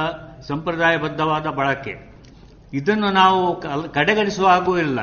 ಸಂಪ್ರದಾಯಬದ್ಧವಾದ 0.48 1.46
ಬಳಕೆ. 1.46 2.12
ಇದನ್ನು 2.72 3.10
ನಾವು 3.10 3.60
ಕಡೆಗಣಿಸುವ 3.92 4.46
ಹಾಗೂ 4.46 4.78
ಇಲ್ಲ. 4.78 4.98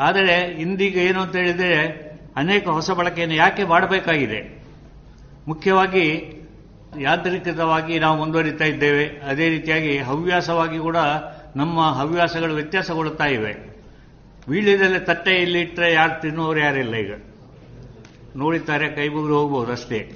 ಆದರೆ 0.00 0.34
ಇಂದೀಗ 0.44 0.96
ಏನು 0.96 1.20
ಅಂತ 1.20 1.36
ಹೇಳಿದರೆ 1.36 2.06
ಅನೇಕ 2.36 2.68
ಹೊಸ 2.68 2.90
ಬಳಕೆಯನ್ನು 2.90 3.34
ಯಾಕೆ 3.34 3.64
ಮಾಡಬೇಕಾಗಿದೆ? 3.64 4.62
ಮುಖ್ಯವಾಗಿ 5.48 6.32
ಯಾಂತ್ರಿಕವಾಗಿ 7.00 7.98
ನಾವು 7.98 8.18
ಮುಂದುವರಿತಾ 8.18 8.64
ಇದ್ದೇವೆ. 8.64 9.06
ಅದೇ 9.06 9.48
ರೀತಿಯಾಗಿ 9.48 9.98
ಹವ್ಯಾಸವಾಗಿ 9.98 10.78
ಕೂಡ 10.78 10.96
ನಮ್ಮ 11.56 11.90
ಹವ್ಯಾಸಗಳು 11.90 12.54
ವ್ಯತ್ಯಾಸಗೊಳ್ಳುತ್ತಾ 12.54 13.24
ಇವೆ. 13.24 13.52
ವೀಳ್ಯದಲ್ಲಿ 14.48 15.00
ತಟ್ಟೆ 15.00 15.34
ಇಲ್ಲಿ 15.34 15.60
ಇಟ್ಟರೆ 15.60 15.92
ಯಾರು 15.92 16.20
ತಿನ್ನೋರು 16.20 16.58
ಯಾರಿಲ್ಲ 16.58 16.94
ಈಗ. 16.94 17.12
ನೋಡಿದ್ದಾರೆ, 18.36 18.88
ಕೈ 18.88 19.08
ಮುಗಿದು 19.08 19.38
ಹೋಗ್ಬೋದು 19.38 19.72
ಅಷ್ಟೇ. 19.72 20.12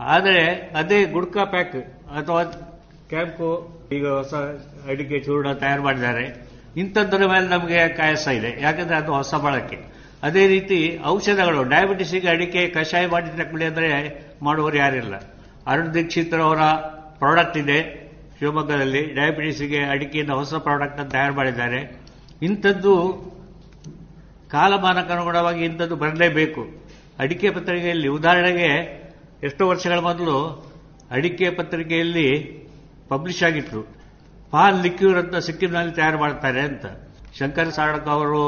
ಆದರೆ 0.00 0.52
ಅದೇ 0.76 1.04
ಗುಡ್ಕಾ 1.04 1.44
ಪ್ಯಾಕ್ 1.44 1.76
ಅಥವಾ 2.16 2.44
ಕ್ಯಾಂಪು 3.08 3.48
ಈಗ 3.92 4.08
ಹೊಸ 4.08 4.34
ಅಡಿಕೆ 4.88 5.20
ಚೂರ್ಣ 5.20 5.52
ತಯಾರು 5.52 5.82
ಮಾಡಿದ್ದಾರೆ. 5.82 6.46
ಇಂಥದ್ದರ 6.76 7.26
ಮೇಲೆ 7.26 7.48
ನಮಗೆ 7.48 7.88
ಕಾಯಸ 7.88 8.28
ಇದೆ. 8.28 8.60
ಯಾಕಂದ್ರೆ 8.60 8.96
ಅದು 8.96 9.12
ಹೊಸ 9.12 9.34
ಬಳಕೆ. 9.34 9.78
ಅದೇ 10.22 10.46
ರೀತಿ 10.46 10.98
ಔಷಧಗಳು 11.04 11.64
ಡಯಾಬಿಟಿಸ್ಗೆ 11.64 12.28
ಅಡಿಕೆ 12.28 12.68
ಕಷಾಯ 12.68 13.06
ಮಾಡಿ 13.06 13.36
ತಗೊಳ್ಳಿ 13.36 13.64
ಅಂದರೆ 13.64 13.88
ಮಾಡುವವರು 14.42 14.76
ಯಾರಿಲ್ಲ 14.76 15.14
ಅರುಣ್ 15.66 15.94
ದೀಕ್ಷಿತ್ 15.94 16.34
ಅವರ 16.34 16.58
ಪ್ರಾಡಕ್ಟ್ 17.18 17.58
ಇದೆ. 17.58 18.01
ಶಿವಮೊಗ್ಗದಲ್ಲಿ 18.42 19.00
ಡಯಾಬಿಟಿಸ್ಗೆ 19.14 19.80
ಅಡಿಕೆಯಿಂದ 19.84 20.30
ಹೊಸ 20.30 20.54
ಪ್ರಾಡಕ್ಟ್ 20.54 20.98
ಅನ್ನು 20.98 21.10
ತಯಾರು 21.10 21.34
ಮಾಡಿದ್ದಾರೆ. 21.34 21.80
ಇಂಥದ್ದು 22.42 22.92
ಕಾಲಮಾನಕ್ಕನುಗುಣವಾಗಿ 24.50 25.64
ಇಂಥದ್ದು 25.64 25.96
ಬರಲೇಬೇಕು 25.96 26.62
ಅಡಿಕೆ 27.18 27.50
ಪತ್ರಿಕೆಯಲ್ಲಿ 27.50 28.08
ಉದಾಹರಣೆಗೆ 28.08 28.70
ಎಷ್ಟೋ 29.42 29.68
ವರ್ಷಗಳ 29.68 29.98
ಮೊದಲು 29.98 30.38
ಅಡಿಕೆ 31.10 31.50
ಪತ್ರಿಕೆಯಲ್ಲಿ 31.50 32.26
ಪಬ್ಲಿಷ್ 33.08 33.42
ಆಗಿತ್ತು 33.42 33.82
ಪಾಲ್ 34.50 34.82
ಲಿಕ್ಯೂರ್ 34.82 35.18
ಅಂತ 35.18 35.36
ಸಿಕ್ಕಿಂನಲ್ಲಿ 35.36 35.92
ತಯಾರು 35.92 36.18
ಮಾಡ್ತಾರೆ 36.18 36.60
ಅಂತ. 36.60 36.86
ಶಂಕರ್ 37.38 37.70
ಸಾಡಕ್ 37.70 38.08
ಅವರು 38.08 38.42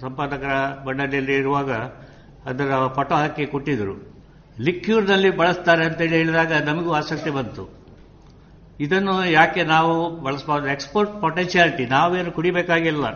ಸಂಪಾದಕರ 0.00 0.54
ಮಂಡಳಿಯಲ್ಲಿ 0.86 1.34
ಇರುವಾಗ 1.34 1.72
ಅದರ 2.50 2.70
ಫೋಟೋ 2.94 3.14
ಹಾಕಿ 3.14 3.46
ಕೊಟ್ಟಿದ್ರು. 3.46 3.96
ಲಿಕ್ಯೂರ್ನಲ್ಲಿ 4.60 5.36
ಬಳಸ್ತಾರೆ 5.36 5.84
ಅಂತೇಳಿ 5.84 6.16
ಹೇಳಿದಾಗ 6.16 6.52
ನಮಗೂ 6.52 6.92
ಆಸಕ್ತಿ 6.92 7.30
ಬಂತು. 7.30 7.85
ಇದನ್ನು 8.80 9.14
ಯಾಕೆ 9.30 9.62
ನಾವು 9.64 9.92
ಬಳಸಬಾರ್ದು? 10.24 10.68
ಎಕ್ಸ್ಪೋರ್ಟ್ 10.68 11.12
ಪೊಟೆನ್ಷಿಯಾಲಿಟಿ 11.20 11.84
ನಾವೇನು 11.86 12.30
ಕುಡಿಬೇಕಾಗಿಲ್ಲ. 12.30 13.06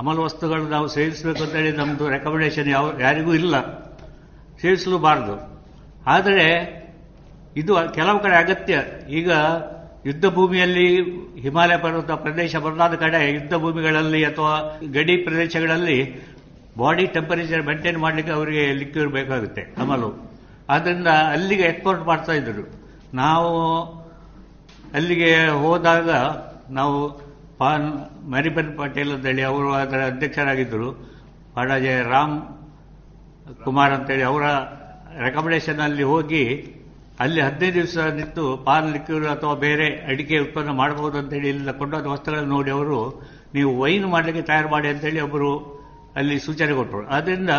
ಅಮಲ್ 0.00 0.18
ವಸ್ತುಗಳು 0.18 0.64
ನಾವು 0.68 0.86
ಸೇವಿಸಬೇಕು 0.88 1.42
ಅಂತೇಳಿ 1.42 1.72
ನಮ್ಮದು 1.72 2.04
ರೆಕಮೆಂಡೇಶನ್ 2.08 2.68
ಯಾವ, 2.68 2.86
ಯಾರಿಗೂ 3.00 3.32
ಇಲ್ಲ. 3.34 3.56
ಸೇವಿಸಲೂಬಾರದು. 4.62 5.36
ಆದರೆ 6.06 6.46
ಇದು 7.56 7.72
ಕೆಲವು 7.94 8.18
ಕಡೆ 8.18 8.36
ಅಗತ್ಯ. 8.36 8.74
ಈಗ 9.18 9.30
ಯುದ್ಧ 10.06 10.26
ಭೂಮಿಯಲ್ಲಿ 10.36 10.86
ಹಿಮಾಲಯ 11.40 11.76
ಪರ್ವತ 11.76 12.12
ಪ್ರದೇಶ 12.24 12.56
ಬರಲಾದ 12.64 12.94
ಕಡೆ 12.94 13.18
ಯುದ್ಧ 13.34 13.54
ಭೂಮಿಗಳಲ್ಲಿ 13.54 14.20
ಅಥವಾ 14.24 14.54
ಗಡಿ 14.92 15.14
ಪ್ರದೇಶಗಳಲ್ಲಿ 15.26 15.98
ಬಾಡಿ 16.78 17.04
ಟೆಂಪರೇಚರ್ 17.06 17.62
ಮೇಂಟೈನ್ 17.62 17.98
ಮಾಡಲಿಕ್ಕೆ 17.98 18.32
ಅವರಿಗೆ 18.32 18.62
ಲಿಕ್ವಿಡ್ 18.72 19.12
ಬೇಕಾಗುತ್ತೆ, 19.16 19.62
ಅಮಲು. 19.82 20.10
ಆದ್ದರಿಂದ 20.68 21.08
ಅಲ್ಲಿಗೆ 21.34 21.62
ಎಕ್ಸ್ಪೋರ್ಟ್ 21.62 22.02
ಮಾಡ್ತಾ 22.10 22.32
ಇದ್ರು 22.32 22.64
ನಾವು 23.14 23.50
ಅಲ್ಲಿಗೆ 24.98 25.30
ಹೋದಾಗ 25.62 26.10
ನಾವು 26.78 26.98
ಪಾನ್ 27.60 27.86
ಮರಿಬನ್ 28.32 28.72
ಪಟೇಲ್ 28.78 29.10
ಅಂತೇಳಿ 29.16 29.42
ಅವರು 29.50 29.68
ಅದರ 29.82 30.00
ಅಧ್ಯಕ್ಷರಾಗಿದ್ದರು. 30.12 30.88
ಪಾಡಾಜೆ 31.54 31.94
ರಾಮ್ 32.12 32.36
ಕುಮಾರ್ 33.64 33.92
ಅಂತೇಳಿ 33.96 34.24
ಅವರ 34.30 34.44
ರೆಕಮೆಂಡೇಶನ್ 35.24 35.82
ಅಲ್ಲಿ 35.86 36.04
ಹೋಗಿ 36.12 36.44
ಅಲ್ಲಿ 37.24 37.40
ಹದಿನೈದು 37.40 37.74
ದಿವಸ 37.74 37.96
ನಿಂತು 38.16 38.44
ಪಾನ್ 38.66 38.88
ಲಿಕ್ವಿಡ್ 38.92 39.26
ಅಥವಾ 39.34 39.54
ಬೇರೆ 39.64 39.86
ಅಡಿಕೆ 40.10 40.36
ಉತ್ಪನ್ನ 40.44 40.70
ಮಾಡಬಹುದು 40.80 41.16
ಅಂತೇಳಿ 41.20 41.48
ಇಲ್ಲಿ 41.52 41.74
ಕೊಂಡೋದ 41.80 42.08
ವಸ್ತುಗಳನ್ನು 42.14 42.50
ನೋಡಿ 42.56 42.70
ಅವರು, 42.76 42.98
ನೀವು 43.56 43.70
ವೈನ್ 43.82 44.06
ಮಾಡಲಿಕ್ಕೆ 44.14 44.42
ತಯಾರು 44.50 44.68
ಮಾಡಿ 44.74 44.88
ಅಂತೇಳಿ 44.92 45.20
ಒಬ್ಬರು 45.26 45.50
ಅಲ್ಲಿ 46.20 46.36
ಸೂಚನೆ 46.46 46.72
ಕೊಟ್ಟರು. 46.80 47.04
ಆದ್ದರಿಂದ 47.16 47.52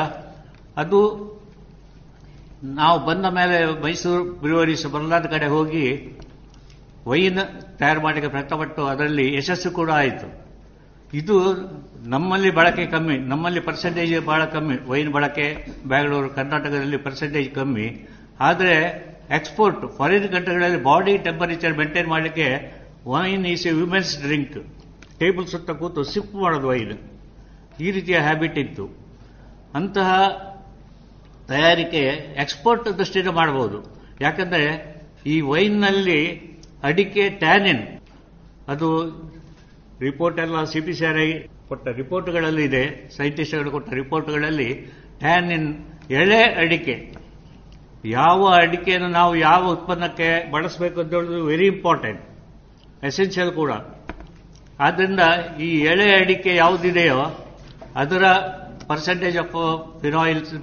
ಅದು 0.84 1.00
ನಾವು 2.80 2.98
ಬಂದ 3.08 3.26
ಮೇಲೆ 3.38 3.58
ಮೈಸೂರು 3.84 4.24
ಬ್ರಿವರೀಸ್ 4.44 4.86
ಬರಲಾದ 4.94 5.26
ಕಡೆ 5.36 5.48
ಹೋಗಿ 5.56 5.86
ವೈನ್ 7.06 7.40
ತಯಾರು 7.80 8.02
ಮಾಡಲಿಕ್ಕೆ 8.02 8.30
ಪ್ರಯತ್ನಪಟ್ಟು 8.30 8.86
ಅದರಲ್ಲಿ 8.86 9.26
ಯಶಸ್ಸು 9.36 9.72
ಕೂಡ 9.72 9.90
ಆಯಿತು. 9.92 10.28
ಇದು 11.14 11.36
ನಮ್ಮಲ್ಲಿ 12.14 12.50
ಬಳಕೆ 12.50 12.86
ಕಮ್ಮಿ, 12.86 13.18
ನಮ್ಮಲ್ಲಿ 13.32 13.60
ಪರ್ಸೆಂಟೇಜ್ 13.60 14.14
ಬಹಳ 14.26 14.46
ಕಮ್ಮಿ. 14.46 14.78
ವೈನ್ 14.90 15.12
ಬಳಕೆ 15.12 15.46
ಬ್ಯಾಂಗ್ಳೂರು, 15.88 16.30
ಕರ್ನಾಟಕದಲ್ಲಿ 16.30 16.98
ಪರ್ಸೆಂಟೇಜ್ 16.98 17.50
ಕಮ್ಮಿ. 17.56 17.88
ಆದರೆ 18.40 18.76
ಎಕ್ಸ್ಪೋರ್ಟ್ 19.38 19.84
ಫಾರಿನ್ 19.98 20.28
ಕಂಟ್ರಿಗಳಲ್ಲಿ 20.30 20.80
ಬಾಡಿ 20.84 21.14
ಟೆಂಪರೇಚರ್ 21.18 21.78
ಮೇಂಟೈನ್ 21.78 22.08
ಮಾಡಲಿಕ್ಕೆ 22.08 22.48
wine 23.08 23.46
is 23.46 23.68
a 23.68 23.72
women's 23.72 24.12
drink 24.24 24.58
table 25.20 25.48
ಸುತ್ತ 25.48 25.72
ಕೂತು 25.82 26.04
ಸಿಪ್ 26.04 26.34
ಮಾಡೋದು 26.36 26.68
ವೈನ್ 26.68 26.98
ಈ 27.86 27.92
ರೀತಿಯ 27.92 28.18
ಹ್ಯಾಬಿಟ್ 28.18 28.58
ಇತ್ತು. 28.58 28.86
ಅಂತಹ 29.76 30.10
ತಯಾರಿಕೆ 31.48 32.04
ಎಕ್ಸ್ಪೋರ್ಟ್ 32.44 32.86
ದೃಷ್ಟಿಯಿಂದ 32.98 33.32
ಮಾಡಬಹುದು. 33.40 33.80
ಯಾಕಂದರೆ 34.22 34.68
ಈ 35.26 35.36
ವೈನ್ನಲ್ಲಿ 35.52 36.20
ಅಡಿಕೆ 36.88 37.24
ಟ್ಯಾನಿನ್. 37.44 37.84
ಅದು 38.74 38.88
ರಿಪೋರ್ಟ್ 40.08 40.40
ಎಲ್ಲ 40.46 40.64
ಸಿ 40.72 40.80
ಪಿ 40.86 40.94
ಸಿ 41.00 41.06
ಐ 41.26 41.30
ಕೊಟ್ಟ 41.70 41.86
ರಿಪೋರ್ಟ್ಗಳಲ್ಲಿ 42.02 42.64
ಇದೆ. 42.70 42.84
ಸೈಂಟಿಸ್ಟ್ಗಳು 43.18 43.72
ಕೊಟ್ಟ 43.76 43.90
ರಿಪೋರ್ಟ್ಗಳಲ್ಲಿ 44.02 44.70
ಟ್ಯಾನಿನ್ 45.22 45.70
ಎಳೆ 46.22 46.42
ಅಡಿಕೆ. 46.64 46.96
ಯಾವ 48.18 48.40
ಅಡಿಕೆಯನ್ನು 48.64 49.10
ನಾವು 49.20 49.34
ಯಾವ 49.36 49.62
ಉತ್ಪನ್ನಕ್ಕೆ 49.76 50.30
ಬಳಸಬೇಕು 50.52 50.98
ಅಂತ 51.02 51.14
ಹೇಳೋದು 51.18 51.40
ವೆರಿ 51.52 51.68
ಇಂಪಾರ್ಟೆಂಟ್ 51.76 52.22
ಎಸೆನ್ಷಿಯಲ್ 53.10 53.52
ಕೂಡ. 53.62 53.72
ಆದ್ದರಿಂದ 54.86 55.22
ಈ 55.68 55.70
ಎಳೆ 55.92 56.08
ಅಡಿಕೆ 56.22 56.52
ಯಾವುದಿದೆಯೋ 56.56 57.20
ಅದರ 58.02 58.24
ಪರ್ಸೆಂಟೇಜ್ 58.90 59.38
ಆಫ್ 59.44 59.56
ಫಿನಾಯಿಲ್ಸ್ 60.02 60.54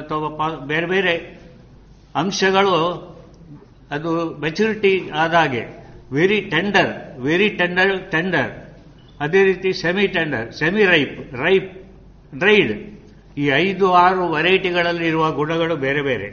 ಅಥವಾ 0.00 0.48
ಬೇರೆ 0.72 0.86
ಬೇರೆ 0.86 1.14
ಅಂಶಗಳು 2.22 2.76
ಅದು 3.90 4.10
maturity 4.40 4.92
ಆದಾಗೆ. 5.22 5.62
Very 6.12 6.38
tender 6.52 6.92
very 7.26 7.48
tender 7.60 7.92
tender 8.12 8.50
ಅದೇ 9.20 9.40
ರೀತಿ 9.44 9.70
semi 9.82 10.06
tender 10.06 10.46
semi 10.52 10.84
ripe 10.84 11.16
ripe 11.44 11.70
dried 12.38 12.72
ಈ 13.38 13.44
ಐದು, 13.64 13.86
ಆರು 13.92 14.22
ವೆರೈಟಿಗಳಲ್ಲಿ 14.32 15.06
ಇರುವ 15.06 15.24
ಗುಣಗಳು 15.32 15.74
ಬೇರೆ 15.76 16.02
ಬೇರೆ. 16.02 16.28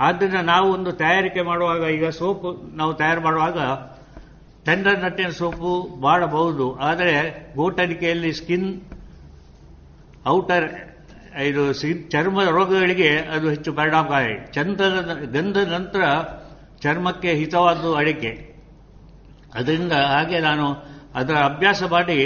ಆದ್ದರಿಂದ 0.00 0.38
ನಾವು 0.52 0.66
ಒಂದು 0.72 0.92
ತಯಾರಿಕೆ 0.92 1.42
ಮಾಡುವಾಗ, 1.42 1.82
ಈಗ 1.96 2.06
ಸೋಪು 2.08 2.50
ನಾವು 2.76 2.92
ತಯಾರು 2.94 3.20
ಮಾಡುವಾಗ 3.20 3.58
ಟೆಂಡರ್ 4.64 4.98
ನಟ್ಟಿನ 4.98 5.30
ಸೋಪು 5.40 5.72
ಮಾಡಬಹುದು. 6.00 6.66
ಆದರೆ 6.88 7.14
ಗೋಟಡಿಕೆಯಲ್ಲಿ 7.56 8.32
ಸ್ಕಿನ್ 8.32 8.68
ಔಟರ್ 10.26 10.66
ಇದು 11.46 11.62
ಚರ್ಮ 12.10 12.42
ರೋಗಗಳಿಗೆ 12.50 13.10
ಅದು 13.34 13.46
ಹೆಚ್ಚು 13.48 13.72
ಪರಿಣಾಮಕಾರಿ. 13.72 14.34
ಚಂದ್ರ 14.52 14.84
ಗಂಧದ 15.36 15.68
ನಂತರ 15.72 16.02
ಚರ್ಮಕ್ಕೆ 16.84 17.30
ಹಿತವಾದ್ದು 17.40 17.90
ಅಡಿಕೆ. 18.00 18.32
ಅದರಿಂದ 19.58 19.94
ಹಾಗೆ 20.14 20.38
ನಾನು 20.48 20.66
ಅದರ 21.20 21.36
ಅಭ್ಯಾಸ 21.50 21.82
ಮಾಡಿ 21.96 22.18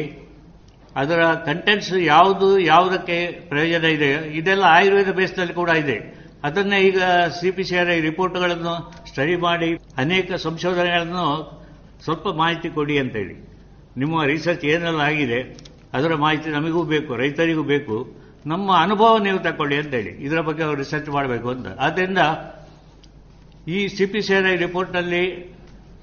ಅದರ 1.00 1.20
ಕಂಟೆಂಟ್ಸ್ 1.48 1.92
ಯಾವುದು, 2.14 2.46
ಯಾವುದಕ್ಕೆ 2.72 3.16
ಪ್ರಯೋಜನ 3.50 3.88
ಇದೆ, 3.96 4.08
ಇದೆಲ್ಲ 4.38 4.64
ಆಯುರ್ವೇದ 4.76 5.10
ಬೇಸ್ನಲ್ಲಿ 5.18 5.54
ಕೂಡ 5.58 5.70
ಇದೆ. 5.82 5.98
ಅದನ್ನೇ 6.46 6.78
ಈಗ 6.88 6.98
C 7.36 7.48
P 7.56 7.64
C 7.68 7.74
R 7.80 7.90
I 7.94 7.98
ರಿಪೋರ್ಟ್ಗಳನ್ನು 8.06 8.74
study 9.10 9.36
ಮಾಡಿ 9.46 9.68
ಅನೇಕ 10.02 10.28
ಸಂಶೋಧನೆಗಳನ್ನು 10.46 11.26
ಸ್ವಲ್ಪ 12.04 12.28
ಮಾಹಿತಿ 12.40 12.68
ಕೊಡಿ 12.78 12.96
ಅಂತೇಳಿ. 13.02 13.36
ನಿಮ್ಮ 14.00 14.24
ರಿಸರ್ಚ್ 14.32 14.64
ಏನೆಲ್ಲ 14.72 15.00
ಆಗಿದೆ, 15.10 15.40
ಅದರ 15.98 16.12
ಮಾಹಿತಿ 16.24 16.48
ನಮಗೂ 16.56 16.82
ಬೇಕು, 16.94 17.10
ರೈತರಿಗೂ 17.22 17.64
ಬೇಕು, 17.72 17.96
ನಮ್ಮ 18.52 18.68
ಅನುಭವ 18.84 19.12
ನೀವು 19.26 19.38
ತಗೊಳ್ಳಿ 19.46 19.76
ಅಂತೇಳಿ. 19.82 20.12
ಇದರ 20.26 20.40
ಬಗ್ಗೆ 20.48 20.64
ರಿಸರ್ಚ್ 20.82 21.10
ಮಾಡಬೇಕು 21.16 21.48
ಅಂತ. 21.54 21.68
ಆದ್ದರಿಂದ 21.86 22.20
ಈ 23.74 23.78
C 23.88 24.04
P 24.06 24.20
C 24.26 24.32
R 24.34 24.46
I 24.52 24.56
ರಿಪೋರ್ಟ್ನಲ್ಲಿ 24.56 25.22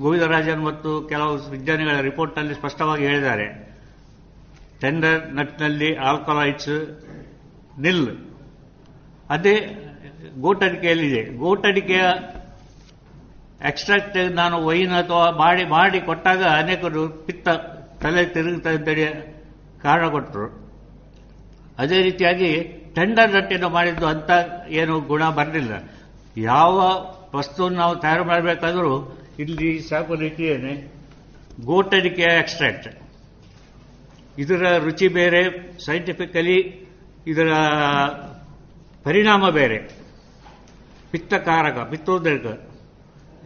Govindarajan 0.02 0.62
ಮತ್ತು 0.66 0.90
ಕೆಲವು 1.12 1.34
ವಿಜ್ಞಾನಿಗಳ 1.50 1.96
ರಿಪೋರ್ಟ್ನಲ್ಲಿ 2.00 2.54
ಸ್ಪಷ್ಟವಾಗಿ 2.54 3.04
ಹೇಳಿದ್ದಾರೆ. 3.10 3.48
ಟೆಂಡರ್ 4.82 5.22
ನಟ್ನಲ್ಲಿ 5.38 5.90
ಆಲ್ಕೊಲೈಟ್ಸ್ 6.10 6.76
ನಿಲ್. 7.80 8.08
ಅದೇ 9.30 9.56
ಗೋಟಡಿಕೆಯಲ್ಲಿದೆ. 10.46 11.24
ಗೋಟಡಿಕೆಯ 11.38 12.04
ಎಕ್ಸ್ಟ್ರಾಕ್ಟ್ 13.70 14.18
ನಾನು 14.32 14.56
ವೈನ್ 14.66 14.94
ಅಥವಾ 14.94 15.26
ಮಾಡಿ 15.44 15.66
ಮಾಡಿ 15.66 16.00
ಕೊಟ್ಟಾಗ 16.02 16.44
ಅನೇಕರು 16.62 17.04
ಪಿತ್ತ 17.26 17.48
ತಲೆ 18.04 18.26
ತಿರುಗ್ತಾ 18.26 18.72
ಇದ್ದರೆ 18.78 19.06
ಕಾರಣ 19.84 20.06
ಕೊಟ್ಟರು. 20.08 20.48
ಅದೇ 21.78 22.02
ರೀತಿಯಾಗಿ 22.02 22.50
ಟೆಂಡರ್ 22.98 23.32
ನಟ್ಟಿನ 23.36 23.66
ಮಾಡಿದ್ದು 23.78 24.06
ಅಂತ 24.06 24.32
ಏನು 24.82 24.94
ಗುಣ 25.12 25.24
ಬರಲಿಲ್ಲ 25.30 25.74
ಯಾವ 26.38 26.80
ವಸ್ತುವನ್ನು 27.36 27.78
ನಾವು 27.78 27.96
ತಯಾರು 27.96 28.24
ಮಾಡಬೇಕಾದರೂ 28.24 29.18
ಇಲ್ಲಿ 29.40 29.80
ಸಾಕು 29.80 30.16
ರೀತಿಯೇನೆ 30.16 30.94
ಗೋಟಡಿಕೆಯ 31.66 32.26
ಎಕ್ಸ್ಟ್ರಾಕ್ಟ್. 32.26 32.88
ಇದರ 34.38 34.78
ರುಚಿ 34.78 35.08
ಬೇರೆ, 35.08 35.74
ಸೈಂಟಿಫಿಕಲಿ 35.86 36.88
ಇದರ 37.28 37.54
ಪರಿಣಾಮ 39.04 39.50
ಬೇರೆ. 39.50 39.78
ಪಿತ್ತಕಾರಕ, 41.12 41.78
ಪಿತ್ತೋದ್ರಕ. 41.78 42.70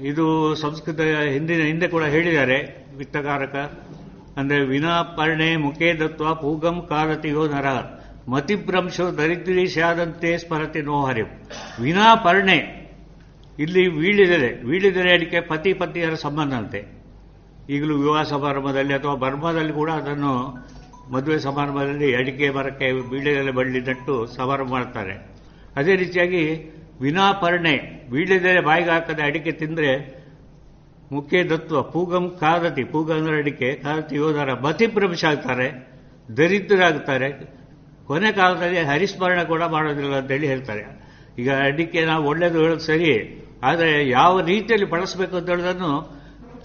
ಇದು 0.01 0.55
ಸಂಸ್ಕೃತ 0.55 0.99
ಹಿಂದಿನ, 0.99 1.61
ಹಿಂದೆ 1.61 1.87
ಕೂಡ 1.87 2.03
ಹೇಳಿದ್ದಾರೆ 2.03 2.87
ಪಿತ್ತಕಾರಕ. 2.97 3.55
ಅಂದರೆ 4.37 4.61
ವಿನಾಪರ್ಣೆ 4.61 5.55
ಮುಖೇ 5.55 5.93
ದತ್ವ 5.93 6.35
ಪೂಗಂ 6.35 6.85
ಕಾರತಿಯೋ 6.89 7.47
ನರ. 7.47 7.65
ಮತಿಭ್ರಂಶೋ 8.29 9.17
ದರಿದ್ರೀಶಾದಂತೆ 9.17 10.37
ಸ್ಮರತಿ 10.37 10.81
ನೋಹರಿ 10.81 11.21
ವಿನಾಪರ್ಣೆ 11.81 12.78
ಇಲ್ಲಿ 13.63 13.83
ವೀಳಿದರೆ 13.87 14.49
ವೀಳಿದರೆ 14.63 15.09
ಅಡಿಕೆ 15.13 15.39
ಪತಿ 15.39 15.73
ಪತಿಯರ 15.73 16.13
ಸಂಬಂಧ 16.13 16.53
ಅಂತೆ. 16.53 16.81
ಈಗಲೂ 17.69 17.95
ವಿವಾಹ 17.97 18.21
ಸಮಾರಂಭದಲ್ಲಿ 18.23 18.93
ಅಥವಾ 18.93 19.15
ಬರ್ಮಾದಲ್ಲಿ 19.15 19.73
ಕೂಡ 19.73 19.89
ಅದನ್ನು 19.89 20.33
ಮದುವೆ 21.11 21.39
ಸಮಾರಂಭದಲ್ಲಿ 21.39 22.15
ಅಡಿಕೆ 22.15 22.49
ಮರಕ್ಕೆ 22.49 22.87
ಬೀಳೆದೆಲೆ 23.09 23.51
ಬಳ್ಳಿ 23.51 23.79
ನಟ್ಟು 23.81 24.25
ಸಮಾರಂಭ 24.25 24.69
ಮಾಡ್ತಾರೆ. 24.69 25.15
ಅದೇ 25.75 25.95
ರೀತಿಯಾಗಿ 25.95 26.43
ವಿನಾಪರ್ಣೆ 27.01 27.75
ಬೀಳೆದೆಲೆ 28.11 28.61
ಬಾಯಿಗೆ 28.61 28.89
ಹಾಕದೆ 28.89 29.21
ಅಡಿಕೆ 29.21 29.51
ತಿಂದರೆ 29.51 29.91
ಮುಖ್ಯ 31.11 31.43
ದತ್ವ 31.43 31.81
ಪೂಗಂ 31.81 32.25
ಕಾದತಿ 32.39 32.83
ಪೂಗ 32.83 33.11
ಅಂದ್ರೆ 33.11 33.37
ಅಡಿಕೆ 33.37 33.69
ಕಾದತಿ 33.75 34.15
ಯೋಧರ 34.15 34.53
ಮತಿಭ್ರಂಶ 34.53 35.25
ಆಗ್ತಾರೆ 35.25 35.67
ದರಿದ್ರಾಗ್ತಾರೆ 36.37 37.29
ಕೊನೆ 38.07 38.31
ಕಾಲದಲ್ಲಿ 38.31 38.79
ಹರಿಸ್ಮರಣೆ 38.79 39.43
ಕೂಡ 39.45 39.63
ಮಾಡೋದಿಲ್ಲ 39.63 40.15
ಅಂತೇಳಿ 40.15 40.47
ಹೇಳ್ತಾರೆ. 40.47 40.83
ಈಗ 41.39 41.49
ಅಡಿಕೆ 41.51 42.05
ನಾವು 42.05 42.23
ಒಳ್ಳೇದು 42.27 42.57
ಹೇಳೋದು 42.61 42.79
ಸರಿ 42.79 43.11
ಆದರೆ 43.63 44.09
ಯಾವ 44.09 44.41
ರೀತಿಯಲ್ಲಿ 44.41 44.89
ಬಳಸಬೇಕು 44.89 45.37
ಅಂತ 45.37 45.49
ಹೇಳೋದನ್ನು 45.49 46.19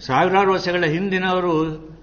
ಸಾವಿರಾರು 0.07 0.53
ವರ್ಷಗಳ 0.53 0.85
ಹಿಂದಿನವರು 0.85 1.95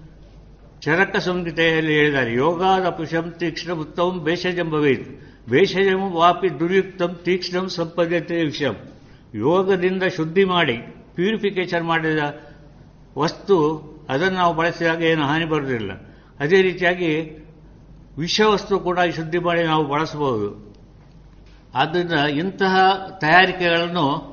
ಚರಕ 0.80 1.16
ಸಂಹಿತೆಯಲ್ಲಿ 1.16 1.94
ಹೇಳಿದ್ದಾರೆ. 1.94 2.34
ಯೋಗಾದ 2.34 2.88
ಪುಷಂ 2.88 3.30
ತೀಕ್ಷ್ಣ 3.30 3.72
ಉತ್ತಮ 3.72 4.20
ಭೇಷಜಂ 4.24 4.70
ಭವೇತ್. 4.70 5.20
ಭೇಷಜಂ 5.50 6.12
ವಾಪಿ 6.12 6.60
ದುರ್ಯುಕ್ತಂ 6.60 7.18
ತೀಕ್ಷ್ಣಂ 7.24 7.68
ಸಂಪದ್ಯತೆ 7.68 8.44
ವಿಷಯ 8.44 8.68
ಯೋಗದಿಂದ 9.34 10.02
ಶುದ್ಧಿ 10.16 10.44
ಮಾಡಿ, 10.44 10.76
ಪ್ಯೂರಿಫಿಕೇಶನ್ 11.14 11.86
ಮಾಡಿದ 11.86 12.18
ವಸ್ತು 13.18 13.56
ಅದನ್ನು 14.08 14.38
ನಾವು 14.38 14.54
ಬಳಸಿದಾಗ 14.54 15.02
ಏನು 15.02 15.24
ಹಾನಿ 15.24 15.44
ಬರುವುದಿಲ್ಲ. 15.44 15.92
ಅದೇ 16.40 16.62
ರೀತಿಯಾಗಿ 16.62 17.42
ವಿಷವಸ್ತು 18.18 18.78
ಕೂಡ 18.78 18.98
ಶುದ್ಧಿ 19.16 19.38
ಮಾಡಿ 19.38 19.62
ನಾವು 19.62 19.84
ಬಳಸಬಹುದು. 19.84 20.74
ಆದ್ದರಿಂದ 21.74 22.12
ಇಂತಹ 22.12 22.76
ತಯಾರಿಕೆಗಳನ್ನು 23.20 24.31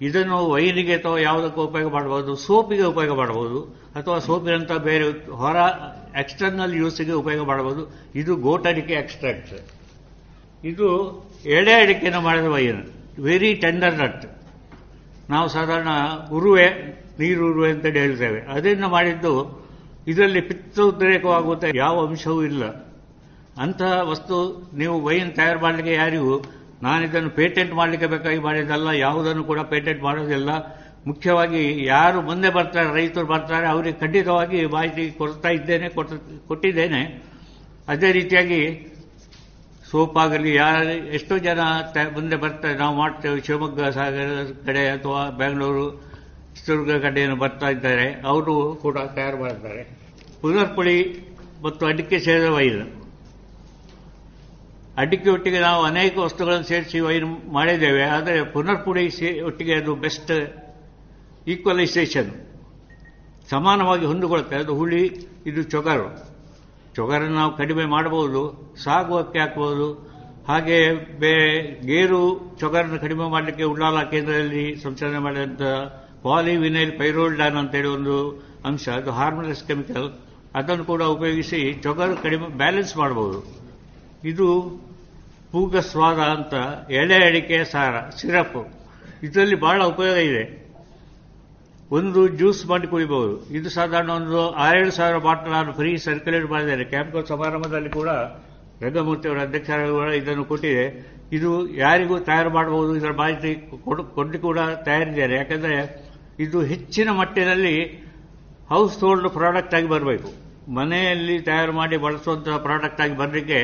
ಇದನ್ನು 0.00 0.50
ವೈರಿಗೆ 0.50 0.94
ಅಥವಾ 0.96 1.18
ಯಾವುದಕ್ಕೂ 1.18 1.62
ಉಪಯೋಗ 1.62 1.92
ಮಾಡಬಹುದು, 1.92 2.36
ಸೋಪಿಗೆ 2.36 2.82
ಉಪಯೋಗ 2.82 3.16
ಮಾಡಬಹುದು, 3.16 3.60
ಅಥವಾ 3.94 4.18
ಸೋಪಿನಂತ 4.18 4.72
ಬೇರೆ 4.72 5.30
ಹೊರ 5.30 5.56
ಎಕ್ಸ್ಟರ್ನಲ್ 6.16 6.74
ಯೂಸಿಗೆ 6.74 7.12
ಉಪಯೋಗ 7.12 7.46
ಮಾಡಬಹುದು. 7.46 7.94
ಇದು 8.14 8.36
ಗೋಟಡಿಕೆ 8.36 8.94
ಎಕ್ಸ್ಟ್ರಾಕ್ಟ್ 8.94 9.70
ಇದು 10.64 10.88
ಎಳೆ 11.46 11.72
ಅಡಿಕೆಯನ್ನು 11.72 12.20
ಮಾಡಿದ 12.20 12.44
ವೈನ್ 12.44 12.82
ವೆರಿ 13.20 13.54
ಟೆಂಡರ್ 13.54 13.94
ನಟ್ 13.94 14.24
ನಾವು 15.30 15.48
ಸಾಧಾರಣ 15.48 15.88
ಉರುವೆ 16.32 16.68
ನೀರೂರು 17.18 17.64
ಅಂತೇಳಿ 17.64 17.98
ಹೇಳ್ತೇವೆ. 17.98 18.40
ಅದನ್ನು 18.40 18.88
ಮಾಡಿದ್ದು 18.88 19.64
ಇದರಲ್ಲಿ 20.06 20.40
ಪಿತ್ತ 20.40 20.80
ಉದ್ರೇಕವಾಗುವಂಥ 20.80 21.64
ಯಾವ 21.74 22.06
ಅಂಶವೂ 22.06 22.42
ಇಲ್ಲ. 22.42 22.64
ಅಂತಹ 23.58 24.00
ವಸ್ತು 24.02 24.68
ನೀವು 24.74 25.04
ವೈನ್ 25.04 25.32
ತಯಾರು 25.34 25.60
ಮಾಡಲಿಕ್ಕೆ 25.60 25.94
ಯಾರಿಗೂ 25.94 26.42
ನಾನಿದನ್ನು 26.84 27.30
ಪೇಟೆಂಟ್ 27.30 27.74
ಮಾಡಲಿಕ್ಕೆ 27.74 28.06
ಬೇಕಾಗಿ 28.06 28.38
ಮಾಡಿದ್ದಲ್ಲ, 28.38 28.88
ಯಾವುದನ್ನು 28.88 29.44
ಕೂಡ 29.44 29.60
ಪೇಟೆಂಟ್ 29.60 30.02
ಮಾಡೋದಿಲ್ಲ. 30.02 30.50
ಮುಖ್ಯವಾಗಿ 31.06 31.84
ಯಾರು 31.84 32.22
ಮುಂದೆ 32.22 32.50
ಬರ್ತಾರೆ, 32.50 32.94
ರೈತರು 32.94 33.26
ಬರ್ತಾರೆ, 33.26 33.66
ಅವರಿಗೆ 33.66 34.00
ಖಂಡಿತವಾಗಿ 34.00 34.66
ಮಾಹಿತಿ 34.66 35.10
ಕೊಡ್ತಾ 35.10 35.48
ಇದ್ದೇನೆ, 35.48 35.88
ಕೊಟ್ಟು- 35.88 36.48
ಕೊಟ್ಟಿದ್ದೇನೆ. 36.48 37.24
ಅದೇ 37.88 38.12
ರೀತಿಯಾಗಿ 38.12 38.88
ಸೋಪಾಗಲಿ, 39.90 40.54
ಯಾರು 40.54 40.88
ಎಷ್ಟೋ 40.88 41.38
ಜನ 41.38 41.60
ಮುಂದೆ 42.12 42.36
ಬರ್ತಾರೆ. 42.36 42.74
ನಾವು 42.74 42.96
ಮಾಡ್ತೇವೆ, 42.96 43.40
ಶಿವಮೊಗ್ಗ 43.40 43.84
ಸಾಗರ 43.84 44.46
ಕಡೆ 44.66 44.88
ಅಥವಾ 44.88 45.30
ಬೆಂಗಳೂರು, 45.30 45.90
ಚಿತ್ರದುರ್ಗ 46.56 47.02
ಕಡೆಯನ್ನು 47.02 47.36
ಬರ್ತಾ 47.36 47.68
ಇದ್ದಾರೆ. 47.68 48.22
ಅವರು 48.26 48.78
ಕೂಡ 48.82 48.98
ತಯಾರು 48.98 49.40
ಮಾಡ್ತಾರೆ. 49.40 49.98
ಪುನರ್ಪುಳಿ 50.40 51.28
ಮತ್ತು 51.62 51.86
ಅಡಿಕೆ 51.86 52.18
ಸೇರಿದ 52.18 52.44
ವೈನ್ 52.44 53.03
ಅಡಿಕೆ 55.02 55.28
ಒಟ್ಟಿಗೆ 55.30 55.60
ನಾವು 55.60 55.80
ಅನೇಕ 55.82 56.14
ವಸ್ತುಗಳನ್ನು 56.18 56.66
ಸೇರಿಸಿ 56.68 56.98
ವೈನ್ 57.00 57.28
ಮಾಡಿದ್ದೇವೆ, 57.52 58.04
ಆದರೆ 58.16 58.36
ಪುನರ್ಪುಡಿ 58.54 59.04
ಒಟ್ಟಿಗೆ 59.40 59.74
ಅದು 59.74 59.94
ಬೆಸ್ಟ್ 60.04 60.32
ಈಕ್ವಲೈಸೇಷನ್. 61.48 62.30
ಸಮಾನವಾಗಿ 63.50 64.06
ಹೊಂದಿಕೊಳ್ಳುತ್ತೆ. 64.10 64.56
ಅದು 64.56 64.74
ಹುಳಿ, 64.74 65.02
ಇದು 65.46 65.62
ಚೊಗರು. 65.72 66.06
ಚೊಗರನ್ನು 66.96 67.34
ನಾವು 67.34 67.52
ಕಡಿಮೆ 67.56 67.84
ಮಾಡಬಹುದು, 67.94 68.42
ಸಾಗುವಕ್ಕೆ 68.84 69.38
ಹಾಕಬಹುದು. 69.38 69.88
ಹಾಗೆ 70.48 70.78
ಬೇ, 71.20 71.34
ಗೇರು 71.86 72.22
ಚೊಗರನ್ನು 72.60 72.98
ಕಡಿಮೆ 72.98 73.26
ಮಾಡಲಿಕ್ಕೆ 73.30 73.64
ಉಳ್ಳಾಲ 73.64 74.02
ಕೇಂದ್ರದಲ್ಲಿ 74.12 74.64
ಸಂಶೋಧನೆ 74.76 75.18
ಮಾಡಿದಂಥ 75.18 75.62
ಪಾಲಿವಿನೈಲ್ 76.22 76.92
ಪೈರೋಲ್ಡಾನ್ 76.98 77.56
ಅಂತೇಳಿ 77.56 77.88
ಒಂದು 77.88 78.16
ಅಂಶ, 78.64 78.84
ಅದು 79.00 79.10
ಹಾರ್ಮೋನಸ್ 79.10 79.64
ಕೆಮಿಕಲ್. 79.66 80.08
ಅದನ್ನು 80.54 80.84
ಕೂಡ 80.84 81.02
ಉಪಯೋಗಿಸಿ 81.16 81.60
ಚೊಗರು 81.82 82.16
ಕಡಿಮೆ, 82.22 82.48
ಬ್ಯಾಲೆನ್ಸ್ 82.62 82.94
ಮಾಡಬಹುದು. 82.96 83.40
ಇದು 84.24 84.48
ಪೂಗ 85.54 85.80
ಸ್ವಾದ 85.90 86.20
ಅಂತ 86.36 86.54
ಎಳೆ 86.90 87.16
ಅಡಿಕೆ 87.26 87.58
ಸಾರ, 87.64 87.94
ಸಿರಪ್. 88.20 88.56
ಇದರಲ್ಲಿ 89.26 89.56
ಬಹಳ 89.66 89.80
ಉಪಯೋಗ 89.92 90.16
ಇದೆ. 90.30 90.44
ಒಂದು 91.90 92.20
ಜ್ಯೂಸ್ 92.28 92.62
ಮಾಡಿ 92.66 92.86
ಕುಡಿಬಹುದು. 92.86 93.34
ಇದು 93.56 93.68
ಸಾಧಾರಣ 93.70 94.10
ಒಂದು 94.10 94.40
ಆರೇಳು 94.64 94.90
ಸಾವಿರ 94.90 95.18
ಬಾಟಲ್ 95.26 95.52
ನಾನು 95.52 95.72
ಫ್ರೀ 95.72 95.90
ಸರ್ಕ್ಯುಲೇಟ್ 96.06 96.46
ಮಾಡಿದ್ದೇನೆ. 96.50 96.84
ಕ್ಯಾಂಪ್ 96.84 97.26
ಸಮಾರಂಭದಲ್ಲಿ 97.26 97.90
ಕೂಡ 97.90 98.10
ರಂಗಮೂರ್ತಿ 98.84 99.28
ಅಧ್ಯಕ್ಷರ 99.28 100.12
ಇದನ್ನು 100.20 100.44
ಕೊಟ್ಟಿದೆ. 100.44 100.86
ಇದು 101.32 101.50
ಯಾರಿಗೂ 101.76 102.18
ತಯಾರು 102.18 102.50
ಮಾಡಬಹುದು, 102.50 102.96
ಇದರ 102.96 103.12
ಮಾಹಿತಿ 103.22 103.52
ಕೊಟ್ಟು 103.84 104.38
ಕೂಡ 104.38 104.58
ತಯಾರಿದ್ದಾರೆ 104.84 105.36
ಯಾಕಂದರೆ 105.36 105.78
ಇದು 106.38 106.60
ಹೆಚ್ಚಿನ 106.72 107.10
ಮಟ್ಟಿನಲ್ಲಿ 107.20 107.76
ಹೌಸ್ 108.70 108.98
ಹೋಲ್ಡ್ 109.00 109.28
ಪ್ರಾಡಕ್ಟ್ 109.38 109.74
ಆಗಿ 109.74 109.88
ಬರಬೇಕು. 109.88 110.30
ಮನೆಯಲ್ಲಿ 110.74 111.38
ತಯಾರು 111.48 111.72
ಮಾಡಿ 111.72 111.96
ಬಳಸುವಂತಹ 112.04 112.56
ಪ್ರಾಡಕ್ಟ್ 112.56 113.00
ಆಗಿ 113.00 113.16
ಬರಲಿಕ್ಕೆ 113.16 113.60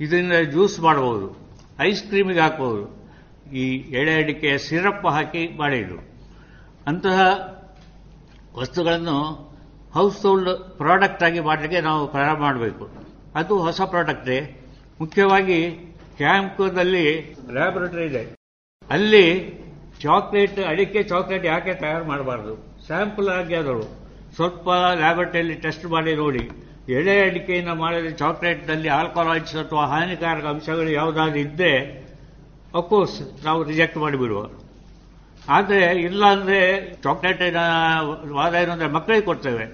ಇದರಿಂದ 0.00 0.32
ಜ್ಯೂಸ್ 0.50 0.80
ಮಾಡಬಹುದು 0.80 1.36
ಐಸ್ 1.80 2.02
ಕ್ರೀಮಿಗೆ 2.02 2.40
ಹಾಕಬಹುದು 2.40 3.04
ಈ 3.52 3.64
ಎಳೆ 3.76 4.14
ಅಡಿಕೆ 4.14 4.58
ಸಿರಪ್ 4.58 5.06
ಹಾಕಿ 5.06 5.56
ಮಾಡಿದ್ರು. 5.56 5.98
ಅಂತಹ 6.86 7.20
ವಸ್ತುಗಳನ್ನು 8.54 9.18
ಹೌಸ್ 9.92 10.26
ಹೋಲ್ಡ್ 10.26 10.74
ಪ್ರಾಡಕ್ಟ್ 10.76 11.22
ಆಗಿ 11.22 11.40
ಮಾಡಲಿಕ್ಕೆ 11.40 11.80
ನಾವು 11.80 12.08
ಪ್ರಾರಂಭ 12.08 12.38
ಮಾಡಬೇಕು. 12.38 12.90
ಅದು 13.34 13.58
ಹೊಸ 13.58 13.80
ಪ್ರಾಡಕ್ಟೇ 13.80 14.60
ಮುಖ್ಯವಾಗಿ 15.00 15.70
ಕ್ಯಾಂಪ್ದಲ್ಲಿ 16.16 17.36
ಲ್ಯಾಬೊರೇಟರಿ 17.50 18.06
ಇದೆ. 18.06 18.36
ಅಲ್ಲಿ 18.90 19.24
ಚಾಕ್ಲೇಟ್ 20.00 20.60
ಅಡಿಕೆ 20.60 21.02
ಚಾಕ್ಲೇಟ್ 21.02 21.46
ಯಾಕೆ 21.46 21.74
ತಯಾರು 21.74 22.04
ಮಾಡಬಾರ್ದು? 22.04 22.84
ಸ್ಯಾಂಪಲ್ 22.86 23.28
ಆಗಿ 23.28 23.54
ಅದಳು 23.54 23.82
ಸ್ವಲ್ಪ 24.34 24.68
ಲ್ಯಾಬೊರೇಟರಿಯಲ್ಲಿ 24.94 25.54
ಟೆಸ್ಟ್ 25.54 25.86
ಮಾಡಿ 25.86 26.16
ನೋಡಿ. 26.16 26.50
ಎಳೆ 26.88 27.28
ಅಡಿಕೆಯಿಂದ 27.28 27.68
ಮಾಡಿದ 27.68 28.08
ಚಾಕ್ಲೇಟ್ನಲ್ಲಿ 28.16 28.88
ಆಲ್ಕೋಹಾಲ್ಸ್ 28.88 29.56
ಅಥವಾ 29.56 29.84
ಹಾನಿಕಾರಕ 29.84 30.44
ಅಂಶಗಳು 30.44 30.90
ಯಾವುದಾದ್ರು 30.90 31.38
ಇದ್ದರೆ 31.38 31.72
ಅಫ್ಕೋರ್ಸ್ 32.74 33.44
ನಾವು 33.44 33.62
ರಿಜೆಕ್ಟ್ 33.62 33.96
ಮಾಡಿಬಿಡುವ. 33.96 34.50
ಆದರೆ 35.48 36.00
ಇಲ್ಲ 36.00 36.24
ಅಂದರೆ 36.26 36.60
ಚಾಕ್ಲೇಟಿನ 37.02 37.56
ವಾದ 38.32 38.54
ಏನು 38.54 38.72
ಅಂದರೆ 38.72 38.88
ಮಕ್ಕಳಿಗೆ 38.88 39.24
ಕೊಡ್ತೇವೆ. 39.24 39.64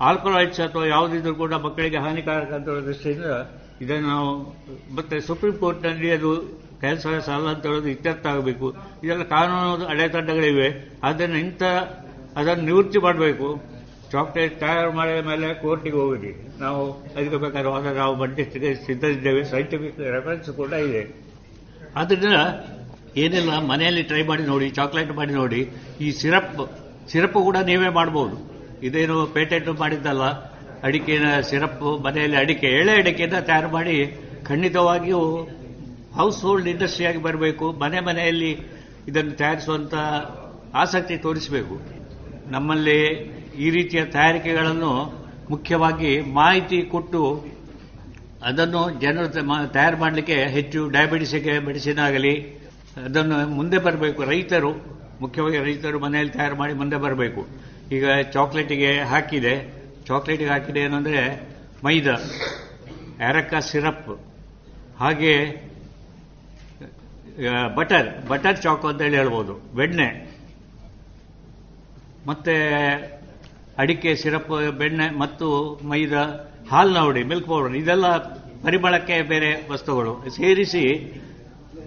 ಆಲ್ಕೋಹಾಲ್ಸ್ 0.00 0.60
ಅಥವಾ 0.60 0.86
ಯಾವುದಿದ್ರೂ 0.86 1.34
ಕೂಡ 1.34 1.54
ಮಕ್ಕಳಿಗೆ 1.54 1.96
ಹಾನಿಕಾರಕ 1.96 2.52
ಅಂತ 2.52 2.68
ಹೇಳೋ 2.68 2.86
ದೃಷ್ಟಿಯಿಂದ 2.86 3.24
ಇದನ್ನು 3.80 4.08
ನಾವು 4.08 4.30
ಮತ್ತೆ 4.94 5.20
ಸುಪ್ರೀಂ 5.20 5.56
ಕೋರ್ಟ್ನಲ್ಲಿ 5.58 6.10
ಅದು 6.10 6.30
ಕೆಲಸ 6.80 7.06
ಸಲ್ಲ 7.06 7.48
ಅಂತ 7.48 7.66
ಹೇಳೋದು 7.66 7.88
ಇತ್ಯರ್ಥ 7.88 8.26
ಆಗಬೇಕು. 8.26 8.74
ಇದೆಲ್ಲ 9.04 9.22
ಕಾನೂನು 9.22 9.86
ಅಡೆತಡೆಗಳಿವೆ. 9.86 10.98
ಅದನ್ನು 11.02 11.38
ಇಂಥ 11.38 11.62
ಅದನ್ನು 12.36 12.64
ನಿವೃತ್ತಿ 12.64 12.98
ಮಾಡಬೇಕು. 12.98 13.77
ಚಾಕ್ಲೇಟ್ 14.12 14.54
ತಯಾರು 14.62 14.90
ಮಾಡಿದ 14.98 15.20
ಮೇಲೆ 15.30 15.48
ಕೋರ್ಟಿಗೆ 15.62 15.98
ಹೋಗಿ 16.02 16.30
ನಾವು 16.62 16.82
ಅದಕ್ಕೆ 17.14 17.38
ಬೇಕಾದ್ರೆ 17.44 17.70
ವಾದ 17.74 17.92
ನಾವು 18.00 18.14
ಮಂಡಿಸ್ಲಿಕ್ಕೆ 18.22 18.70
ಸಿದ್ಧರಿದ್ದೇವೆ 18.86 19.42
ಸೈಂಟಿಫಿಕ್ 19.52 19.98
ರೆಫರೆನ್ಸ್ 20.16 20.50
ಕೂಡ 20.60 20.72
ಇದೆ. 20.88 21.02
ಆದ್ದರಿಂದ 22.00 22.38
ಏನಿಲ್ಲ, 23.24 23.52
ಮನೆಯಲ್ಲಿ 23.72 24.02
ಟ್ರೈ 24.10 24.22
ಮಾಡಿ 24.30 24.44
ನೋಡಿ 24.52 24.66
ಚಾಕ್ಲೇಟ್ 24.78 25.12
ಮಾಡಿ 25.20 25.32
ನೋಡಿ, 25.40 25.60
ಈ 26.04 26.08
ಸಿರಪ್ 26.20 26.58
ಸಿರಪ್ 27.12 27.38
ಕೂಡ 27.48 27.58
ನೀವೇ 27.70 27.90
ಮಾಡಬಹುದು 27.98 28.36
ಇದೇನು 28.86 29.16
ಪೇಟೆಂಟ್ 29.36 29.70
ಮಾಡಿದ್ದಲ್ಲ, 29.82 30.24
ಅಡಿಕೆನ 30.88 31.28
ಸಿರಪ್ 31.50 31.86
ಮನೆಯಲ್ಲಿ 32.06 32.36
ಅಡಿಕೆ, 32.42 32.68
ಎಳೆ 32.80 32.92
ಅಡಿಕೆಯಿಂದ 33.02 33.38
ತಯಾರು 33.48 33.70
ಮಾಡಿ 33.76 33.96
ಖಂಡಿತವಾಗಿಯೂ 34.50 35.22
ಹೌಸ್ 36.18 36.38
ಹೋಲ್ಡ್ 36.46 36.68
ಇಂಡಸ್ಟ್ರಿಯಾಗಿ 36.74 37.20
ಬರಬೇಕು, 37.28 37.66
ಮನೆ 37.82 37.98
ಮನೆಯಲ್ಲಿ 38.08 38.52
ಇದನ್ನು 39.10 39.34
ತಯಾರಿಸುವಂತ 39.40 39.94
ಆಸಕ್ತಿ 40.82 41.16
ತೋರಿಸಬೇಕು. 41.26 41.76
ನಮ್ಮಲ್ಲಿ 42.54 43.00
ಈ 43.64 43.68
ರೀತಿಯ 43.76 44.00
ತಯಾರಿಕೆಗಳನ್ನು 44.16 44.92
ಮುಖ್ಯವಾಗಿ 45.52 46.10
ಮಾಹಿತಿ 46.40 46.78
ಕೊಟ್ಟು 46.94 47.22
ಅದನ್ನು 48.48 48.82
ಜನರು 49.04 49.28
ತಯಾರು 49.76 49.96
ಮಾಡಲಿಕ್ಕೆ 50.02 50.36
ಹೆಚ್ಚು 50.56 50.80
ಡಯಾಬಿಟಿಸ್ಗೆ 50.96 51.54
ಮೆಡಿಸಿನ್ 51.68 52.00
ಆಗಲಿ, 52.06 52.34
ಅದನ್ನು 53.06 53.38
ಮುಂದೆ 53.58 53.78
ಬರಬೇಕು. 53.86 54.20
ರೈತರು, 54.32 54.72
ಮುಖ್ಯವಾಗಿ 55.22 55.58
ರೈತರು 55.66 55.98
ಮನೆಯಲ್ಲಿ 56.04 56.32
ತಯಾರು 56.36 56.56
ಮಾಡಿ 56.60 56.74
ಮುಂದೆ 56.80 56.98
ಬರಬೇಕು. 57.04 57.42
ಈಗ 57.96 58.04
ಚಾಕ್ಲೇಟಿಗೆ 58.34 58.90
ಹಾಕಿದೆ. 59.12 59.54
ಚಾಕ್ಲೇಟಿಗೆ 60.08 60.50
ಹಾಕಿದೆ 60.54 60.80
ಏನಂದ್ರೆ 60.88 61.22
ಮೈದಾ 61.84 62.16
ಎರಕ 63.30 63.54
ಸಿರಪ್, 63.70 64.10
ಹಾಗೆ 65.02 65.34
ಬಟರ್ 67.76 68.08
ಬಟರ್ 68.30 68.58
ಚಾಕು 68.62 68.86
ಅಂತ 68.90 69.00
ಹೇಳಿ 69.06 69.16
ಹೇಳ್ಬೋದು. 69.22 69.54
ಬೆಣ್ಣೆ, 69.78 70.08
ಮತ್ತೆ 72.26 72.56
ಅಡಿಕೆ, 73.78 74.14
ಸಿರಪ್, 74.14 74.72
ಬೆಣ್ಣೆ 74.78 75.18
ಮತ್ತು 75.18 75.48
ಮೈದಾ 75.88 76.22
ಹುಡಿ 77.04 77.22
ಮಿಲ್ಕ್ 77.22 77.46
ಪೌಡರ್ 77.46 77.76
ಇದೆಲ್ಲ 77.76 78.16
ಪರಿಮಳಕ್ಕೆ 78.64 79.22
ಬೇರೆ 79.22 79.50
ವಸ್ತುಗಳು. 79.70 80.12
ಸೇರಿಸಿ 80.30 80.84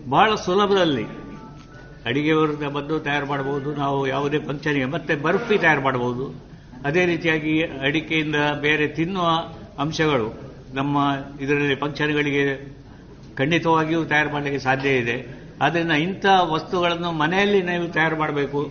ಬಹಳ 0.10 0.36
ಸುಲಭದಲ್ಲಿ 0.36 1.06
ಅಡಿಗೆಯವರ 2.06 2.68
ಬಂದು 2.68 3.00
ತಯಾರು 3.00 3.26
ಮಾಡಬಹುದು. 3.26 3.76
ನಾವು 3.76 4.08
ಯಾವುದೇ 4.08 4.40
ಫಂಕ್ಷನ್ಗೆ 4.40 4.86
ಮತ್ತೆ 4.86 5.16
ಬರ್ಫಿ 5.16 5.58
ತಯಾರು 5.58 5.82
ಮಾಡಬಹುದು. 5.82 6.26
ಅದೇ 6.86 7.06
ರೀತಿಯಾಗಿ 7.06 7.64
ಅಡಿಕೆಯಿಂದ 7.64 8.36
ಬೇರೆ 8.62 8.88
ತಿನ್ನುವ 8.88 9.28
ಅಂಶಗಳು 9.80 10.30
ನಮ್ಮ 10.74 10.98
ಇದರಲ್ಲಿ 11.42 11.76
ಫಂಕ್ಷನ್ಗಳಿಗೆ 11.76 12.46
ಖಂಡಿತವಾಗಿಯೂ 13.36 14.04
ತಯಾರು 14.04 14.30
ಮಾಡಲಿಕ್ಕೆ 14.34 14.60
ಸಾಧ್ಯ 14.60 14.90
ಇದೆ. 14.90 15.18
ಆದ್ದರಿಂದ 15.62 15.92
ಇಂಥ 15.92 16.26
ವಸ್ತುಗಳನ್ನು 16.42 17.12
ಮನೆಯಲ್ಲಿ 17.12 17.62
ನೀವು 17.62 17.88
ತಯಾರು 17.88 18.16
ಮಾಡಬೇಕು. 18.20 18.62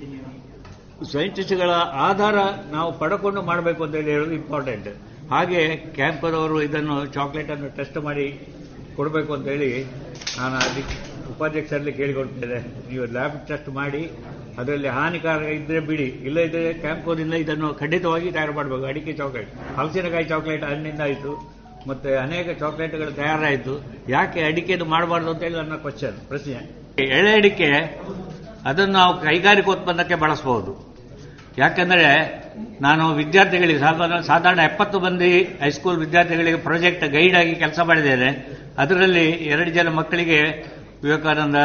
ಸೈಂಟಿಸ್ಟ್ಗಳ 1.13 1.73
ಆಧಾರ 2.09 2.37
ನಾವು 2.75 2.91
ಪಡ್ಕೊಂಡು 3.01 3.43
ಮಾಡಬೇಕು 3.51 3.81
ಅಂತ 3.85 3.95
ಹೇಳಿ 4.01 4.13
ಹೇಳೋದು 4.15 4.35
ಇಂಪಾರ್ಟೆಂಟ್ 4.41 4.89
ಹಾಗೆ 5.33 5.61
ಕ್ಯಾಂಪರ್ 5.99 6.37
ಅವರು 6.41 6.57
ಇದನ್ನು 6.69 6.97
ಚಾಕ್ಲೇಟನ್ನು 7.17 7.69
ಟೆಸ್ಟ್ 7.79 7.99
ಮಾಡಿ 8.09 8.27
ಕೊಡಬೇಕು 8.97 9.31
ಅಂತ 9.37 9.47
ಹೇಳಿ 9.55 9.71
ನಾನು 10.39 10.57
ಅದಕ್ಕೆ 10.67 10.97
ಉಪಾಧ್ಯಕ್ಷರಲ್ಲಿ 11.33 11.93
ಕೇಳಿಕೊಳ್ತೇನೆ. 11.93 12.59
ನೀವು 12.89 13.05
ಲ್ಯಾಬ್ 13.17 13.37
ಟೆಸ್ಟ್ 13.49 13.69
ಮಾಡಿ, 13.79 14.03
ಅದರಲ್ಲಿ 14.61 14.89
ಹಾನಿಕಾರಕ 14.97 15.51
ಇದ್ರೆ 15.59 15.81
ಬಿಡಿ 15.91 16.09
ಇಲ್ಲ 16.29 16.39
ಇದ್ರೆ 16.49 16.73
ಕ್ಯಾಂಪೋದಿಂದ 16.85 17.35
ಇದನ್ನು 17.45 17.69
ಖಂಡಿತವಾಗಿ 17.83 18.29
ತಯಾರು 18.37 18.55
ಮಾಡಬೇಕು. 18.59 18.85
ಅಡಿಕೆ 18.91 19.13
ಚಾಕ್ಲೇಟ್ 19.21 19.51
ಹಲಸಿನಕಾಯಿ 19.79 20.27
ಚಾಕ್ಲೇಟ್ 20.33 20.65
ಹಣ್ಣಿಂದ 20.71 21.03
ಆಯಿತು, 21.07 21.33
ಮತ್ತೆ 21.91 22.11
ಅನೇಕ 22.25 22.49
ಚಾಕ್ಲೇಟ್ಗಳು 22.63 23.13
ತಯಾರಾಯಿತು. 23.21 23.75
ಯಾಕೆ 24.17 24.41
ಅಡಿಕೆದು 24.51 24.87
ಮಾಡಬಾರ್ದು 24.95 25.31
ಅಂತ 25.33 25.43
ಹೇಳಿ 25.47 25.59
ನನ್ನ 25.63 25.77
ಕ್ವಶನ್ 25.87 26.19
ಪ್ರಶ್ನೆ. 26.31 26.61
ಎಳೆ 27.19 27.33
ಅಡಿಕೆ, 27.39 27.71
ಅದನ್ನು 28.71 28.95
ನಾವು 29.01 29.13
ಕೈಗಾರಿಕೋತ್ಪನ್ನಕ್ಕೆ 29.27 30.19
ಬಳಸಬಹುದು 30.25 30.73
ಯಾಕಂದ್ರೆ 31.61 32.07
ನಾನು 32.81 33.05
ವಿದ್ಯಾರ್ಥಿಗಳಿಗೆ 33.21 33.81
ಸಾಧಾರಣ 34.27 34.61
ಎಪ್ಪತ್ತು 34.71 34.99
ಮಂದಿ 35.01 35.31
ಹೈಸ್ಕೂಲ್ 35.63 35.99
ವಿದ್ಯಾರ್ಥಿಗಳಿಗೆ 36.05 36.61
ಪ್ರಾಜೆಕ್ಟ್ 36.67 37.05
ಗೈಡ್ 37.17 37.37
ಆಗಿ 37.41 37.55
ಕೆಲಸ 37.63 37.81
ಮಾಡಿದ್ದೇನೆ. 37.81 38.31
ಅದರಲ್ಲಿ 38.79 39.27
ಎರಡು 39.55 39.71
ಜನ 39.79 39.89
ಮಕ್ಕಳಿಗೆ 40.01 40.41
ವಿವೇಕಾನಂದ 41.03 41.61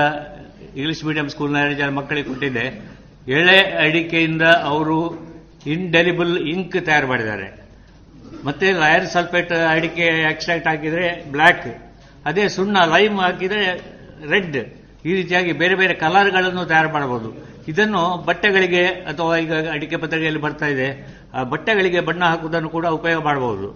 ಇಂಗ್ಲಿಷ್ 0.75 1.03
ಮೀಡಿಯಂ 1.05 1.27
ಸ್ಕೂಲ್ನ 1.33 1.57
ಎರಡು 1.65 1.77
ಜನ 1.81 1.89
ಮಕ್ಕಳಿಗೆ 1.99 2.27
ಕೊಟ್ಟಿದ್ದೆ. 2.27 2.65
ಎಳೆ 3.37 3.59
ಅಡಿಕೆಯಿಂದ 3.85 4.45
ಅವರು 4.71 4.97
ಇಂಡೆಲಿಬಲ್ 5.75 6.33
ಇಂಕ್ 6.53 6.77
ತಯಾರು 6.85 7.07
ಮಾಡಿದ್ದಾರೆ. 7.07 7.47
ಮತ್ತೆ 8.47 8.67
ಲಯರ್ 8.81 9.07
ಸಲ್ಫೇಟ್ 9.13 9.53
ಅಡಿಕೆ 9.73 10.07
ಎಕ್ಸ್ಟ್ರಾಕ್ಟ್ 10.31 10.67
ಹಾಕಿದರೆ 10.67 11.07
ಬ್ಲ್ಯಾಕ್ 11.31 11.67
ಅದೇ 12.29 12.43
ಸುಣ್ಣ 12.55 12.77
ಲೈಮ್ 12.95 13.17
ಹಾಕಿದರೆ 13.19 13.63
ರೆಡ್ 14.31 14.57
ಈ 15.05 15.11
ರೀತಿಯಾಗಿ 15.19 15.51
ಬೇರೆ 15.61 15.75
ಬೇರೆ 15.81 15.93
ಕಲರ್ಗಳನ್ನು 16.03 16.63
ತಯಾರು 16.71 16.89
ಮಾಡಬಹುದು. 16.95 17.29
ಇದನ್ನು 17.71 18.01
ಬಟ್ಟೆಗಳಿಗೆ 18.27 18.83
ಅಥವಾ 19.11 19.33
ಈಗ 19.43 19.53
ಅಡಿಕೆ 19.75 19.97
ಪತ್ರಿಕೆಯಲ್ಲಿ 20.03 20.41
ಬರ್ತಾ 20.45 20.67
ಇದೆ, 20.73 20.87
ಆ 21.33 21.43
ಬಟ್ಟೆಗಳಿಗೆ 21.53 21.99
ಬಣ್ಣ 21.99 22.23
ಹಾಕುವುದನ್ನು 22.31 22.69
ಕೂಡ 22.75 22.85
ಉಪಯೋಗ 22.99 23.21
ಮಾಡಬಹುದು. 23.23 23.67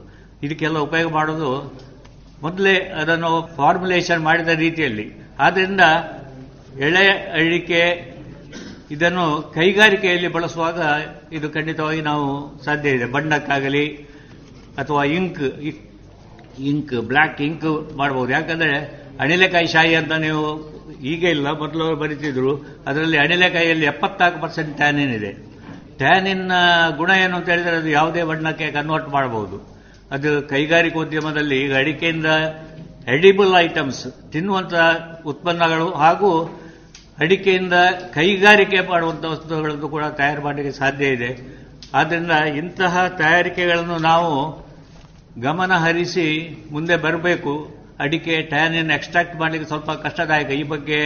ಇದಕ್ಕೆಲ್ಲ 0.46 0.80
ಉಪಯೋಗ 0.88 1.10
ಮಾಡೋದು 1.14 1.52
ಮೊದಲೇ 2.42 2.76
ಅದನ್ನು 3.02 3.32
ಫಾರ್ಮುಲೇಷನ್ 3.58 4.22
ಮಾಡಿದ 4.28 4.52
ರೀತಿಯಲ್ಲಿ. 4.66 5.06
ಆದ್ದರಿಂದ 5.46 5.84
ಎಳೆ 6.88 7.06
ಅಡಿಕೆ 7.40 7.82
ಇದನ್ನು 8.96 9.26
ಕೈಗಾರಿಕೆಯಲ್ಲಿ 9.56 10.30
ಬಳಸುವಾಗ 10.36 10.80
ಇದು 11.38 11.48
ಖಂಡಿತವಾಗಿ 11.56 12.02
ನಾವು 12.02 12.28
ಸಾಧ್ಯ 12.66 12.96
ಇದೆ. 12.98 13.08
ಬಣ್ಣಕ್ಕಾಗಲಿ 13.16 13.86
ಅಥವಾ 14.82 15.04
ಇಂಕ್ 15.18 15.44
ಇಂಕ್ 16.72 16.94
ಬ್ಲ್ಯಾಕ್ 17.12 17.40
ಇಂಕ್ 17.50 17.70
ಮಾಡಬಹುದು. 17.98 18.32
ಯಾಕಂದ್ರೆ 18.38 18.72
ಅಣಿಲೆಕಾಯಿ 19.24 19.68
ಶಾಯಿ 19.68 19.94
ಅಂತ 20.02 20.14
ನೀವು 20.26 20.44
ಈಗ 20.94 21.24
ಇಲ್ಲ, 21.24 21.52
ಮೊದಲು 21.52 21.84
ಅವರು 21.84 21.96
ಬರೀತಿದ್ರು. 21.96 22.52
ಅದರಲ್ಲಿ 22.88 23.18
ಅಣಿಲೆಕಾಯಿಯಲ್ಲಿ 23.18 23.86
ಎಪ್ಪತ್ನಾಲ್ಕು 23.86 24.42
ಪರ್ಸೆಂಟ್ 24.42 24.78
ಟ್ಯಾನಿನ್ 24.78 25.14
ಇದೆ. 25.14 25.32
ಟ್ಯಾನಿನ್ 25.98 26.52
ಗುಣ 26.98 27.10
ಏನು 27.10 27.36
ಅಂತ 27.36 27.50
ಹೇಳಿದರೆ 27.50 27.76
ಅದು 27.76 27.90
ಯಾವುದೇ 27.90 28.24
ಬಣ್ಣಕ್ಕೆ 28.24 28.72
ಕನ್ವರ್ಟ್ 28.72 29.10
ಮಾಡಬಹುದು 29.10 29.58
ಅದು 30.12 30.48
ಕೈಗಾರಿಕೋದ್ಯಮದಲ್ಲಿ 30.48 31.66
ಈಗ 31.66 31.76
ಅಡಿಕೆಯಿಂದ 31.76 32.26
ಎಡಿಬಲ್ 33.08 33.56
ಐಟಮ್ಸ್ 33.56 34.32
ತಿನ್ನುವಂತ 34.32 34.74
ಉತ್ಪನ್ನಗಳು 35.26 35.92
ಹಾಗೂ 35.92 36.60
ಅಡಿಕೆಯಿಂದ 37.20 37.74
ಕೈಗಾರಿಕೆ 38.14 38.80
ಮಾಡುವಂಥ 38.90 39.26
ವಸ್ತುಗಳನ್ನು 39.26 39.90
ಕೂಡ 39.90 40.04
ತಯಾರು 40.04 40.42
ಮಾಡಲಿಕ್ಕೆ 40.44 40.80
ಸಾಧ್ಯ 40.80 41.06
ಇದೆ. 41.06 41.32
ಆದ್ದರಿಂದ 41.94 42.32
ಇಂತಹ 42.32 43.08
ತಯಾರಿಕೆಗಳನ್ನು 43.08 43.98
ನಾವು 43.98 44.34
ಗಮನ 45.42 45.72
ಹರಿಸಿ 45.74 46.28
ಮುಂದೆ 46.72 46.96
ಬರಬೇಕು. 46.96 47.79
ಅಡಿಕೆ 48.04 48.36
ಟ್ಯಾನಿನ್ 48.52 48.92
ಎಕ್ಸ್ಟ್ರಾಕ್ಟ್ 48.98 49.36
ಮಾಡಲಿಕ್ಕೆ 49.42 49.68
ಸ್ವಲ್ಪ 49.72 49.92
ಕಷ್ಟದಾಯಕ. 50.06 50.50
ಈ 50.62 50.64
ಬಗ್ಗೆ 50.74 51.00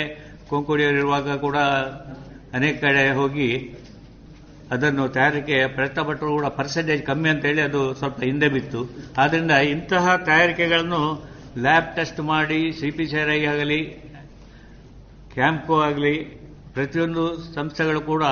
ಕೊಂಕುಡಿಯಲ್ಲಿರುವಾಗ 0.50 1.36
ಕೂಡ 1.46 1.58
ಅನೇಕ 2.58 2.76
ಕಡೆ 2.86 3.04
ಹೋಗಿ 3.20 3.50
ಅದನ್ನು 4.74 5.04
ತಯಾರಿಕೆ 5.16 5.58
ಪ್ರಯತ್ನ 5.76 6.02
ಪಟ್ಟರು 6.08 6.32
ಕೂಡ 6.38 6.48
ಪರ್ಸೆಂಟೇಜ್ 6.60 7.02
ಕಮ್ಮಿ 7.10 7.30
ಅಂತ 7.30 7.44
ಹೇಳಿ 7.50 7.62
ಅದು 7.62 7.82
ಸ್ವಲ್ಪ 8.00 8.20
ಹಿಂದೆ 8.30 8.48
ಬಿತ್ತು. 8.56 8.82
ಆದ್ದರಿಂದ 9.22 9.52
ಇಂತಹ 9.52 10.16
ತಯಾರಿಕೆಗಳನ್ನು 10.30 11.02
ಲ್ಯಾಬ್ 11.66 11.90
ಟೆಸ್ಟ್ 11.96 12.22
ಮಾಡಿ 12.32 12.62
ಸಿ 12.80 12.90
ಪಿ 12.92 13.06
ಐ 13.38 13.40
ಆಗಲಿ 13.54 13.82
ಕ್ಯಾಂಪ್ಕೋ 15.36 15.76
ಆಗಲಿ, 15.82 16.16
ಪ್ರತಿಯೊಂದು 16.74 17.24
ಸಂಸ್ಥೆಗಳು 17.56 18.02
ಕೂಡ 18.12 18.24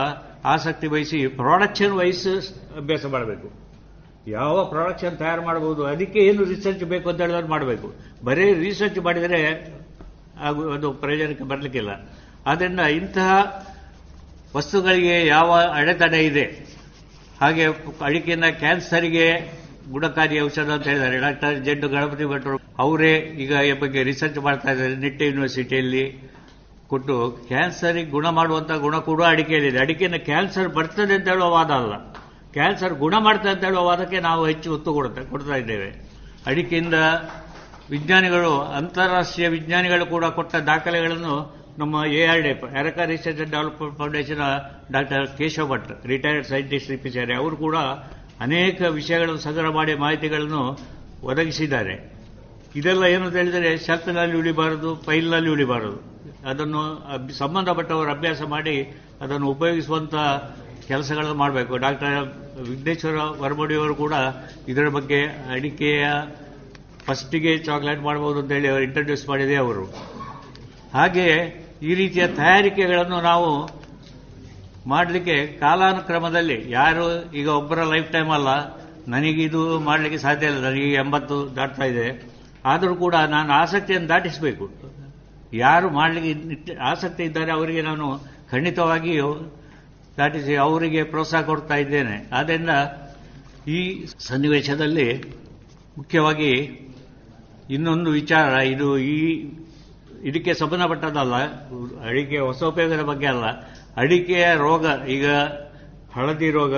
ಆಸಕ್ತಿ 0.53 0.87
ವಹಿಸಿ 0.87 1.19
ಪ್ರೊಡಕ್ಷನ್ 1.41 1.93
ವೈಸ್ 1.99 2.27
ಅಭ್ಯಾಸ 2.81 3.05
ಮಾಡಬೇಕು. 3.05 3.47
ಯಾವ 4.27 4.55
ಪ್ರೊಡಕ್ಷನ್ 4.71 5.15
ತಯಾರು 5.17 5.41
ಮಾಡಬಹುದು, 5.41 5.81
ಅದಕ್ಕೆ 5.91 6.19
ಏನು 6.29 6.41
ರಿಸರ್ಚ್ 6.51 6.83
ಬೇಕು 6.91 7.07
ಅಂತ 7.09 7.21
ಹೇಳಿದ್ರೆ 7.21 7.49
ಮಾಡಬೇಕು. 7.53 7.87
ಬರೀ 8.27 8.45
ರಿಸರ್ಚ್ 8.65 8.99
ಮಾಡಿದರೆ 9.07 9.39
ಹಾಗೂ 10.41 10.61
ಅದು 10.75 10.87
ಪ್ರಯೋಜನಕ್ಕೆ 11.01 11.45
ಬರಲಿಕ್ಕಿಲ್ಲ. 11.51 11.91
ಆದ್ದರಿಂದ 12.47 12.81
ಇಂತಹ 12.99 13.29
ವಸ್ತುಗಳಿಗೆ 14.55 15.15
ಯಾವ 15.27 15.49
ಅಡೆತಡೆ 15.79 16.21
ಇದೆ, 16.29 16.45
ಹಾಗೆ 17.41 17.65
ಅಡಿಕೆಯಿಂದ 18.07 18.47
ಕ್ಯಾನ್ಸರ್ಗೆ 18.61 19.27
ಗುಣಕಾರಿ 19.91 20.35
ಔಷಧ 20.47 20.69
ಅಂತ 20.75 20.85
ಹೇಳಿದ್ದಾರೆ. 20.89 21.17
ಡಾಕ್ಟರ್ 21.25 21.55
ಜೆಡ್ 21.65 21.85
ಗಣಪತಿ 21.93 22.25
ಭಟ್ರು 22.31 22.57
ಅವರೇ 22.83 23.13
ಈಗ 23.43 23.53
ಈ 23.69 23.71
ಬಗ್ಗೆ 23.81 24.01
ರಿಸರ್ಚ್ 24.09 24.39
ಮಾಡ್ತಾ 24.47 24.69
ಇದ್ದಾರೆ 24.73 24.95
ನಿಟ್ಟೆ 25.03 25.25
ಯೂನಿವರ್ಸಿಟಿಯಲ್ಲಿ 25.29 26.03
ಕೊಟ್ಟು. 26.91 27.15
ಕ್ಯಾನ್ಸರಿಗೆ 27.49 28.09
ಗುಣ 28.15 28.27
ಮಾಡುವಂತ 28.37 28.71
ಗುಣ 28.85 28.95
ಕೂಡ 29.09 29.21
ಅಡಿಕೆಯಲ್ಲಿದೆ. 29.33 29.79
ಅಡಿಕೆಯಿಂದ 29.85 30.19
ಕ್ಯಾನ್ಸರ್ 30.29 30.69
ಬರ್ತದೆ 30.77 31.13
ಅಂತ 31.17 31.27
ಹೇಳುವ 31.33 31.49
ವಾದ 31.57 31.71
ಅಲ್ಲ. 31.81 31.93
ಕ್ಯಾನ್ಸರ್ 32.53 32.93
ಗುಣ 32.93 33.15
ಮಾಡ್ತಾ 33.17 33.49
ಅಂತ 33.49 33.63
ಹೇಳುವ 33.63 33.83
ವಾದಕ್ಕೆ 33.85 34.19
ನಾವು 34.19 34.41
ಹೆಚ್ಚು 34.47 34.73
ಒತ್ತು 34.73 34.93
ಕೊಡುತ್ತೆ, 34.93 35.21
ಕೊಡ್ತಾ 35.29 35.55
ಇದ್ದೇವೆ. 35.55 35.89
ಅಡಿಕೆಯಿಂದ 36.45 36.97
ವಿಜ್ಞಾನಿಗಳು, 37.89 38.51
ಅಂತಾರಾಷ್ಟ್ರೀಯ 38.77 39.47
ವಿಜ್ಞಾನಿಗಳು 39.47 40.05
ಕೂಡ 40.05 40.25
ಕೊಟ್ಟ 40.25 40.55
ದಾಖಲೆಗಳನ್ನು 40.55 41.35
ನಮ್ಮ 41.77 41.95
A 42.05 42.21
R 42.25 42.41
D 42.41 42.49
ಎರಕ 42.79 42.99
research 43.11 43.41
and 43.41 43.51
development 43.51 43.97
foundation 43.97 44.41
doctor 44.91 45.27
Keshava 45.37 45.65
Bhat 45.71 46.05
retired 46.05 46.47
scientist 46.47 46.91
ಇಪ್ಪಿದ್ದಾರೆ 46.91 47.33
ಅವರು 47.35 47.55
ಕೂಡ 47.57 47.77
ಅನೇಕ 48.39 48.81
ವಿಷಯಗಳನ್ನು 48.81 49.41
ಸಂಗ್ರಹ 49.41 49.71
ಮಾಡಿ 49.71 49.93
ಮಾಹಿತಿಗಳನ್ನು 49.95 50.61
ಒದಗಿಸಿದ್ದಾರೆ. 51.23 51.95
ಇದೆಲ್ಲ 52.75 53.03
ಏನು 53.03 53.23
ಅಂತ 53.25 53.35
ಹೇಳಿದರೆ 53.35 53.77
ಶರ್ತ್ನಲ್ಲಿ 53.77 54.37
ಉಳಿಬಾರದು 54.37 54.95
ಫೈಲ್ನಲ್ಲಿ 55.05 55.49
ಉಳಿಬಾರದು. 55.49 55.97
ಅದನ್ನು 56.49 56.81
ಸಂಬಂಧಪಟ್ಟವರು 57.37 58.11
ಅಭ್ಯಾಸ 58.11 58.41
ಮಾಡಿ 58.55 58.75
ಅದನ್ನು 59.21 59.47
ಉಪಯೋಗಿಸುವಂತ 59.47 60.15
ಕೆಲಸಗಳನ್ನು 60.91 61.35
ಮಾಡಬೇಕು. 61.41 61.73
ಡಾಕ್ಟರ್ 61.85 62.15
ವಿಘ್ನೇಶ್ವರ 62.69 63.17
ವರ್ಮಡಿಯವರು 63.43 63.95
ಕೂಡ 64.03 64.13
ಇದರ 64.71 64.87
ಬಗ್ಗೆ 64.97 65.19
ಅಡಿಕೆಯ 65.55 66.05
ಫಸ್ಟಿಗೆ 67.05 67.53
ಚಾಕ್ಲೇಟ್ 67.67 68.01
ಮಾಡಬಹುದು 68.07 68.39
ಅಂತ 68.41 68.51
ಹೇಳಿ 68.57 68.69
ಅವರು 68.71 68.83
ಇಂಟ್ರೊಡ್ಯೂಸ್ 68.87 69.23
ಮಾಡಿದೆ 69.29 69.55
ಅವರು. 69.63 69.85
ಹಾಗೆ 70.97 71.27
ಈ 71.89 71.93
ರೀತಿಯ 72.01 72.23
ತಯಾರಿಕೆಗಳನ್ನು 72.41 73.19
ನಾವು 73.29 73.49
ಮಾಡಲಿಕ್ಕೆ 74.91 75.35
ಕಾಲಾನುಕ್ರಮದಲ್ಲಿ 75.63 76.57
ಯಾರು 76.71 77.05
ಈಗ 77.39 77.47
ಒಬ್ಬರ 77.59 77.79
ಲೈಫ್ 77.93 78.09
ಟೈಮ್ 78.15 78.31
ಅಲ್ಲ 78.37 78.49
ನನಗಿದು 79.13 79.61
ಮಾಡಲಿಕ್ಕೆ 79.87 80.19
ಸಾಧ್ಯ 80.25 80.49
ಇಲ್ಲ, 80.49 80.59
ನನಗೆ 80.67 80.89
ಎಂಬತ್ತು 81.03 81.37
ದಾಟ್ತಾ 81.57 81.85
ಇದೆ. 81.91 82.07
ಆದರೂ 82.71 82.93
ಕೂಡ 83.03 83.15
ನಾನು 83.35 83.49
ಆಸಕ್ತಿಯನ್ನು 83.61 84.09
ದಾಟಿಸಬೇಕು. 84.13 84.65
ಯಾರು 85.65 85.87
ಮಾಡಲಿಕ್ಕೆ 85.99 86.73
ಆಸಕ್ತಿ 86.89 87.23
ಇದ್ದಾರೆ 87.29 87.51
ಅವರಿಗೆ 87.57 87.81
ನಾನು 87.89 88.07
ಖಂಡಿತವಾಗಿಯೂ 88.51 89.29
ದಾಟಿಸಿ 90.17 90.55
ಅವರಿಗೆ 90.55 91.03
ಪ್ರೋತ್ಸಾಹ 91.03 91.41
ಕೊಡ್ತಾ 91.41 91.75
ಇದ್ದೇನೆ. 91.75 92.29
ಆದ್ದರಿಂದ 92.33 92.69
ಈ 93.67 94.05
ಸನ್ನಿವೇಶದಲ್ಲಿ 94.19 95.23
ಮುಖ್ಯವಾಗಿ 95.97 96.51
ಇನ್ನೊಂದು 97.69 98.11
ವಿಚಾರ, 98.11 98.53
ಇದು 98.53 98.97
ಈ 98.97 99.17
ಇದಕ್ಕೆ 100.23 100.53
ಸಂಬಂಧಪಟ್ಟದಲ್ಲ 100.53 101.35
ಅಡಿಕೆ 102.07 102.37
ಹೊಸ 102.37 102.63
ಉಪಯೋಗದ 102.63 103.03
ಬಗ್ಗೆ 103.03 103.27
ಅಲ್ಲ. 103.27 103.45
ಅಡಿಕೆಯ 103.97 104.45
ರೋಗ, 104.55 104.85
ಈಗ 105.07 105.27
ಹಳದಿ 106.13 106.51
ರೋಗ 106.51 106.75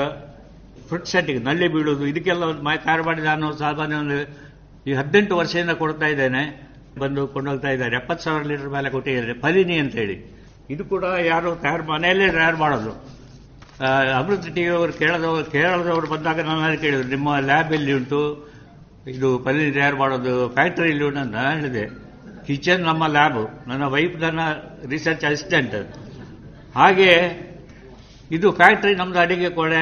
ಫ್ರುಟ್ 0.88 1.06
ಸೆಟ್ಗೆ 1.06 1.40
ನಲ್ಲಿ 1.40 1.68
ಬೀಳೋದು 1.68 2.06
ಇದಕ್ಕೆಲ್ಲ 2.06 2.44
ಒಂದು 2.44 2.64
ಮಾಡಿ 3.04 3.22
ನಾನು 3.22 3.58
ಸಾಮಾನ್ಯ 3.58 3.96
ಒಂದು 3.96 4.18
ಈ 4.90 4.94
ಹದಿನೆಂಟು 4.94 5.38
ವರ್ಷದಿಂದ 5.38 5.70
ಕೊಡ್ತಾ 5.70 6.06
ಇದ್ದೇನೆ. 6.06 6.74
ಬಂದು 7.00 7.28
ಕೊಂಡೋಗ್ತಾ 7.28 7.70
ಇದ್ದಾರೆ. 7.70 7.96
ಎಪ್ಪತ್ತು 7.96 8.24
ಸಾವಿರ 8.24 8.44
ಲೀಟರ್ 8.44 8.70
ಮೇಲೆ 8.70 8.90
ಕೊಟ್ಟಿದ್ದಾರೆ. 8.90 9.34
ಫಲಿನಿ 9.34 9.78
ಅಂತ 9.78 9.94
ಹೇಳಿ 9.94 10.36
ಇದು 10.70 10.86
ಕೂಡ 10.86 11.04
ಯಾರು 11.04 11.56
ತಯಾರು 11.56 11.84
ಮನೆಯಲ್ಲೇ 11.84 12.32
ತಯಾರು 12.32 12.58
ಮಾಡೋದು. 12.58 13.23
ಅಮೃತ 13.82 14.48
ಟಿ 14.56 14.66
ಅವರು 14.66 14.94
ಕೇರಳದವರು 14.94 15.45
ಕೇರಳದವರು 15.52 16.08
ಬಂದಾಗ 16.08 16.40
ನಾನು 16.40 16.82
ಕೇಳಿದ್ರು 16.82 17.10
ನಿಮ್ಮ 17.10 17.38
ಲ್ಯಾಬ್ 17.38 17.74
ಎಲ್ಲಿ 17.74 17.94
ಉಂಟು? 17.94 18.20
ಇದು 19.08 19.40
ಪಲ್ಲಿ 19.40 19.72
ತಯಾರು 19.72 19.98
ಮಾಡೋದು 19.98 20.50
ಫ್ಯಾಕ್ಟರಿ 20.50 20.90
ಇಲ್ಲಿ 20.90 21.04
ಉಂಟು 21.04 21.20
ನಾನು 21.20 21.56
ಹೇಳಿದೆ. 21.56 21.86
ಕಿಚನ್ 22.48 22.82
ನಮ್ಮ 22.82 23.08
ಲ್ಯಾಬ್ 23.08 23.70
ನನ್ನ 23.70 23.86
ವೈಫ್ 23.86 24.16
ನನ್ನ 24.22 24.41
ರಿಸರ್ಚ್ 24.90 25.26
ಅಸಿಸ್ಟೆಂಟ್ 25.26 25.76
ಹಾಗೆ 26.76 27.12
ಇದು 28.32 28.52
ಫ್ಯಾಕ್ಟರಿ 28.52 28.95
ನಮ್ದು 28.95 29.20
ಅಡಿಗೆ 29.20 29.50
ಕೊಳೆ 29.50 29.82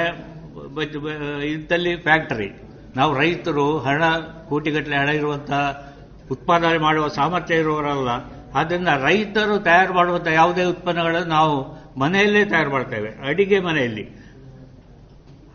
ಇದ್ದಲ್ಲಿ 1.52 1.96
ಫ್ಯಾಕ್ಟರಿ 1.96 2.50
ನಾವು 2.96 3.20
ರೈತರು 3.20 3.80
ಹಣ, 3.80 4.04
ಕೋಟಿಗಟ್ಟಲೆ 4.50 4.98
ಹಣ 4.98 5.10
ಇರುವಂತಹ 5.10 5.92
ಉತ್ಪಾದನೆ 6.32 6.78
ಮಾಡುವ 6.78 7.08
ಸಾಮರ್ಥ್ಯ 7.08 7.56
ಇರುವವರಲ್ಲ. 7.56 8.10
ಆದ್ದರಿಂದ 8.56 8.88
ರೈತರು 8.88 9.60
ತಯಾರು 9.60 9.94
ಮಾಡುವಂಥ 9.94 10.28
ಯಾವುದೇ 10.28 10.64
ಉತ್ಪನ್ನಗಳನ್ನು 10.64 11.28
ನಾವು 11.28 11.81
ಮನೆಯಲ್ಲೇ 12.02 12.42
ತಯಾರು 12.52 12.72
ಮಾಡ್ತೇವೆ, 12.76 13.10
ಅಡಿಗೆ 13.30 13.60
ಮನೆಯಲ್ಲಿ. 13.68 14.06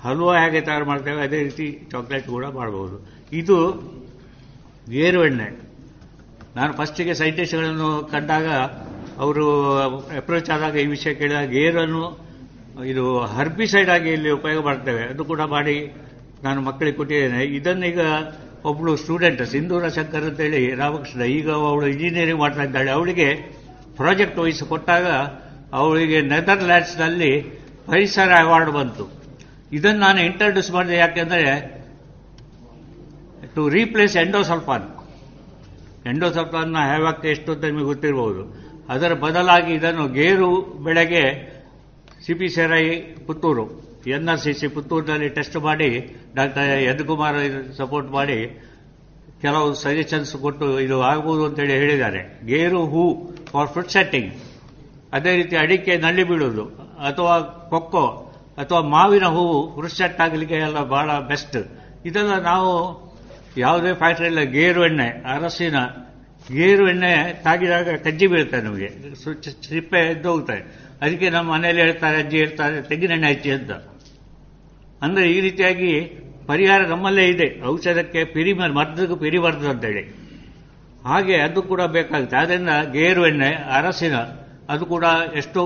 ಹಲ್ವಾ 0.05 0.35
ಹೇಗೆ 0.43 0.61
ತಯಾರು 0.69 0.87
ಮಾಡ್ತೇವೆ, 0.91 1.21
ಅದೇ 1.27 1.39
ರೀತಿ 1.49 1.67
ಚಾಕ್ಲೇಟ್ 1.93 2.27
ಕೂಡ 2.35 2.45
ಮಾಡಬಹುದು 2.59 2.97
ಇದು 3.41 3.57
ಗೇರು 4.97 5.21
ಎಣ್ಣೆ 5.29 5.49
ನಾನು 6.57 6.73
ಫಸ್ಟಿಗೆ 6.73 7.15
ಸೈಂಟಿಸ್ಟ್ಗಳನ್ನು 7.21 7.89
ಕಂಡಾಗ 8.13 8.49
ಅವರು 9.25 9.45
ಅಪ್ರೋಚ್ 10.21 10.51
ಆದಾಗ 10.55 10.77
ಈ 10.85 10.87
ವಿಷಯ 10.95 11.13
ಕೇಳಿದಾಗ 11.21 11.49
ಗೇರನ್ನು 11.59 12.05
ಇದು 12.91 13.05
ಹರ್ಬಿಸೈಡ್ 13.37 13.91
ಆಗಿ 13.95 14.11
ಇಲ್ಲಿ 14.17 14.31
ಉಪಯೋಗ 14.39 14.63
ಮಾಡ್ತೇವೆ. 14.65 15.05
ಅದು 15.13 15.23
ಕೂಡ 15.33 15.43
ಮಾಡಿ 15.55 15.77
ನಾನು 16.45 16.61
ಮಕ್ಕಳಿಗೆ 16.69 16.97
ಕೊಟ್ಟಿದ್ದೇನೆ. 16.97 17.41
ಇದನ್ನೀಗ 17.59 18.01
ಒಬ್ಬಳು 18.71 18.93
ಸ್ಟೂಡೆಂಟ್ 19.03 19.43
ಸಿಂಧೂರ 19.55 19.89
ಶಂಕರ್ 19.97 20.27
ಅಂತೇಳಿ 20.29 20.61
ರಾಮಕೃಷ್ಣ, 20.81 21.23
ಈಗ 21.39 21.49
ಅವಳು 21.71 21.87
ಇಂಜಿನಿಯರಿಂಗ್ 21.95 22.41
ಮಾಡ್ತಾ 22.45 22.65
ಇದ್ದಾಳೆ. 22.69 22.91
ಅವಳಿಗೆ 22.99 23.29
ಪ್ರಾಜೆಕ್ಟ್ 24.01 24.39
ವಹಿಸಿ 24.43 24.65
ಕೊಟ್ಟಾಗ 24.73 25.07
ಅವಳಿಗೆ 25.81 26.19
ನೆದರ್ಲ್ಯಾಂಡ್ಸ್ನಲ್ಲಿ 26.33 27.33
ಪರಿಸರ 27.87 28.33
ಅವಾರ್ಡ್ 28.45 28.71
ಬಂತು. 28.71 29.05
ಇದನ್ನು 29.77 30.01
ನಾನು 30.01 30.21
ಇಂಟ್ರಡ್ಯೂಸ್ 30.29 30.71
ಮಾಡಿದೆ 30.71 30.97
ಯಾಕೆಂದರೆ 30.97 31.51
ಟು 33.55 33.63
ರೀಪ್ಲೇಸ್ 33.77 34.17
ಎಂಡೋಸಲ್ಫಾನ್ 34.17 34.87
ಎಂಡೋಸಲ್ಫಾನ್ನ 36.13 36.79
ಹೇಳಕ್ಕೆ 36.93 37.29
ಎಷ್ಟು 37.35 37.51
ಅಂತ 37.53 37.65
ನಿಮಗೆ 37.65 37.85
ಗೊತ್ತಿರಬಹುದು 37.85 38.43
ಅದರ 38.89 39.13
ಬದಲಾಗಿ 39.25 39.73
ಇದನ್ನು 39.75 40.05
ಗೇರು 40.09 40.51
ಬೆಳೆಗೆ 40.87 41.23
CP 42.27 42.49
CRI 42.49 42.85
Puttur, 43.27 43.65
N 44.07 44.29
R 44.29 44.41
C 44.41 44.53
C 44.53 44.69
ಪುತ್ತೂರಿನಲ್ಲಿ 44.69 45.29
test 45.29 45.57
ಮಾಡಿ, 45.69 45.91
ಡಾಕ್ಟರ್ 46.35 46.69
ಯದುಕುಮಾರ್ 46.83 47.39
ಸಪೋರ್ಟ್ 47.77 48.11
ಮಾಡಿ 48.11 48.39
ಕೆಲವು 49.41 49.69
ಸಜೆಷನ್ಸ್ 49.75 50.33
ಕೊಟ್ಟು 50.45 50.67
ಇದು 50.81 50.97
ಆಗಬಹುದು 51.01 51.43
ಅಂತೇಳಿ 51.47 51.73
ಹೇಳಿದ್ದಾರೆ. 51.73 52.21
ಗೇರು 52.47 52.81
ಹೂ 52.93 53.05
ಫಾರ್ 53.53 53.89
ಸೆಟ್ಟಿಂಗ್ 53.97 54.31
ಅದೇ 55.17 55.33
ರೀತಿ 55.37 55.57
ಅಡಿಕೆ 55.57 55.97
ನಳ್ಳಿ 55.97 56.25
ಬೀಳೋದು 56.25 56.65
ಅಥವಾ 57.09 57.35
ಕೊಕ್ಕೋ, 57.71 58.05
ಅಥವಾ 58.59 58.81
ಮಾವಿನ 58.81 59.27
ಹೂವು 59.27 59.59
ಫ್ರುಟ್ 59.75 60.21
ಆಗಲಿಕ್ಕೆ 60.21 60.59
ಎಲ್ಲ 60.67 60.81
ಬಹಳ 60.95 61.19
ಬೆಸ್ಟ್ 61.21 61.59
ಇದೆಲ್ಲ 62.07 62.35
ನಾವು 62.51 62.71
ಯಾವುದೇ 63.59 63.93
ಫ್ಯಾಕ್ಟರಿಯಲ್ಲಿ 63.93 64.45
ಗೇರು 64.47 64.81
ಎಣ್ಣೆ 64.87 65.09
ಅರಸಿನ 65.35 65.79
ಗೇರು 66.53 66.85
ಎಣ್ಣೆ 66.89 67.13
ತಾಗಿದಾಗ 67.45 67.95
ಕಜ್ಜಿ 67.97 68.27
ಬೀಳುತ್ತೆ 68.27 68.59
ನಮಗೆ. 68.61 68.89
ಸಿಪ್ಪೆ 69.69 70.01
ಎದ್ದು 70.11 70.29
ಹೋಗ್ತಾರೆ 70.31 70.63
ಅದಕ್ಕೆ 71.03 71.31
ನಮ್ಮ 71.31 71.53
ಮನೆಯಲ್ಲಿ 71.53 71.83
ಹೇಳ್ತಾರೆ, 71.83 72.17
ಅಜ್ಜಿ 72.23 72.37
ಹೇಳ್ತಾರೆ 72.39 72.77
ತೆಂಗಿನೆಣ್ಣೆ 72.83 73.29
ಹಚ್ಚಿ 73.33 73.51
ಅಂತ. 73.51 73.73
ಅಂದ್ರೆ 75.03 75.25
ಈ 75.33 75.41
ರೀತಿಯಾಗಿ 75.41 75.91
ಪರಿಹಾರ 76.47 76.81
ನಮ್ಮಲ್ಲೇ 76.87 77.25
ಇದೆ. 77.29 77.49
ಔಷಧಕ್ಕೆ 77.67 78.25
ಪಿರಿ 78.25 78.53
ಮದ್ದಕ್ಕೆ 78.53 79.17
ಪಿರಿಬಾರ್ದು 79.21 79.69
ಅಂತೇಳಿ. 79.71 80.05
ಹಾಗೆ 81.05 81.37
ಅದು 81.47 81.63
ಕೂಡ 81.63 81.83
ಬೇಕಾಗುತ್ತೆ. 81.97 82.37
ಆದ್ದರಿಂದ 82.37 82.69
ಗೇರು 82.93 83.27
ಎಣ್ಣೆ 83.27 83.51
ಅರಸಿನ 83.79 84.17
ಅದು 84.73 84.85
ಕೂಡ 84.87 85.05
ಎಷ್ಟೋ 85.41 85.63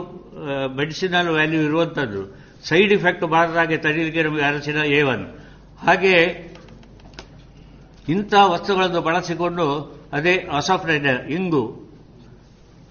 ಮೆಡಿಸಿನಲ್ 0.81 1.29
ವ್ಯಾಲ್ಯೂ 1.29 1.61
ಇರುವಂಥದ್ದು 1.63 2.23
ಸೈಡ್ 2.69 2.93
ಇಫೆಕ್ಟ್ 2.93 3.25
ಬಾರದಾಗೆ 3.25 3.77
ತಡೀಲಿಕ್ಕೆ 3.77 4.23
ನಮಗೆ 4.23 4.43
ಅರಸಿನ 4.43 4.77
ಏವನ್ 4.77 5.25
ಹಾಗೆ 5.87 6.15
ಇಂಥ 8.09 8.35
ವಸ್ತುಗಳನ್ನು 8.53 9.01
ಬಳಸಿಕೊಂಡು 9.01 9.67
ಅದೇ 10.13 10.35
ಅಸಫ್ಟೈನ, 10.59 11.09
ಇಂಗು, 11.37 11.65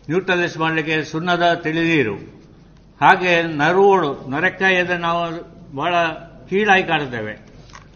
ನ್ಯೂಟ್ರಲೈಸ್ 0.10 0.58
ಮಾಡಲಿಕ್ಕೆ 0.58 1.04
ಸುಣ್ಣದ 1.04 1.54
ತಿಳಿನೀರು. 1.54 2.16
ಹಾಗೆ 3.02 3.42
ನರುವೋಳು 3.62 4.30
ನೊರೆಕಾಯಿಯನ್ನು 4.30 4.98
ನಾವು 4.98 5.22
ಬಹಳ 5.76 5.96
ಕೀಳಾಗಿ 6.50 6.84
ಕಾಣುತ್ತೇವೆ. 6.84 7.34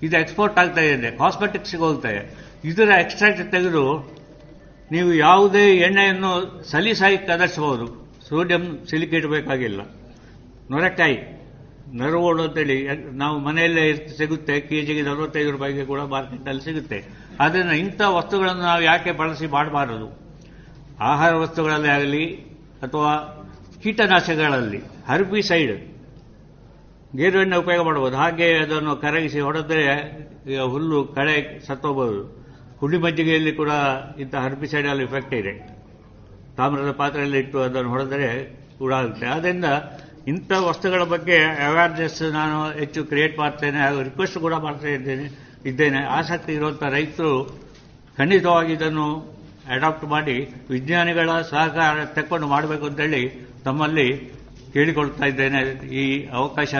ಇದು 0.05 0.15
ಎಕ್ಸ್ಪೋರ್ಟ್ 0.19 0.59
ಆಗ್ತಾ 0.59 0.81
ಇದೆ, 0.81 1.11
ಕಾಸ್ಮೆಟಿಕ್ಸ್ಗೆ 1.11 1.81
ಹೋಗ್ತದೆ 1.81 2.21
ಇದರ 2.63 2.89
ಎಕ್ಸ್ಟ್ರಾಕ್ಟ್ 3.03 3.43
ತೆಗೆದು 3.51 3.85
ನೀವು 4.91 5.13
ಯಾವುದೇ 5.13 5.65
ಎಣ್ಣೆಯನ್ನು 5.87 6.31
ಸಲೀಸಾಗಿ 6.71 7.17
ಕದರ್ಸಬಹುದು. 7.17 8.02
ಸೋಡಿಯಂ 8.27 8.63
ಸಿಲಿಕೇಟ್ 8.89 9.27
ಬೇಕಾಗಿಲ್ಲ. 9.35 9.81
ನೊರೆಕಾಯಿ 10.73 11.17
ನರುವೋಳು 11.99 12.41
ಅಂತೇಳಿ, 12.47 12.77
ನಾವು 13.21 13.35
ಮನೆಯಲ್ಲೇ 13.47 13.83
ಸಿಗುತ್ತೆ 14.19 14.53
ಕೆ 14.67 14.77
ಜಿಗೆ 14.85 15.01
ನಲವತ್ತೈದು 15.07 15.49
ರೂಪಾಯಿಗೆ 15.55 15.83
ಕೂಡ 15.91 16.01
ಮಾರ್ಕೆಟ್ನಲ್ಲಿ 16.13 16.63
ಸಿಗುತ್ತೆ. 16.67 16.99
ಆದ್ದರಿಂದ 17.43 17.73
ಇಂಥ 17.83 18.01
ವಸ್ತುಗಳನ್ನು 18.17 18.63
ನಾವು 18.69 18.81
ಯಾಕೆ 18.89 19.11
ಬಳಸಿ 19.19 19.47
ಮಾಡಬಾರದು? 19.55 20.07
ಆಹಾರ 21.11 21.33
ವಸ್ತುಗಳಲ್ಲಿ 21.43 21.89
ಆಗಲಿ 21.97 22.23
ಅಥವಾ 22.85 23.11
ಕೀಟನಾಶಕಗಳಲ್ಲಿ 23.83 24.79
ಹರ್ಬಿಸೈಡ್ 25.09 25.75
ಗೇರುವೆಣ್ಣೆ 27.19 27.57
ಉಪಯೋಗ 27.63 27.81
ಮಾಡಬಹುದು. 27.87 28.15
ಹಾಗೆ 28.21 28.47
ಅದನ್ನು 28.63 28.93
ಕರಗಿಸಿ 29.03 29.39
ಹೊಡೆದರೆ 29.47 29.85
ಹುಲ್ಲು 30.73 30.99
ಕಳೆ 31.17 31.35
ಸತ್ತೋಗಬಹುದು 31.67 32.21
ಹುಳಿ 32.79 32.97
ಮಜ್ಜಿಗೆಯಲ್ಲಿ 33.03 33.53
ಕೂಡ 33.61 33.71
ಇಂಥ 34.23 34.33
ಹರ್ಬಿಸೈಡಲ್ಲಿ 34.45 35.03
ಇಫೆಕ್ಟ್ 35.09 35.35
ಇದೆ. 35.41 35.53
ತಾಮ್ರದ 36.57 36.91
ಪಾತ್ರೆಯಲ್ಲಿ 36.91 37.39
ಇಟ್ಟು 37.39 37.59
ಅದನ್ನು 37.59 37.89
ಹೊಡೆದರೆ 37.89 38.43
ಕೂಡ 38.77 38.93
ಆಗುತ್ತೆ 38.93 39.25
ಆದ್ದರಿಂದ 39.25 39.65
ಇಂಥ 40.27 40.51
ವಸ್ತುಗಳ 40.59 41.03
ಬಗ್ಗೆ 41.03 41.37
ಅವೇರ್ನೆಸ್ 41.43 42.21
ನಾನು 42.21 42.71
ಹೆಚ್ಚು 42.79 43.03
ಕ್ರಿಯೇಟ್ 43.03 43.37
ಮಾಡ್ತೇನೆ 43.37 43.77
ಹಾಗೂ 43.77 44.01
ರಿಕ್ವೆಸ್ಟ್ 44.01 44.37
ಕೂಡ 44.37 44.53
ಮಾಡ್ತಾ 44.53 44.87
ಇದ್ದೇನೆ 44.87 45.25
ಇದ್ದೇನೆ. 45.65 45.99
ಆಸಕ್ತಿ 46.03 46.53
ಇರುವಂಥ 46.53 46.83
ರೈತರು 46.83 47.61
ಖಂಡಿತವಾಗಿ 48.17 48.73
ಇದನ್ನು 48.73 49.07
ಅಡಾಪ್ಟ್ 49.69 50.05
ಮಾಡಿ 50.05 50.53
ವಿಜ್ಞಾನಿಗಳ 50.69 51.41
ಸಹಕಾರ 51.41 52.05
ತಕ್ಕೊಂಡು 52.05 52.47
ಮಾಡಬೇಕು 52.47 52.85
ಅಂತೇಳಿ 52.85 53.21
ತಮ್ಮಲ್ಲಿ 53.65 54.07
ಕೇಳಿಕೊಳ್ತಾ 54.73 55.25
ಇದ್ದೇನೆ. 55.25 55.61
ಈ 55.95 56.27
ಅವಕಾಶ 56.27 56.75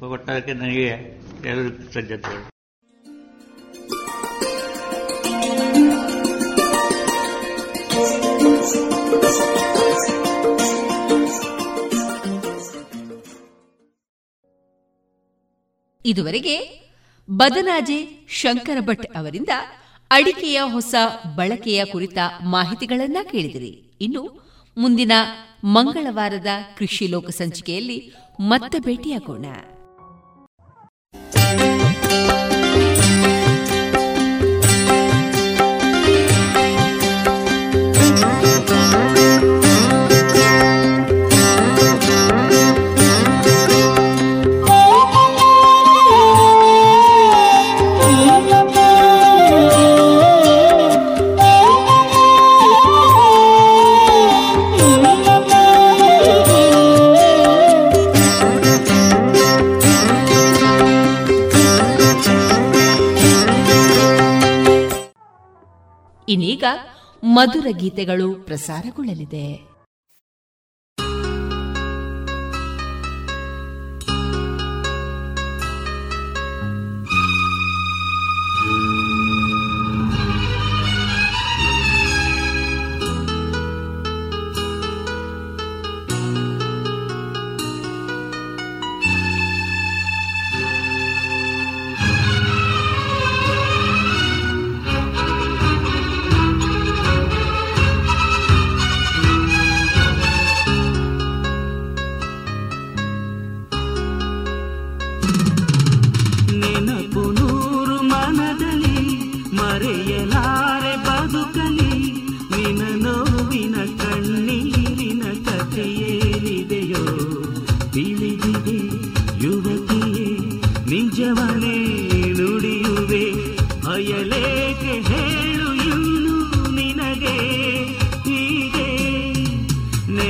ಕೊಟ್ಟದಕ್ಕೆ 0.00 0.52
ನನಗೆ 0.52 0.88
ಎಲ್ಲರಿಗೂ 1.44 1.76
ಕೃತಜ್ಞತೆಗಳು 1.76 2.59
ಇದುವರೆಗೆ 16.06 16.80
ಬದನಾಜೆ 17.30 18.26
ಶಂಕರ 18.28 18.80
ಭಟ್ 18.80 19.16
ಅವರಿಂದ 19.16 19.48
ಅಡಿಕೆಯ 20.10 20.60
ಹೊಸ 20.60 20.94
ಬಳಕೆಯ 21.36 21.84
ಕುರಿತ 21.84 22.18
ಮಾಹಿತಿಗಳನ್ನ 22.44 23.16
ಕೇಳಿದಿರಿ. 23.30 23.92
ಇನ್ನು 24.00 24.52
ಮುಂದಿನ 24.78 25.12
ಮಂಗಳವಾರದ 25.64 26.46
ಕೃಷಿ 26.78 27.06
ಲೋಕ 27.06 27.28
ಸಂಚಿಕೆಯಲ್ಲಿ 27.28 28.14
ಮತ್ತೆ 28.40 28.78
ಭೇಟಿಯಾಗೋಣ. 28.78 29.46
ಮಧುರ 67.24 67.66
ಗೀತೆಗಳು 67.70 68.34
ಪ್ರಸಾರಗೊಳ್ಳಲಿದೆ. 68.34 69.69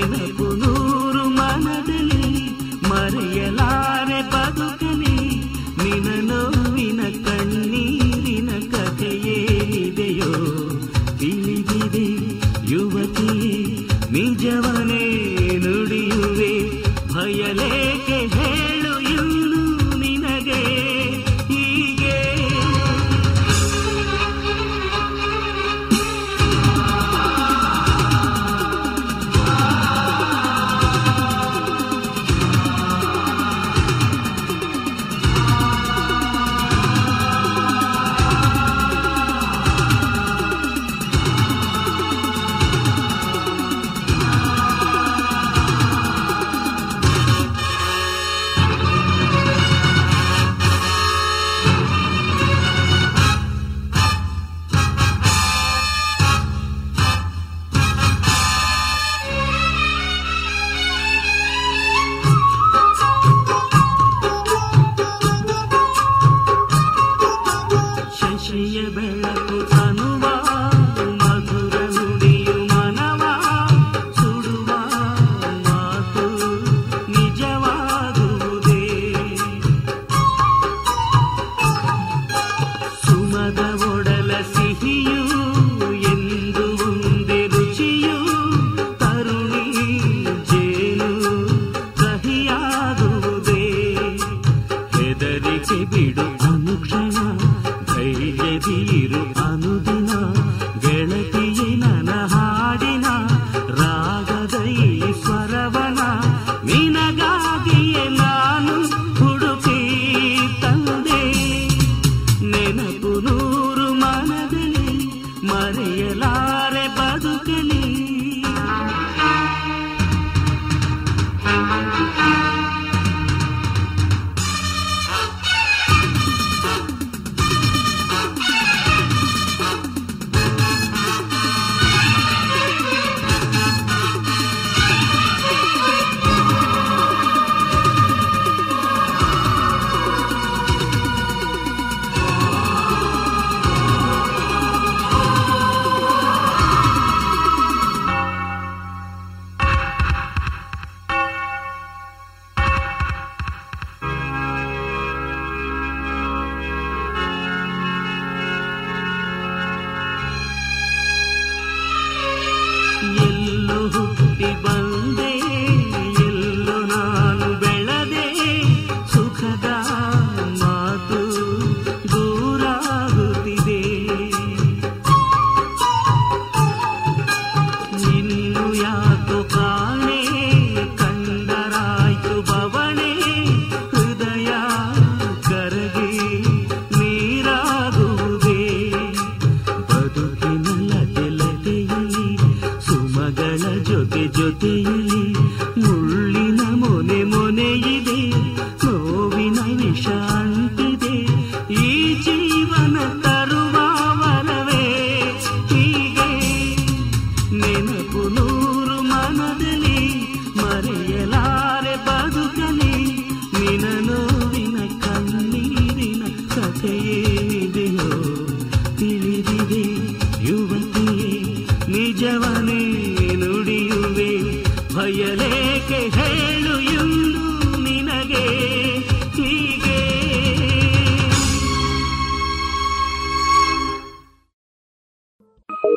ain't 0.03 0.40